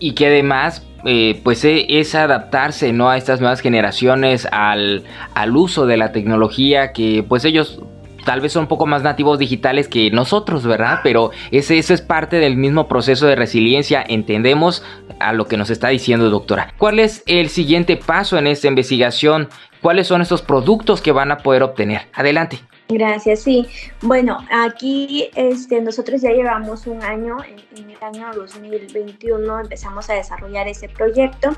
Y 0.00 0.14
que 0.14 0.26
además, 0.26 0.84
eh, 1.04 1.40
pues 1.44 1.64
e, 1.64 1.86
es 1.88 2.14
adaptarse, 2.14 2.92
¿no? 2.92 3.10
A 3.10 3.16
estas 3.16 3.40
nuevas 3.40 3.60
generaciones, 3.60 4.48
al, 4.50 5.04
al 5.34 5.56
uso 5.56 5.86
de 5.86 5.96
la 5.96 6.10
tecnología, 6.10 6.92
que 6.92 7.24
pues 7.28 7.44
ellos 7.44 7.80
tal 8.24 8.40
vez 8.40 8.52
son 8.52 8.62
un 8.62 8.68
poco 8.68 8.86
más 8.86 9.02
nativos 9.02 9.38
digitales 9.38 9.88
que 9.88 10.10
nosotros, 10.10 10.66
¿verdad? 10.66 11.00
Pero 11.02 11.30
ese, 11.50 11.78
eso 11.78 11.94
es 11.94 12.02
parte 12.02 12.36
del 12.36 12.56
mismo 12.56 12.88
proceso 12.88 13.26
de 13.26 13.36
resiliencia, 13.36 14.04
entendemos 14.06 14.82
a 15.20 15.32
lo 15.32 15.46
que 15.46 15.56
nos 15.56 15.70
está 15.70 15.88
diciendo 15.88 16.30
doctora. 16.30 16.74
¿Cuál 16.78 16.98
es 16.98 17.22
el 17.26 17.48
siguiente 17.48 17.96
paso 17.96 18.38
en 18.38 18.46
esta 18.46 18.68
investigación? 18.68 19.48
¿Cuáles 19.80 20.06
son 20.06 20.22
estos 20.22 20.42
productos 20.42 21.00
que 21.00 21.12
van 21.12 21.30
a 21.30 21.38
poder 21.38 21.62
obtener? 21.62 22.02
Adelante. 22.14 22.58
Gracias, 22.88 23.40
sí. 23.40 23.66
Bueno, 24.02 24.38
aquí 24.50 25.30
este, 25.34 25.80
nosotros 25.80 26.20
ya 26.20 26.30
llevamos 26.30 26.86
un 26.86 27.02
año, 27.02 27.38
en, 27.76 27.90
el 27.90 28.02
año 28.02 28.30
2021 28.34 29.60
empezamos 29.60 30.10
a 30.10 30.14
desarrollar 30.14 30.68
ese 30.68 30.88
proyecto 30.88 31.50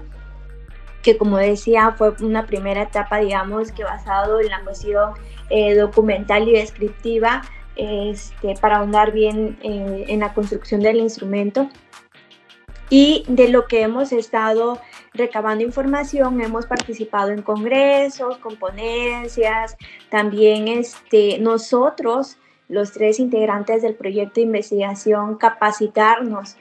que 1.03 1.17
como 1.17 1.39
decía 1.39 1.95
fue 1.97 2.15
una 2.21 2.47
primera 2.47 2.83
etapa, 2.83 3.19
digamos, 3.19 3.71
que 3.71 3.85
basado 3.85 4.41
en 4.41 4.49
la 4.49 4.61
cuestión 4.63 5.13
eh, 5.51 5.75
documental 5.75 6.49
y 6.49 6.53
descriptiva 6.53 7.43
este, 7.77 8.55
para 8.61 8.79
ahondar 8.79 9.13
bien 9.13 9.59
eh, 9.63 10.07
en 10.09 10.21
la 10.21 10.33
construcción 10.35 10.81
del 10.81 10.97
instrumento. 10.97 11.69
Y 12.89 13.25
de 13.29 13.49
lo 13.49 13.67
que 13.67 13.83
hemos 13.83 14.13
estado 14.13 14.81
recabando 15.13 15.65
información, 15.65 16.41
hemos 16.41 16.67
participado 16.67 17.31
en 17.31 17.43
congresos, 17.43 18.39
con 18.39 18.57
ponencias, 18.57 19.77
también 20.09 20.69
este, 20.69 21.39
nosotros, 21.39 22.39
los 22.69 22.93
tres 22.93 23.19
integrantes 23.19 23.83
del 23.83 23.95
proyecto 23.95 24.35
de 24.37 24.43
investigación, 24.43 25.37
capacitarnos 25.37 26.57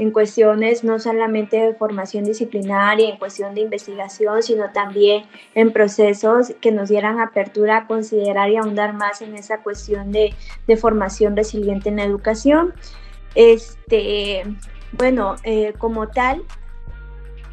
en 0.00 0.12
cuestiones 0.12 0.82
no 0.82 0.98
solamente 0.98 1.58
de 1.58 1.74
formación 1.74 2.24
disciplinaria, 2.24 3.10
en 3.10 3.18
cuestión 3.18 3.54
de 3.54 3.60
investigación, 3.60 4.42
sino 4.42 4.70
también 4.72 5.24
en 5.54 5.74
procesos 5.74 6.54
que 6.62 6.72
nos 6.72 6.88
dieran 6.88 7.20
apertura 7.20 7.76
a 7.76 7.86
considerar 7.86 8.48
y 8.48 8.56
ahondar 8.56 8.94
más 8.94 9.20
en 9.20 9.36
esa 9.36 9.58
cuestión 9.58 10.10
de, 10.10 10.34
formación 10.78 11.36
resiliente 11.36 11.90
en 11.90 11.96
la 11.96 12.04
educación. 12.04 12.72
Este, 13.34 14.42
bueno, 14.92 15.36
eh, 15.44 15.74
como 15.76 16.08
tal, 16.08 16.44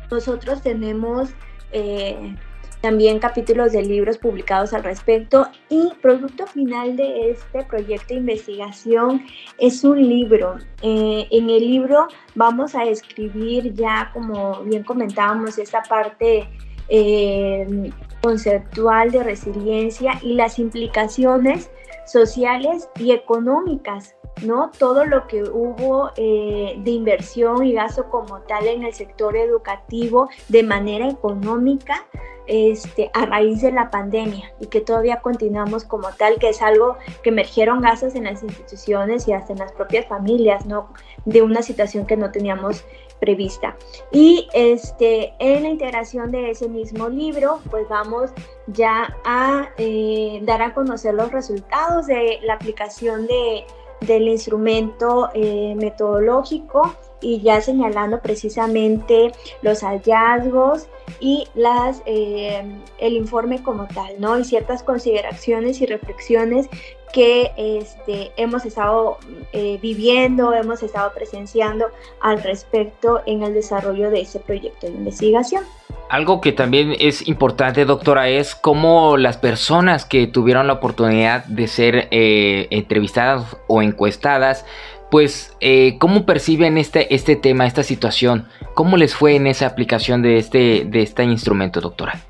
nosotros 0.09 0.61
tenemos 0.61 1.31
eh, 1.73 2.33
también 2.81 3.19
capítulos 3.19 3.71
de 3.71 3.81
libros 3.81 4.17
publicados 4.17 4.73
al 4.73 4.83
respecto 4.83 5.47
y 5.69 5.91
producto 6.01 6.45
final 6.47 6.95
de 6.95 7.31
este 7.31 7.63
proyecto 7.63 8.13
de 8.13 8.19
investigación 8.19 9.25
es 9.57 9.83
un 9.83 10.01
libro. 10.01 10.57
Eh, 10.81 11.27
en 11.31 11.49
el 11.49 11.59
libro 11.67 12.07
vamos 12.35 12.75
a 12.75 12.83
escribir 12.85 13.73
ya, 13.73 14.11
como 14.13 14.63
bien 14.63 14.83
comentábamos, 14.83 15.57
esta 15.57 15.81
parte 15.83 16.47
eh, 16.89 17.91
conceptual 18.21 19.11
de 19.11 19.23
resiliencia 19.23 20.19
y 20.21 20.33
las 20.33 20.59
implicaciones 20.59 21.69
sociales 22.05 22.89
y 22.99 23.11
económicas 23.11 24.15
¿no? 24.43 24.71
Todo 24.77 25.05
lo 25.05 25.27
que 25.27 25.43
hubo 25.43 26.11
eh, 26.15 26.75
de 26.77 26.91
inversión 26.91 27.65
y 27.65 27.73
gasto 27.73 28.09
como 28.09 28.41
tal 28.41 28.67
en 28.67 28.83
el 28.83 28.93
sector 28.93 29.35
educativo 29.35 30.29
de 30.47 30.63
manera 30.63 31.09
económica 31.09 32.05
este, 32.47 33.11
a 33.13 33.25
raíz 33.25 33.61
de 33.61 33.71
la 33.71 33.91
pandemia 33.91 34.51
y 34.59 34.67
que 34.67 34.81
todavía 34.81 35.19
continuamos 35.21 35.83
como 35.83 36.09
tal, 36.17 36.37
que 36.39 36.49
es 36.49 36.61
algo 36.61 36.97
que 37.23 37.29
emergieron 37.29 37.81
gastos 37.81 38.15
en 38.15 38.23
las 38.23 38.43
instituciones 38.43 39.27
y 39.27 39.33
hasta 39.33 39.53
en 39.53 39.59
las 39.59 39.71
propias 39.73 40.07
familias, 40.07 40.65
¿no? 40.65 40.89
De 41.25 41.41
una 41.41 41.61
situación 41.61 42.05
que 42.05 42.17
no 42.17 42.31
teníamos 42.31 42.83
prevista. 43.19 43.75
Y 44.11 44.47
este, 44.53 45.33
en 45.39 45.63
la 45.63 45.69
integración 45.69 46.31
de 46.31 46.51
ese 46.51 46.69
mismo 46.69 47.09
libro, 47.09 47.59
pues 47.69 47.87
vamos 47.89 48.31
ya 48.67 49.15
a 49.25 49.69
eh, 49.77 50.39
dar 50.43 50.61
a 50.61 50.73
conocer 50.73 51.13
los 51.13 51.31
resultados 51.31 52.07
de 52.07 52.39
la 52.43 52.53
aplicación 52.53 53.27
de, 53.27 53.65
del 54.01 54.27
instrumento 54.27 55.29
eh, 55.33 55.75
metodológico 55.75 56.95
y 57.21 57.41
ya 57.41 57.61
señalando 57.61 58.19
precisamente 58.19 59.31
los 59.61 59.81
hallazgos 59.81 60.87
y 61.19 61.47
las, 61.55 62.01
eh, 62.05 62.63
el 62.99 63.13
informe 63.13 63.63
como 63.63 63.87
tal, 63.87 64.19
¿no? 64.19 64.37
Y 64.37 64.43
ciertas 64.43 64.83
consideraciones 64.83 65.81
y 65.81 65.85
reflexiones 65.85 66.69
que 67.13 67.51
este, 67.57 68.31
hemos 68.37 68.65
estado 68.65 69.17
eh, 69.53 69.79
viviendo, 69.81 70.53
hemos 70.53 70.83
estado 70.83 71.13
presenciando 71.13 71.87
al 72.21 72.43
respecto 72.43 73.21
en 73.25 73.43
el 73.43 73.53
desarrollo 73.53 74.09
de 74.09 74.21
ese 74.21 74.39
proyecto 74.39 74.87
de 74.87 74.93
investigación. 74.93 75.63
Algo 76.09 76.39
que 76.39 76.53
también 76.53 76.95
es 76.99 77.27
importante, 77.27 77.83
doctora, 77.83 78.29
es 78.29 78.55
cómo 78.55 79.17
las 79.17 79.37
personas 79.37 80.05
que 80.05 80.27
tuvieron 80.27 80.67
la 80.67 80.73
oportunidad 80.73 81.43
de 81.45 81.67
ser 81.67 82.07
eh, 82.11 82.67
entrevistadas 82.69 83.57
o 83.67 83.81
encuestadas, 83.81 84.65
pues, 85.09 85.55
eh, 85.59 85.97
¿cómo 85.99 86.25
perciben 86.25 86.77
este, 86.77 87.13
este 87.13 87.35
tema, 87.35 87.65
esta 87.65 87.83
situación? 87.83 88.47
¿Cómo 88.73 88.97
les 88.97 89.15
fue 89.15 89.35
en 89.35 89.47
esa 89.47 89.67
aplicación 89.67 90.21
de 90.21 90.37
este, 90.37 90.85
de 90.85 91.01
este 91.01 91.23
instrumento, 91.23 91.81
doctora? 91.81 92.21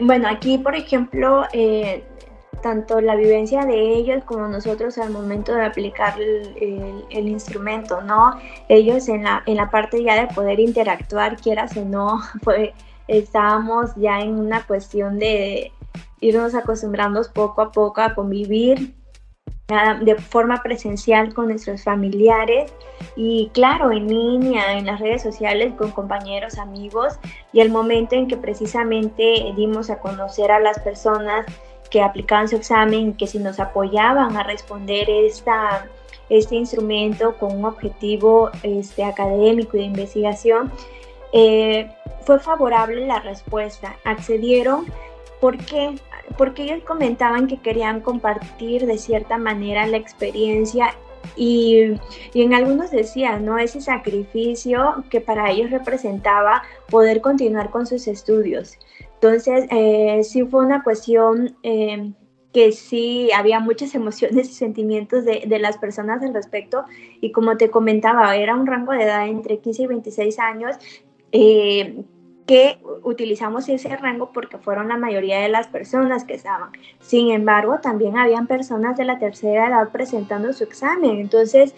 bueno, 0.00 0.28
aquí, 0.28 0.58
por 0.58 0.76
ejemplo, 0.76 1.42
tanto 2.64 3.02
la 3.02 3.14
vivencia 3.14 3.66
de 3.66 3.94
ellos 3.94 4.24
como 4.24 4.48
nosotros 4.48 4.96
al 4.96 5.10
momento 5.10 5.54
de 5.54 5.66
aplicar 5.66 6.14
el, 6.18 7.28
instrumento, 7.28 8.00
¿no? 8.00 8.38
Ellos 8.70 9.06
en 9.10 9.24
la, 9.24 9.42
en 9.44 9.56
la 9.56 9.70
parte 9.70 10.02
ya 10.02 10.18
de 10.18 10.34
poder 10.34 10.58
interactuar, 10.60 11.36
quieras 11.36 11.76
o 11.76 11.84
no, 11.84 12.22
pues 12.42 12.70
estábamos 13.06 13.90
ya 13.96 14.20
en 14.20 14.38
una 14.38 14.66
cuestión 14.66 15.18
de 15.18 15.72
irnos 16.20 16.54
acostumbrando 16.54 17.20
poco 17.34 17.60
a 17.60 17.70
poco 17.70 18.00
a 18.00 18.14
convivir 18.14 18.94
de 19.66 20.16
forma 20.16 20.62
presencial 20.62 21.32
con 21.32 21.48
nuestros 21.48 21.84
familiares 21.84 22.70
y 23.16 23.50
claro, 23.54 23.92
en 23.92 24.08
línea, 24.08 24.76
en 24.76 24.84
las 24.84 25.00
redes 25.00 25.22
sociales 25.22 25.72
con 25.78 25.90
compañeros, 25.90 26.58
amigos 26.58 27.14
y 27.52 27.60
el 27.60 27.70
momento 27.70 28.14
en 28.14 28.28
que 28.28 28.36
precisamente 28.36 29.52
dimos 29.56 29.88
a 29.88 30.00
conocer 30.00 30.50
a 30.50 30.60
las 30.60 30.78
personas 30.80 31.46
que 31.90 32.02
aplicaban 32.02 32.48
su 32.48 32.56
examen, 32.56 33.14
que 33.14 33.26
si 33.26 33.38
nos 33.38 33.58
apoyaban 33.58 34.36
a 34.36 34.42
responder 34.42 35.08
esta, 35.08 35.86
este 36.28 36.56
instrumento 36.56 37.36
con 37.38 37.56
un 37.56 37.64
objetivo 37.64 38.50
este, 38.62 39.04
académico 39.04 39.76
y 39.76 39.80
de 39.80 39.86
investigación, 39.86 40.72
eh, 41.32 41.90
fue 42.22 42.38
favorable 42.38 43.06
la 43.06 43.20
respuesta. 43.20 43.96
Accedieron 44.04 44.86
porque, 45.40 45.94
porque 46.36 46.64
ellos 46.64 46.82
comentaban 46.84 47.46
que 47.46 47.58
querían 47.58 48.00
compartir 48.00 48.86
de 48.86 48.98
cierta 48.98 49.38
manera 49.38 49.86
la 49.86 49.96
experiencia 49.96 50.94
y, 51.36 51.94
y, 52.34 52.42
en 52.42 52.52
algunos 52.52 52.90
decían, 52.90 53.46
¿no? 53.46 53.58
Ese 53.58 53.80
sacrificio 53.80 55.04
que 55.10 55.20
para 55.20 55.50
ellos 55.50 55.70
representaba 55.70 56.62
poder 56.90 57.20
continuar 57.22 57.70
con 57.70 57.86
sus 57.86 58.06
estudios. 58.08 58.78
Entonces, 59.14 59.66
eh, 59.70 60.22
sí 60.22 60.44
fue 60.44 60.64
una 60.66 60.82
cuestión 60.82 61.56
eh, 61.62 62.12
que 62.52 62.72
sí 62.72 63.30
había 63.34 63.58
muchas 63.58 63.94
emociones 63.94 64.50
y 64.50 64.52
sentimientos 64.52 65.24
de, 65.24 65.58
las 65.58 65.78
personas 65.78 66.22
al 66.22 66.34
respecto. 66.34 66.84
Y 67.20 67.32
como 67.32 67.56
te 67.56 67.70
comentaba, 67.70 68.36
era 68.36 68.54
un 68.54 68.66
rango 68.66 68.92
de 68.92 69.02
edad 69.02 69.26
entre 69.26 69.58
15 69.58 69.82
y 69.82 69.86
26 69.86 70.38
años. 70.38 70.76
Eh, 71.32 72.04
que 72.46 72.78
utilizamos 73.02 73.68
ese 73.70 73.96
rango 73.96 74.30
porque 74.32 74.58
fueron 74.58 74.88
la 74.88 74.98
mayoría 74.98 75.40
de 75.40 75.48
las 75.48 75.66
personas 75.66 76.24
que 76.24 76.34
estaban. 76.34 76.70
Sin 77.00 77.30
embargo, 77.30 77.78
también 77.80 78.18
habían 78.18 78.46
personas 78.46 78.98
de 78.98 79.04
la 79.04 79.18
tercera 79.18 79.68
edad 79.68 79.90
presentando 79.90 80.52
su 80.52 80.64
examen. 80.64 81.20
Entonces, 81.20 81.74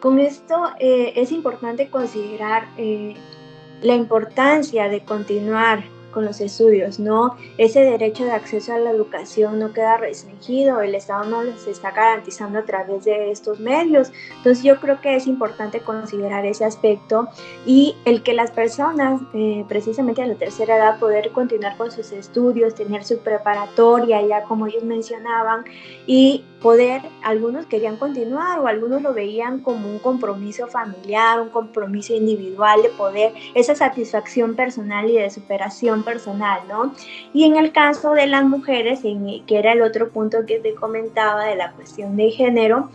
con 0.00 0.18
esto 0.18 0.70
es 0.78 1.32
importante 1.32 1.88
considerar 1.88 2.66
la 2.76 3.94
importancia 3.94 4.90
de 4.90 5.02
continuar 5.02 5.82
con 6.10 6.24
los 6.24 6.40
estudios, 6.40 6.98
¿no? 6.98 7.36
Ese 7.58 7.80
derecho 7.80 8.24
de 8.24 8.32
acceso 8.32 8.72
a 8.72 8.78
la 8.78 8.90
educación 8.90 9.58
no 9.58 9.72
queda 9.72 9.96
restringido, 9.96 10.80
el 10.80 10.94
Estado 10.94 11.24
no 11.24 11.42
les 11.42 11.66
está 11.66 11.90
garantizando 11.90 12.58
a 12.58 12.64
través 12.64 13.04
de 13.04 13.30
estos 13.30 13.60
medios. 13.60 14.12
Entonces 14.36 14.64
yo 14.64 14.80
creo 14.80 15.00
que 15.00 15.16
es 15.16 15.26
importante 15.26 15.80
considerar 15.80 16.44
ese 16.46 16.64
aspecto 16.64 17.28
y 17.66 17.96
el 18.04 18.22
que 18.22 18.32
las 18.32 18.50
personas, 18.50 19.20
eh, 19.34 19.64
precisamente 19.68 20.22
a 20.22 20.26
la 20.26 20.34
tercera 20.34 20.76
edad, 20.76 20.98
poder 20.98 21.30
continuar 21.32 21.76
con 21.76 21.90
sus 21.90 22.12
estudios, 22.12 22.74
tener 22.74 23.04
su 23.04 23.18
preparatoria, 23.18 24.22
ya 24.22 24.42
como 24.44 24.66
ellos 24.66 24.84
mencionaban, 24.84 25.64
y 26.06 26.44
poder, 26.60 27.02
algunos 27.22 27.66
querían 27.66 27.96
continuar 27.96 28.60
o 28.60 28.66
algunos 28.66 29.02
lo 29.02 29.14
veían 29.14 29.60
como 29.60 29.88
un 29.88 29.98
compromiso 29.98 30.66
familiar, 30.66 31.40
un 31.40 31.48
compromiso 31.48 32.14
individual 32.14 32.82
de 32.82 32.90
poder, 32.90 33.32
esa 33.54 33.74
satisfacción 33.74 34.54
personal 34.54 35.08
y 35.08 35.16
de 35.16 35.30
superación 35.30 35.99
personal, 36.02 36.60
¿no? 36.68 36.94
Y 37.32 37.44
en 37.44 37.56
el 37.56 37.72
caso 37.72 38.12
de 38.12 38.26
las 38.26 38.44
mujeres, 38.44 39.00
que 39.02 39.58
era 39.58 39.72
el 39.72 39.82
otro 39.82 40.10
punto 40.10 40.46
que 40.46 40.58
te 40.58 40.74
comentaba 40.74 41.44
de 41.44 41.56
la 41.56 41.72
cuestión 41.72 42.16
de 42.16 42.30
género, 42.30 42.90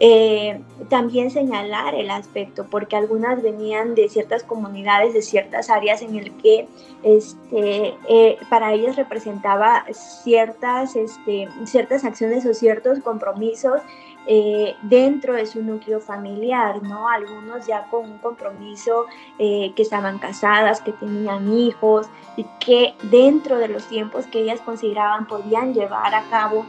eh, 0.00 0.60
también 0.88 1.32
señalar 1.32 1.96
el 1.96 2.10
aspecto, 2.10 2.66
porque 2.70 2.94
algunas 2.94 3.42
venían 3.42 3.96
de 3.96 4.08
ciertas 4.08 4.44
comunidades, 4.44 5.12
de 5.12 5.22
ciertas 5.22 5.70
áreas 5.70 6.02
en 6.02 6.14
el 6.14 6.30
que 6.36 6.68
este, 7.02 7.94
eh, 8.08 8.38
para 8.48 8.72
ellas 8.74 8.94
representaba 8.94 9.84
ciertas, 9.92 10.94
este, 10.94 11.48
ciertas 11.64 12.04
acciones 12.04 12.46
o 12.46 12.54
ciertos 12.54 13.00
compromisos 13.00 13.80
eh, 14.28 14.76
dentro 14.82 15.34
de 15.34 15.46
su 15.46 15.62
núcleo 15.62 16.00
familiar, 16.00 16.82
¿no? 16.82 17.08
Algunos 17.08 17.66
ya 17.66 17.88
con 17.90 18.04
un 18.04 18.18
compromiso 18.18 19.06
que 19.38 19.72
estaban 19.76 20.18
casadas, 20.18 20.82
que 20.82 20.92
tenían 20.92 21.52
hijos 21.52 22.08
y 22.36 22.44
que 22.60 22.94
dentro 23.04 23.58
de 23.58 23.68
los 23.68 23.88
tiempos 23.88 24.26
que 24.26 24.40
ellas 24.40 24.60
consideraban 24.60 25.26
podían 25.26 25.72
llevar 25.72 26.14
a 26.14 26.22
cabo 26.28 26.66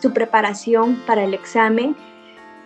su 0.00 0.12
preparación 0.12 1.02
para 1.06 1.24
el 1.24 1.34
examen 1.34 1.96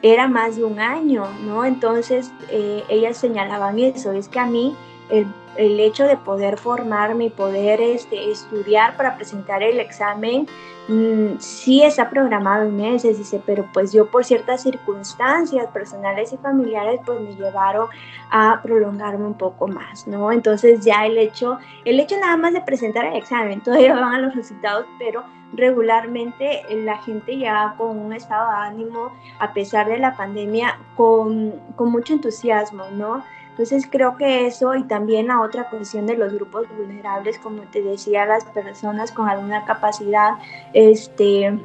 era 0.03 0.28
más 0.28 0.57
de 0.57 0.64
un 0.64 0.81
año, 0.81 1.26
¿no? 1.45 1.64
Entonces 1.64 2.33
eh, 2.49 2.85
ellas 2.89 3.16
señalaban 3.16 3.78
eso, 3.78 4.12
es 4.12 4.28
que 4.28 4.39
a 4.39 4.47
mí 4.47 4.74
el, 5.11 5.80
hecho 5.80 6.04
de 6.04 6.16
poder 6.16 6.56
formarme 6.56 7.26
y 7.26 7.30
poder 7.30 7.80
este, 7.80 8.30
estudiar 8.30 8.96
para 8.96 9.16
presentar 9.16 9.62
el 9.62 9.78
examen 9.78 10.46
mm, 10.88 11.38
sí 11.38 11.82
está 11.82 12.08
programado 12.08 12.64
en 12.64 12.76
meses, 12.76 13.18
dice, 13.18 13.42
pero 13.44 13.66
pues 13.72 13.92
yo 13.92 14.11
por 14.11 14.24
ciertas 14.24 14.62
circunstancias 14.62 15.66
personales 15.68 16.32
y 16.32 16.38
familiares 16.38 17.00
pues 17.04 17.20
me 17.20 17.34
llevaron 17.34 17.88
a 18.30 18.61
prolongarme 18.62 19.26
un 19.26 19.34
poco 19.34 19.68
más, 19.68 20.06
¿no? 20.06 20.32
Entonces 20.32 20.84
ya 20.84 21.04
el 21.04 21.18
hecho, 21.18 21.58
el 21.84 22.00
hecho 22.00 22.16
nada 22.18 22.36
más 22.36 22.54
de 22.54 22.62
presentar 22.62 23.04
el 23.06 23.16
examen, 23.16 23.61
todavía 23.64 23.94
van 23.94 24.14
a 24.14 24.18
los 24.18 24.34
resultados, 24.34 24.86
pero 24.98 25.24
regularmente 25.52 26.62
la 26.70 26.96
gente 26.98 27.36
ya 27.36 27.74
con 27.76 27.98
un 27.98 28.12
estado 28.12 28.50
de 28.50 28.56
ánimo, 28.56 29.12
a 29.40 29.52
pesar 29.52 29.88
de 29.88 29.98
la 29.98 30.16
pandemia, 30.16 30.78
con, 30.96 31.52
con, 31.76 31.90
mucho 31.90 32.12
entusiasmo, 32.12 32.84
¿no? 32.92 33.24
Entonces 33.61 33.86
creo 33.90 34.16
que 34.16 34.46
eso 34.46 34.74
y 34.74 34.84
también 34.84 35.26
la 35.26 35.42
otra 35.42 35.68
cuestión 35.68 36.06
de 36.06 36.16
los 36.16 36.32
grupos 36.32 36.66
vulnerables, 36.78 37.38
como 37.40 37.61
te 37.64 37.82
decía, 37.82 38.24
las 38.24 38.42
personas 38.46 39.12
con 39.12 39.28
alguna 39.28 39.66
capacidad, 39.66 40.38
este 40.72 41.61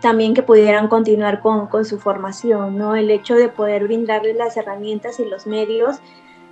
también 0.00 0.32
que 0.32 0.42
pudieran 0.42 0.88
continuar 0.88 1.42
con, 1.42 1.66
con 1.66 1.84
su 1.84 1.98
formación, 1.98 2.78
¿no? 2.78 2.96
El 2.96 3.10
hecho 3.10 3.34
de 3.34 3.50
poder 3.50 3.84
brindarles 3.84 4.36
las 4.36 4.56
herramientas 4.56 5.20
y 5.20 5.26
los 5.26 5.46
medios 5.46 5.98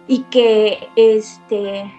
y 0.06 0.24
que 0.24 0.90
este 0.94 1.90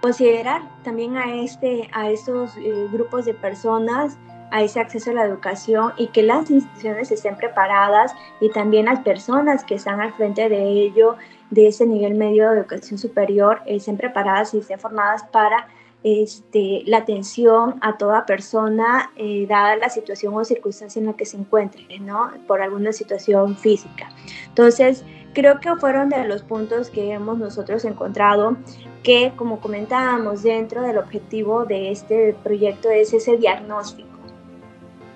considerar 0.00 0.62
también 0.84 1.16
a, 1.16 1.34
este, 1.34 1.90
a 1.92 2.10
estos 2.10 2.56
eh, 2.58 2.86
grupos 2.92 3.24
de 3.24 3.34
personas, 3.34 4.18
a 4.50 4.62
ese 4.62 4.80
acceso 4.80 5.10
a 5.10 5.14
la 5.14 5.24
educación 5.24 5.92
y 5.96 6.08
que 6.08 6.22
las 6.22 6.50
instituciones 6.50 7.10
estén 7.10 7.36
preparadas 7.36 8.14
y 8.40 8.50
también 8.50 8.86
las 8.86 9.00
personas 9.00 9.64
que 9.64 9.74
están 9.74 10.00
al 10.00 10.12
frente 10.14 10.48
de 10.48 10.62
ello, 10.62 11.16
de 11.50 11.68
ese 11.68 11.86
nivel 11.86 12.14
medio 12.14 12.50
de 12.50 12.60
educación 12.60 12.98
superior, 12.98 13.60
estén 13.66 13.96
preparadas 13.96 14.54
y 14.54 14.58
estén 14.58 14.78
formadas 14.78 15.22
para 15.24 15.68
este, 16.04 16.82
la 16.86 16.98
atención 16.98 17.76
a 17.80 17.98
toda 17.98 18.24
persona, 18.24 19.10
eh, 19.16 19.46
dada 19.48 19.76
la 19.76 19.88
situación 19.88 20.34
o 20.34 20.44
circunstancia 20.44 21.00
en 21.00 21.06
la 21.06 21.14
que 21.14 21.26
se 21.26 21.36
encuentre, 21.36 21.98
¿no? 21.98 22.30
Por 22.46 22.62
alguna 22.62 22.92
situación 22.92 23.56
física. 23.56 24.08
Entonces, 24.46 25.04
creo 25.34 25.60
que 25.60 25.74
fueron 25.76 26.08
de 26.08 26.24
los 26.24 26.42
puntos 26.42 26.90
que 26.90 27.12
hemos 27.12 27.38
nosotros 27.38 27.84
encontrado 27.84 28.56
que, 29.02 29.32
como 29.36 29.60
comentábamos, 29.60 30.42
dentro 30.42 30.82
del 30.82 30.98
objetivo 30.98 31.64
de 31.64 31.90
este 31.90 32.34
proyecto 32.44 32.90
es 32.90 33.12
ese 33.12 33.36
diagnóstico. 33.36 34.17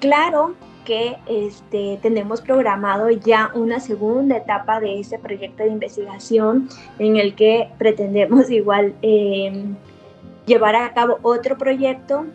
Claro 0.02 0.56
que 0.84 1.16
este, 1.26 1.96
tenemos 2.02 2.40
programado 2.40 3.08
ya 3.08 3.52
una 3.54 3.78
segunda 3.78 4.36
etapa 4.36 4.80
de 4.80 4.98
este 4.98 5.16
proyecto 5.16 5.62
de 5.62 5.68
investigación 5.68 6.68
en 6.98 7.18
el 7.18 7.36
que 7.36 7.70
pretendemos 7.78 8.50
igual 8.50 8.96
em, 9.00 9.76
llevar 10.44 10.74
a 10.74 10.92
cabo 10.92 11.20
otro 11.22 11.56
proyecto 11.56 12.26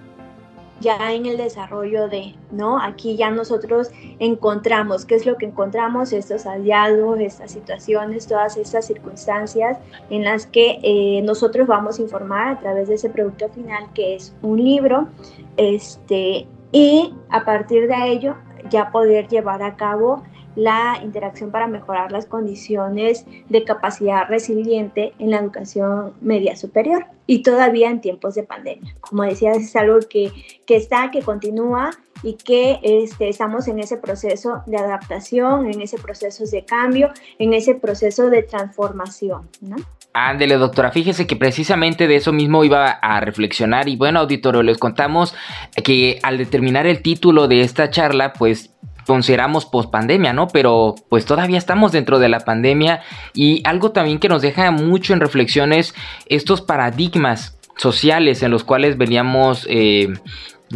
ya 0.79 1.11
en 1.11 1.25
el 1.25 1.35
desarrollo 1.35 2.07
de, 2.07 2.35
¿no? 2.51 2.81
Aquí 2.81 3.17
ya 3.17 3.31
nosotros 3.31 3.91
encontramos, 4.19 5.03
¿qué 5.03 5.15
es 5.15 5.25
lo 5.25 5.35
que 5.35 5.47
encontramos? 5.47 6.13
Estos 6.13 6.45
hallazgos, 6.45 7.19
estas 7.19 7.51
situaciones, 7.51 8.27
todas 8.27 8.55
estas 8.55 8.87
circunstancias 8.87 9.77
en 10.09 10.23
las 10.23 10.47
que 10.47 10.79
eh, 10.83 11.21
nosotros 11.21 11.67
vamos 11.67 11.99
a 11.99 12.01
informar 12.01 12.47
a 12.47 12.59
través 12.61 12.87
de 12.87 12.95
ese 12.95 13.09
producto 13.09 13.49
final 13.49 13.91
que 13.93 14.15
es 14.15 14.33
un 14.41 14.63
libro, 14.63 15.09
este, 15.57 16.47
y 16.71 17.13
a 17.29 17.45
partir 17.45 17.87
de 17.87 18.11
ello 18.11 18.35
ya 18.69 18.91
poder 18.91 19.27
llevar 19.27 19.63
a 19.63 19.75
cabo 19.75 20.23
la 20.57 20.99
interacción 21.03 21.51
para 21.51 21.67
mejorar 21.67 22.11
las 22.11 22.25
condiciones 22.25 23.25
de 23.47 23.63
capacidad 23.63 24.27
resiliente 24.27 25.13
en 25.19 25.29
la 25.29 25.37
educación 25.37 26.15
media 26.19 26.55
superior 26.55 27.05
y 27.27 27.43
todavía 27.43 27.91
en 27.91 28.01
tiempos 28.01 28.33
de 28.33 28.41
pandemia. 28.41 28.95
Como 28.99 29.21
decía, 29.21 29.51
es 29.51 29.75
algo 29.75 29.99
que, 30.09 30.31
que 30.65 30.75
está, 30.75 31.11
que 31.11 31.21
continúa 31.21 31.91
y 32.23 32.33
que 32.33 32.79
este, 32.81 33.29
estamos 33.29 33.67
en 33.67 33.77
ese 33.77 33.97
proceso 33.97 34.63
de 34.65 34.77
adaptación, 34.77 35.67
en 35.67 35.79
ese 35.79 35.99
proceso 35.99 36.43
de 36.45 36.65
cambio, 36.65 37.11
en 37.37 37.53
ese 37.53 37.75
proceso 37.75 38.31
de 38.31 38.41
transformación. 38.41 39.47
¿no? 39.61 39.75
Ándele, 40.19 40.55
doctora, 40.55 40.91
fíjese 40.91 41.27
que 41.27 41.35
precisamente 41.35 42.07
de 42.07 42.15
eso 42.15 42.33
mismo 42.33 42.63
iba 42.63 42.89
a 42.89 43.19
reflexionar 43.19 43.87
y 43.87 43.95
bueno, 43.95 44.19
auditorio, 44.21 44.63
les 44.63 44.79
contamos 44.79 45.35
que 45.83 46.17
al 46.23 46.39
determinar 46.39 46.87
el 46.87 47.03
título 47.03 47.47
de 47.47 47.61
esta 47.61 47.91
charla, 47.91 48.33
pues 48.33 48.71
consideramos 49.05 49.67
post 49.67 49.91
pandemia, 49.91 50.33
¿no? 50.33 50.47
Pero 50.47 50.95
pues 51.09 51.25
todavía 51.25 51.59
estamos 51.59 51.91
dentro 51.91 52.17
de 52.17 52.29
la 52.29 52.39
pandemia 52.39 53.01
y 53.35 53.61
algo 53.63 53.91
también 53.91 54.17
que 54.17 54.27
nos 54.27 54.41
deja 54.41 54.71
mucho 54.71 55.13
en 55.13 55.19
reflexiones 55.19 55.93
estos 56.25 56.61
paradigmas 56.61 57.59
sociales 57.77 58.41
en 58.41 58.49
los 58.49 58.63
cuales 58.63 58.97
veníamos 58.97 59.67
eh, 59.69 60.09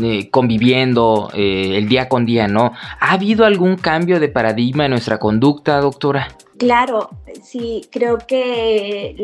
eh, 0.02 0.30
conviviendo 0.30 1.30
eh, 1.34 1.78
el 1.78 1.90
día 1.90 2.08
con 2.08 2.26
día, 2.26 2.48
¿no? 2.48 2.74
¿Ha 3.00 3.14
habido 3.14 3.46
algún 3.46 3.76
cambio 3.76 4.20
de 4.20 4.30
paradigma 4.30 4.86
en 4.86 4.92
nuestra 4.92 5.18
conducta, 5.18 5.80
doctora? 5.80 6.28
Claro, 6.58 7.10
sí, 7.42 7.88
creo 7.92 8.20
que 8.20 9.16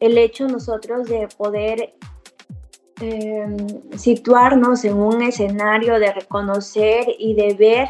el, 0.00 0.18
hecho 0.18 0.46
nosotros 0.46 1.08
de 1.08 1.26
poder 1.36 1.94
Em, 3.00 3.56
situarnos 3.96 4.84
en 4.84 4.94
un 4.94 5.22
escenario 5.22 6.00
de 6.00 6.12
reconocer 6.12 7.06
y 7.16 7.34
de 7.34 7.54
ver 7.54 7.88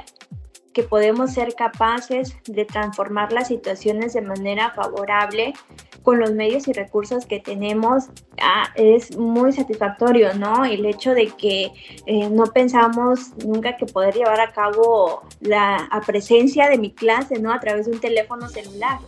que 0.74 0.82
podemos 0.82 1.32
ser 1.32 1.54
capaces 1.54 2.36
de 2.44 2.66
transformar 2.66 3.32
las 3.32 3.48
situaciones 3.48 4.12
de 4.12 4.20
manera 4.20 4.70
favorable 4.72 5.54
con 6.02 6.20
los 6.20 6.32
medios 6.32 6.68
y 6.68 6.72
recursos 6.72 7.26
que 7.26 7.40
tenemos 7.40 8.04
ah, 8.40 8.68
es 8.76 9.16
muy 9.16 9.52
satisfactorio, 9.52 10.34
¿no? 10.34 10.64
El 10.64 10.86
hecho 10.86 11.12
de 11.14 11.28
que 11.28 11.72
eh, 12.06 12.30
no 12.30 12.44
pensamos 12.46 13.32
nunca 13.44 13.76
que 13.76 13.86
poder 13.86 14.14
llevar 14.14 14.40
a 14.40 14.52
cabo 14.52 15.22
la 15.40 15.88
presencia 16.06 16.68
de 16.68 16.78
mi 16.78 16.92
clase, 16.92 17.38
¿no? 17.38 17.52
A 17.52 17.60
través 17.60 17.86
de 17.86 17.92
un 17.92 18.00
teléfono 18.00 18.48
celular. 18.48 18.98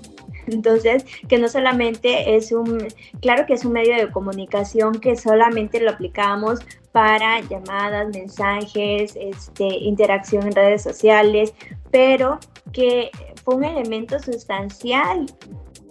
Entonces, 0.46 1.04
que 1.28 1.38
no 1.38 1.48
solamente 1.48 2.36
es 2.36 2.52
un, 2.52 2.88
claro 3.20 3.46
que 3.46 3.54
es 3.54 3.64
un 3.64 3.72
medio 3.72 3.96
de 3.96 4.10
comunicación 4.10 5.00
que 5.00 5.16
solamente 5.16 5.80
lo 5.80 5.90
aplicamos 5.90 6.60
para 6.92 7.40
llamadas, 7.40 8.08
mensajes, 8.12 9.16
este, 9.16 9.64
interacción 9.64 10.46
en 10.46 10.52
redes 10.52 10.82
sociales, 10.82 11.54
pero 11.90 12.38
que 12.72 13.10
fue 13.44 13.56
un 13.56 13.64
elemento 13.64 14.18
sustancial 14.18 15.26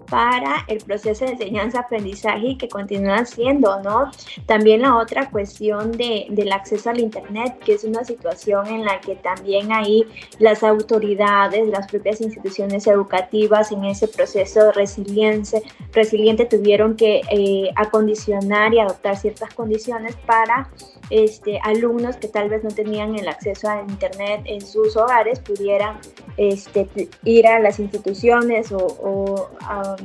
para 0.10 0.66
el 0.68 0.80
proceso 0.80 1.26
de 1.26 1.32
enseñanza-aprendizaje 1.32 2.47
y 2.47 2.57
que 2.57 2.68
continúa 2.68 3.26
siendo, 3.26 3.82
¿no? 3.82 4.12
También 4.45 4.82
la 4.82 4.97
otra 4.97 5.30
cuestión 5.30 5.91
de, 5.91 6.26
del 6.30 6.51
acceso 6.51 6.89
al 6.89 6.99
Internet, 6.99 7.60
que 7.66 7.74
es 7.74 7.84
una 7.84 8.03
situación 8.03 8.68
en 8.68 8.86
la 8.86 8.99
que 9.01 9.16
también 9.16 9.72
ahí 9.72 10.05
las 10.39 10.64
autoridades, 10.64 11.68
las 11.68 11.88
propias 11.88 12.22
instituciones 12.22 12.88
educativas 12.88 13.72
en 13.72 13.86
ese 13.86 14.07
proceso 14.07 14.66
de 14.66 14.72
resiliencia, 14.72 15.62
resiliente 15.93 16.45
tuvieron 16.45 16.95
que 16.95 17.22
eh, 17.30 17.70
acondicionar 17.76 18.74
y 18.74 18.80
adoptar 18.80 19.18
ciertas 19.18 19.53
condiciones 19.53 20.16
para 20.26 20.70
este, 21.10 21.60
alumnos 21.64 22.18
que 22.18 22.28
tal 22.28 22.49
vez 22.49 22.64
no 22.64 22.70
tenían 22.70 23.16
el 23.16 23.28
acceso 23.28 23.68
a 23.68 23.82
Internet 23.82 24.41
en 24.45 24.62
sus 24.62 24.95
hogares 24.95 25.39
pudieran 25.39 25.97
este, 26.38 27.10
ir 27.24 27.47
a 27.47 27.60
las 27.60 27.80
instituciones 27.80 28.72
o, 28.72 29.49
a 29.62 29.95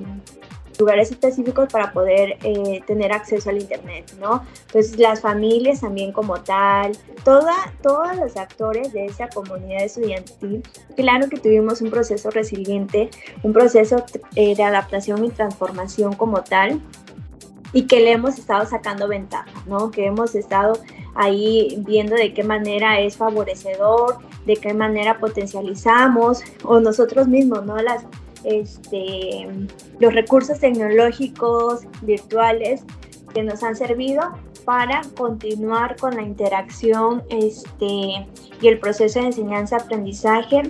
lugares 0.79 1.11
específicos 1.11 1.69
para 1.73 1.93
poder 1.93 2.37
eh, 2.43 2.83
tener 2.87 3.13
acceso 3.13 3.51
al 3.51 3.61
Internet, 3.61 4.13
¿no? 4.21 4.43
Entonces 4.67 4.99
las 4.99 5.21
familias 5.21 5.81
también 5.81 6.13
como 6.13 6.41
tal, 6.41 6.93
toda, 7.25 7.55
todos 7.83 8.17
los 8.17 8.37
actores 8.37 8.93
de 8.93 9.07
esa 9.07 9.29
comunidad 9.29 9.85
estudiantil, 9.85 10.63
claro 10.97 11.29
que 11.29 11.39
tuvimos 11.39 11.81
un 11.81 11.91
proceso 11.91 12.31
resiliente, 12.31 13.11
un 13.43 13.53
proceso 13.53 14.05
eh, 14.35 14.55
de 14.55 14.63
adaptación 14.63 15.25
y 15.25 15.31
transformación 15.31 16.15
como 16.15 16.43
tal, 16.43 16.81
y 17.73 17.89
que 17.89 18.01
le 18.01 18.13
hemos 18.13 18.39
estado 18.39 18.65
sacando 18.67 19.09
ventaja, 19.09 19.51
¿no? 19.67 19.91
Que 19.91 20.07
hemos 20.07 20.37
estado 20.37 20.79
ahí 21.17 21.77
viendo 21.81 22.15
de 22.15 22.33
qué 22.33 22.45
manera 22.45 23.01
es 23.01 23.17
favorecedor, 23.17 24.19
de 24.47 24.57
qué 24.57 24.75
manera 24.75 25.19
potencializamos 25.19 26.43
o 26.63 26.79
nosotros 26.79 27.27
mismos, 27.27 27.67
¿no? 27.67 27.77
Las, 27.79 28.05
este, 28.45 29.49
los 29.99 30.15
recursos 30.15 30.61
tecnológicos 30.61 31.83
virtuales 32.03 32.83
que 33.35 33.43
nos 33.43 33.63
han 33.63 33.77
servido 33.77 34.23
para 34.65 35.03
continuar 35.17 35.97
con 35.97 36.17
la 36.17 36.23
interacción 36.23 37.23
este, 37.29 38.27
y 38.61 38.69
el 38.69 38.79
proceso 38.79 39.21
de 39.21 39.27
enseñanza-aprendizaje 39.27 40.63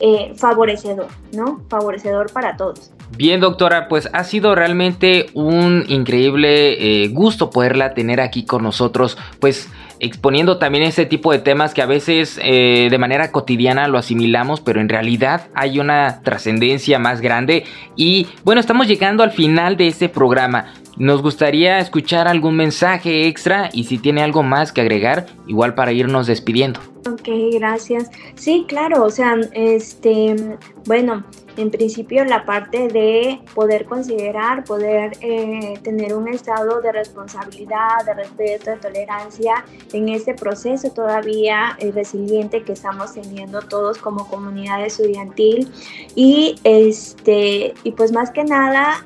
eh, 0.00 0.32
favorecedor, 0.34 1.06
¿no? 1.32 1.62
Favorecedor 1.68 2.32
para 2.32 2.56
todos. 2.56 2.90
Bien, 3.16 3.40
doctora, 3.40 3.88
pues 3.88 4.08
ha 4.12 4.24
sido 4.24 4.54
realmente 4.54 5.26
un 5.34 5.84
increíble 5.86 7.04
eh, 7.04 7.08
gusto 7.08 7.50
poderla 7.50 7.94
tener 7.94 8.20
aquí 8.20 8.44
con 8.44 8.62
nosotros, 8.64 9.16
pues 9.38 9.68
exponiendo 10.02 10.58
también 10.58 10.82
ese 10.84 11.06
tipo 11.06 11.32
de 11.32 11.38
temas 11.38 11.72
que 11.72 11.80
a 11.80 11.86
veces 11.86 12.38
eh, 12.42 12.88
de 12.90 12.98
manera 12.98 13.30
cotidiana 13.30 13.86
lo 13.86 13.98
asimilamos, 13.98 14.60
pero 14.60 14.80
en 14.80 14.88
realidad 14.88 15.46
hay 15.54 15.78
una 15.78 16.22
trascendencia 16.22 16.98
más 16.98 17.20
grande. 17.20 17.64
Y 17.96 18.26
bueno, 18.44 18.60
estamos 18.60 18.88
llegando 18.88 19.22
al 19.22 19.30
final 19.30 19.76
de 19.76 19.86
este 19.86 20.08
programa. 20.08 20.74
Nos 20.96 21.22
gustaría 21.22 21.78
escuchar 21.78 22.26
algún 22.26 22.56
mensaje 22.56 23.28
extra 23.28 23.70
y 23.72 23.84
si 23.84 23.96
tiene 23.96 24.22
algo 24.22 24.42
más 24.42 24.72
que 24.72 24.80
agregar, 24.80 25.26
igual 25.46 25.74
para 25.74 25.92
irnos 25.92 26.26
despidiendo. 26.26 26.91
Ok, 27.04 27.28
gracias. 27.52 28.10
Sí, 28.36 28.64
claro, 28.68 29.04
o 29.04 29.10
sea, 29.10 29.36
este, 29.54 30.56
bueno, 30.86 31.24
en 31.56 31.70
principio 31.70 32.24
la 32.24 32.44
parte 32.44 32.86
de 32.88 33.40
poder 33.54 33.86
considerar, 33.86 34.62
poder 34.62 35.12
eh, 35.20 35.74
tener 35.82 36.14
un 36.14 36.28
estado 36.28 36.80
de 36.80 36.92
responsabilidad, 36.92 38.04
de 38.06 38.14
respeto, 38.14 38.70
de 38.70 38.76
tolerancia 38.76 39.64
en 39.92 40.10
este 40.10 40.34
proceso 40.34 40.90
todavía 40.90 41.76
eh, 41.78 41.90
resiliente 41.90 42.62
que 42.62 42.72
estamos 42.72 43.14
teniendo 43.14 43.60
todos 43.62 43.98
como 43.98 44.28
comunidad 44.28 44.84
estudiantil 44.84 45.72
y 46.14 46.54
este 46.62 47.74
y 47.82 47.92
pues 47.92 48.12
más 48.12 48.30
que 48.30 48.44
nada 48.44 49.04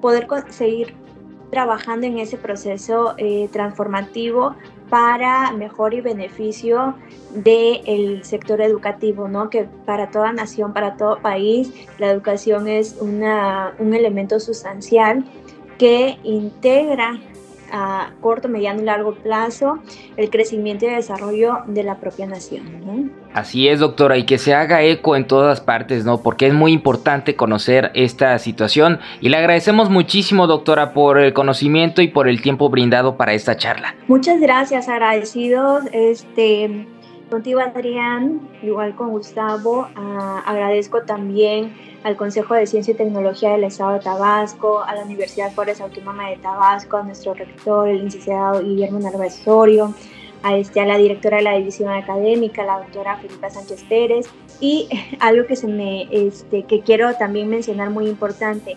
poder 0.00 0.26
seguir 0.50 0.94
trabajando 1.50 2.06
en 2.06 2.18
ese 2.18 2.36
proceso 2.36 3.14
eh, 3.18 3.48
transformativo 3.52 4.54
para 4.92 5.52
mejor 5.52 5.94
y 5.94 6.02
beneficio 6.02 6.94
del 7.30 8.22
sector 8.24 8.60
educativo, 8.60 9.26
¿no? 9.26 9.48
Que 9.48 9.64
para 9.86 10.10
toda 10.10 10.34
nación, 10.34 10.74
para 10.74 10.98
todo 10.98 11.18
país, 11.22 11.72
la 11.96 12.10
educación 12.10 12.68
es 12.68 12.98
una, 13.00 13.74
un 13.78 13.94
elemento 13.94 14.38
sustancial 14.38 15.24
que 15.78 16.18
integra 16.24 17.18
a 17.72 18.12
corto, 18.20 18.48
mediano 18.48 18.80
y 18.80 18.84
largo 18.84 19.14
plazo 19.14 19.78
el 20.16 20.30
crecimiento 20.30 20.84
y 20.84 20.90
desarrollo 20.90 21.58
de 21.66 21.82
la 21.82 21.98
propia 21.98 22.26
nación. 22.26 23.12
Así 23.34 23.66
es, 23.66 23.80
doctora, 23.80 24.18
y 24.18 24.24
que 24.24 24.38
se 24.38 24.54
haga 24.54 24.82
eco 24.82 25.16
en 25.16 25.26
todas 25.26 25.60
partes, 25.60 26.04
¿no? 26.04 26.18
Porque 26.22 26.46
es 26.46 26.54
muy 26.54 26.72
importante 26.72 27.34
conocer 27.34 27.90
esta 27.94 28.38
situación 28.38 29.00
y 29.20 29.30
le 29.30 29.38
agradecemos 29.38 29.88
muchísimo, 29.88 30.46
doctora, 30.46 30.92
por 30.92 31.18
el 31.18 31.32
conocimiento 31.32 32.02
y 32.02 32.08
por 32.08 32.28
el 32.28 32.42
tiempo 32.42 32.68
brindado 32.68 33.16
para 33.16 33.32
esta 33.32 33.56
charla. 33.56 33.94
Muchas 34.06 34.38
gracias, 34.40 34.88
agradecidos. 34.88 35.84
Este, 35.92 36.86
contigo, 37.32 37.60
Adrián, 37.60 38.46
igual 38.62 38.94
con 38.94 39.08
Gustavo, 39.08 39.88
ah, 39.96 40.42
agradezco 40.44 41.00
también 41.02 41.74
al 42.04 42.14
Consejo 42.14 42.52
de 42.52 42.66
Ciencia 42.66 42.92
y 42.92 42.96
Tecnología 42.96 43.52
del 43.52 43.64
Estado 43.64 43.94
de 43.94 44.00
Tabasco, 44.00 44.82
a 44.82 44.94
la 44.94 45.04
Universidad 45.04 45.50
Juárez 45.54 45.80
Autónoma 45.80 46.28
de 46.28 46.36
Tabasco, 46.36 46.98
a 46.98 47.04
nuestro 47.04 47.32
rector, 47.32 47.88
el 47.88 48.04
licenciado 48.04 48.62
Guillermo 48.62 48.98
Narváez 48.98 49.40
Osorio, 49.40 49.94
a, 50.42 50.56
este, 50.58 50.80
a 50.80 50.84
la 50.84 50.98
directora 50.98 51.38
de 51.38 51.44
la 51.44 51.56
división 51.56 51.88
académica, 51.90 52.64
la 52.64 52.80
doctora 52.80 53.16
Felipa 53.16 53.48
Sánchez 53.48 53.82
Pérez, 53.88 54.26
y 54.60 54.90
algo 55.20 55.46
que, 55.46 55.56
se 55.56 55.68
me, 55.68 56.08
este, 56.10 56.64
que 56.64 56.80
quiero 56.82 57.14
también 57.14 57.48
mencionar 57.48 57.88
muy 57.88 58.08
importante, 58.08 58.76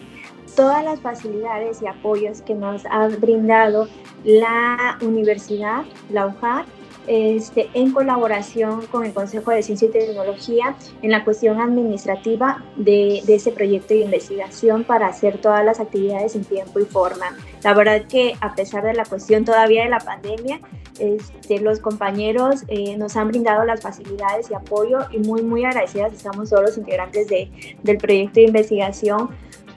todas 0.56 0.82
las 0.86 1.02
facilidades 1.02 1.82
y 1.82 1.88
apoyos 1.88 2.42
que 2.42 2.54
nos 2.54 2.86
ha 2.86 3.10
brindado 3.10 3.90
la 4.24 4.98
universidad, 5.02 5.84
la 6.10 6.28
UJAR, 6.28 6.66
este, 7.08 7.70
en 7.74 7.92
colaboración 7.92 8.86
con 8.88 9.06
el 9.06 9.14
Consejo 9.14 9.52
de 9.52 9.64
Ciencia 9.64 9.88
y 9.88 9.92
Tecnología 9.92 10.76
en 11.02 11.12
la 11.12 11.24
cuestión 11.24 11.60
administrativa 11.60 12.64
de, 12.76 13.22
de 13.26 13.36
ese 13.36 13.52
proyecto 13.52 13.94
de 13.94 14.02
investigación 14.02 14.84
para 14.84 15.08
hacer 15.08 15.40
todas 15.40 15.64
las 15.64 15.80
actividades 15.80 16.36
en 16.36 16.44
tiempo 16.44 16.80
y 16.80 16.86
forma. 16.86 17.36
La 17.64 17.74
verdad 17.74 18.04
que 18.08 18.36
a 18.42 18.56
pesar 18.56 18.84
de 18.84 18.94
la 18.94 19.06
cuestión 19.06 19.46
todavía 19.46 19.84
de 19.84 19.90
la 19.90 20.00
pandemia, 20.00 20.60
este, 21.00 21.60
los 21.60 21.80
compañeros 21.80 22.64
eh, 22.68 22.96
nos 22.98 23.18
han 23.18 23.28
brindado 23.28 23.66
las 23.66 23.82
facilidades 23.82 24.50
y 24.50 24.54
apoyo 24.54 25.00
y 25.12 25.20
muy, 25.20 25.42
muy 25.42 25.66
agradecidas 25.66 26.14
estamos 26.14 26.50
todos 26.50 26.64
los 26.64 26.78
integrantes 26.78 27.28
de, 27.28 27.52
del 27.84 27.98
proyecto 27.98 28.40
de 28.40 28.48
investigación 28.48 29.30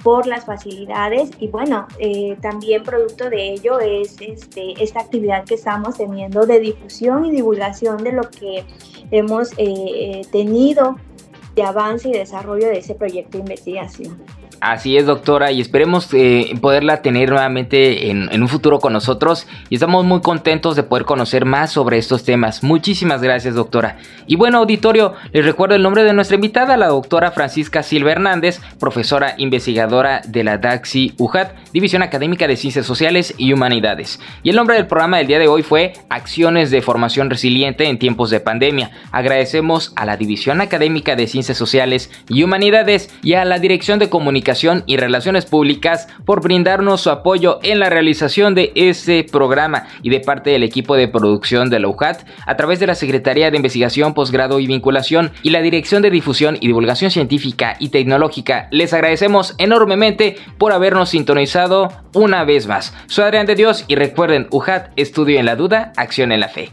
por 0.03 0.27
las 0.27 0.45
facilidades 0.45 1.31
y 1.39 1.49
bueno, 1.49 1.87
eh, 1.99 2.37
también 2.41 2.83
producto 2.83 3.29
de 3.31 3.53
ello 3.53 3.81
es 3.81 4.17
este, 4.21 4.83
esta 4.83 5.01
actividad 5.01 5.45
que 5.45 5.55
estamos 5.55 5.97
teniendo 5.97 6.47
de 6.47 6.61
difusión 6.61 7.27
y 7.27 7.31
divulgación 7.31 8.03
de 8.05 8.13
lo 8.13 8.23
que 8.31 8.65
hemos 9.11 9.51
eh, 9.57 10.23
tenido 10.31 10.97
de 11.59 11.65
avance 11.65 12.09
y 12.09 12.13
desarrollo 12.13 12.69
de 12.69 12.79
ese 12.79 12.95
proyecto 12.95 13.33
de 13.33 13.39
investigación. 13.39 14.17
Así 14.61 14.97
es, 14.97 15.07
doctora, 15.07 15.53
y 15.53 15.61
esperemos 15.61 16.13
eh, 16.13 16.53
poderla 16.61 17.01
tener 17.01 17.31
nuevamente 17.31 18.11
en, 18.11 18.29
en, 18.33 18.43
un 18.43 18.49
futuro 18.49 18.81
con 18.81 18.93
nosotros 18.93 19.47
y 19.71 19.77
estamos 19.77 20.05
muy 20.05 20.21
contentos 20.21 20.75
de 20.75 20.83
poder 20.83 21.05
conocer 21.05 21.45
más 21.45 21.71
sobre 21.71 21.97
estos 21.97 22.25
temas. 22.25 22.65
Muchísimas 22.65 23.23
gracias, 23.23 23.55
doctora. 23.55 23.99
Y 24.27 24.35
bueno, 24.35 24.59
auditorio, 24.59 25.15
les 25.33 25.45
recuerdo 25.45 25.77
el 25.77 25.83
nombre 25.83 26.03
de 26.03 26.13
nuestra 26.13 26.35
invitada, 26.35 26.77
la 26.77 26.89
doctora 26.89 27.31
Francisca 27.31 27.85
Silva 27.85 28.11
Hernández, 28.11 28.61
profesora 28.81 29.35
investigadora 29.39 30.23
de 30.27 30.43
la 30.43 30.59
DAXI 30.59 31.15
UJAT, 31.19 31.55
División 31.73 32.03
Académica 32.03 32.49
de 32.49 32.57
Ciencias 32.57 32.85
Sociales 32.85 33.35
y 33.39 33.53
Humanidades. 33.53 34.19
Y 34.43 34.51
el 34.51 34.57
nombre 34.57 34.75
del 34.75 34.89
programa 34.89 35.19
del 35.19 35.29
día 35.29 35.39
de 35.39 35.47
hoy 35.47 35.63
fue 35.63 35.93
Acciones 36.09 36.73
de 36.73 36.83
Formación 36.83 37.31
Resiliente 37.31 37.89
en 37.89 38.01
tiempos 38.01 38.31
de 38.31 38.41
pandemia. 38.41 38.91
Agradecemos 39.13 39.93
a 39.95 40.05
la 40.05 40.17
División 40.17 40.61
Académica 40.61 41.15
de 41.15 41.29
Ciencias 41.29 41.48
Sociales 41.57 42.11
y 42.29 42.43
Humanidades 42.43 43.11
y 43.23 43.35
a 43.35 43.45
la 43.45 43.59
Dirección 43.59 43.99
de 43.99 44.11
Comunicación 44.11 44.83
y 44.87 44.97
Relaciones 44.97 45.47
Públicas 45.47 46.09
por 46.25 46.43
brindarnos 46.43 47.01
su 47.01 47.11
apoyo 47.11 47.61
en 47.63 47.79
la 47.79 47.89
realización 47.89 48.55
de 48.55 48.73
este 48.75 49.25
programa 49.25 49.87
y 50.03 50.11
de 50.11 50.21
parte 50.21 50.51
del 50.51 50.63
equipo 50.63 50.97
de 50.97 51.09
producción 51.09 51.71
de 51.71 51.81
la 51.81 51.89
UJAT 51.89 52.27
a 52.47 52.57
través 52.57 52.81
de 52.81 52.87
la 52.87 52.95
Secretaría 52.95 53.51
de 53.51 53.57
Investigación, 53.57 54.15
Posgrado 54.15 54.61
y 54.61 54.67
Vinculación 54.67 55.31
y 55.43 55.51
la 55.51 55.63
Dirección 55.63 56.03
de 56.03 56.11
Difusión 56.11 56.57
y 56.61 56.67
Divulgación 56.67 57.11
Científica 57.11 57.77
y 57.79 57.89
Tecnológica. 57.89 58.69
Les 58.71 58.93
agradecemos 58.93 59.55
enormemente 59.59 60.37
por 60.59 60.73
habernos 60.73 61.11
sintonizado 61.11 61.89
una 62.15 62.45
vez 62.45 62.67
más. 62.67 62.95
Soy 63.07 63.25
Adrián 63.25 63.47
de 63.47 63.55
Dios 63.55 63.85
y 63.89 63.95
recuerden, 63.95 64.49
UJAT, 64.51 64.91
estudio 64.97 65.39
en 65.39 65.47
la 65.47 65.57
duda, 65.57 65.93
acción 65.97 66.33
en 66.33 66.41
la 66.41 66.49
fe. 66.49 66.73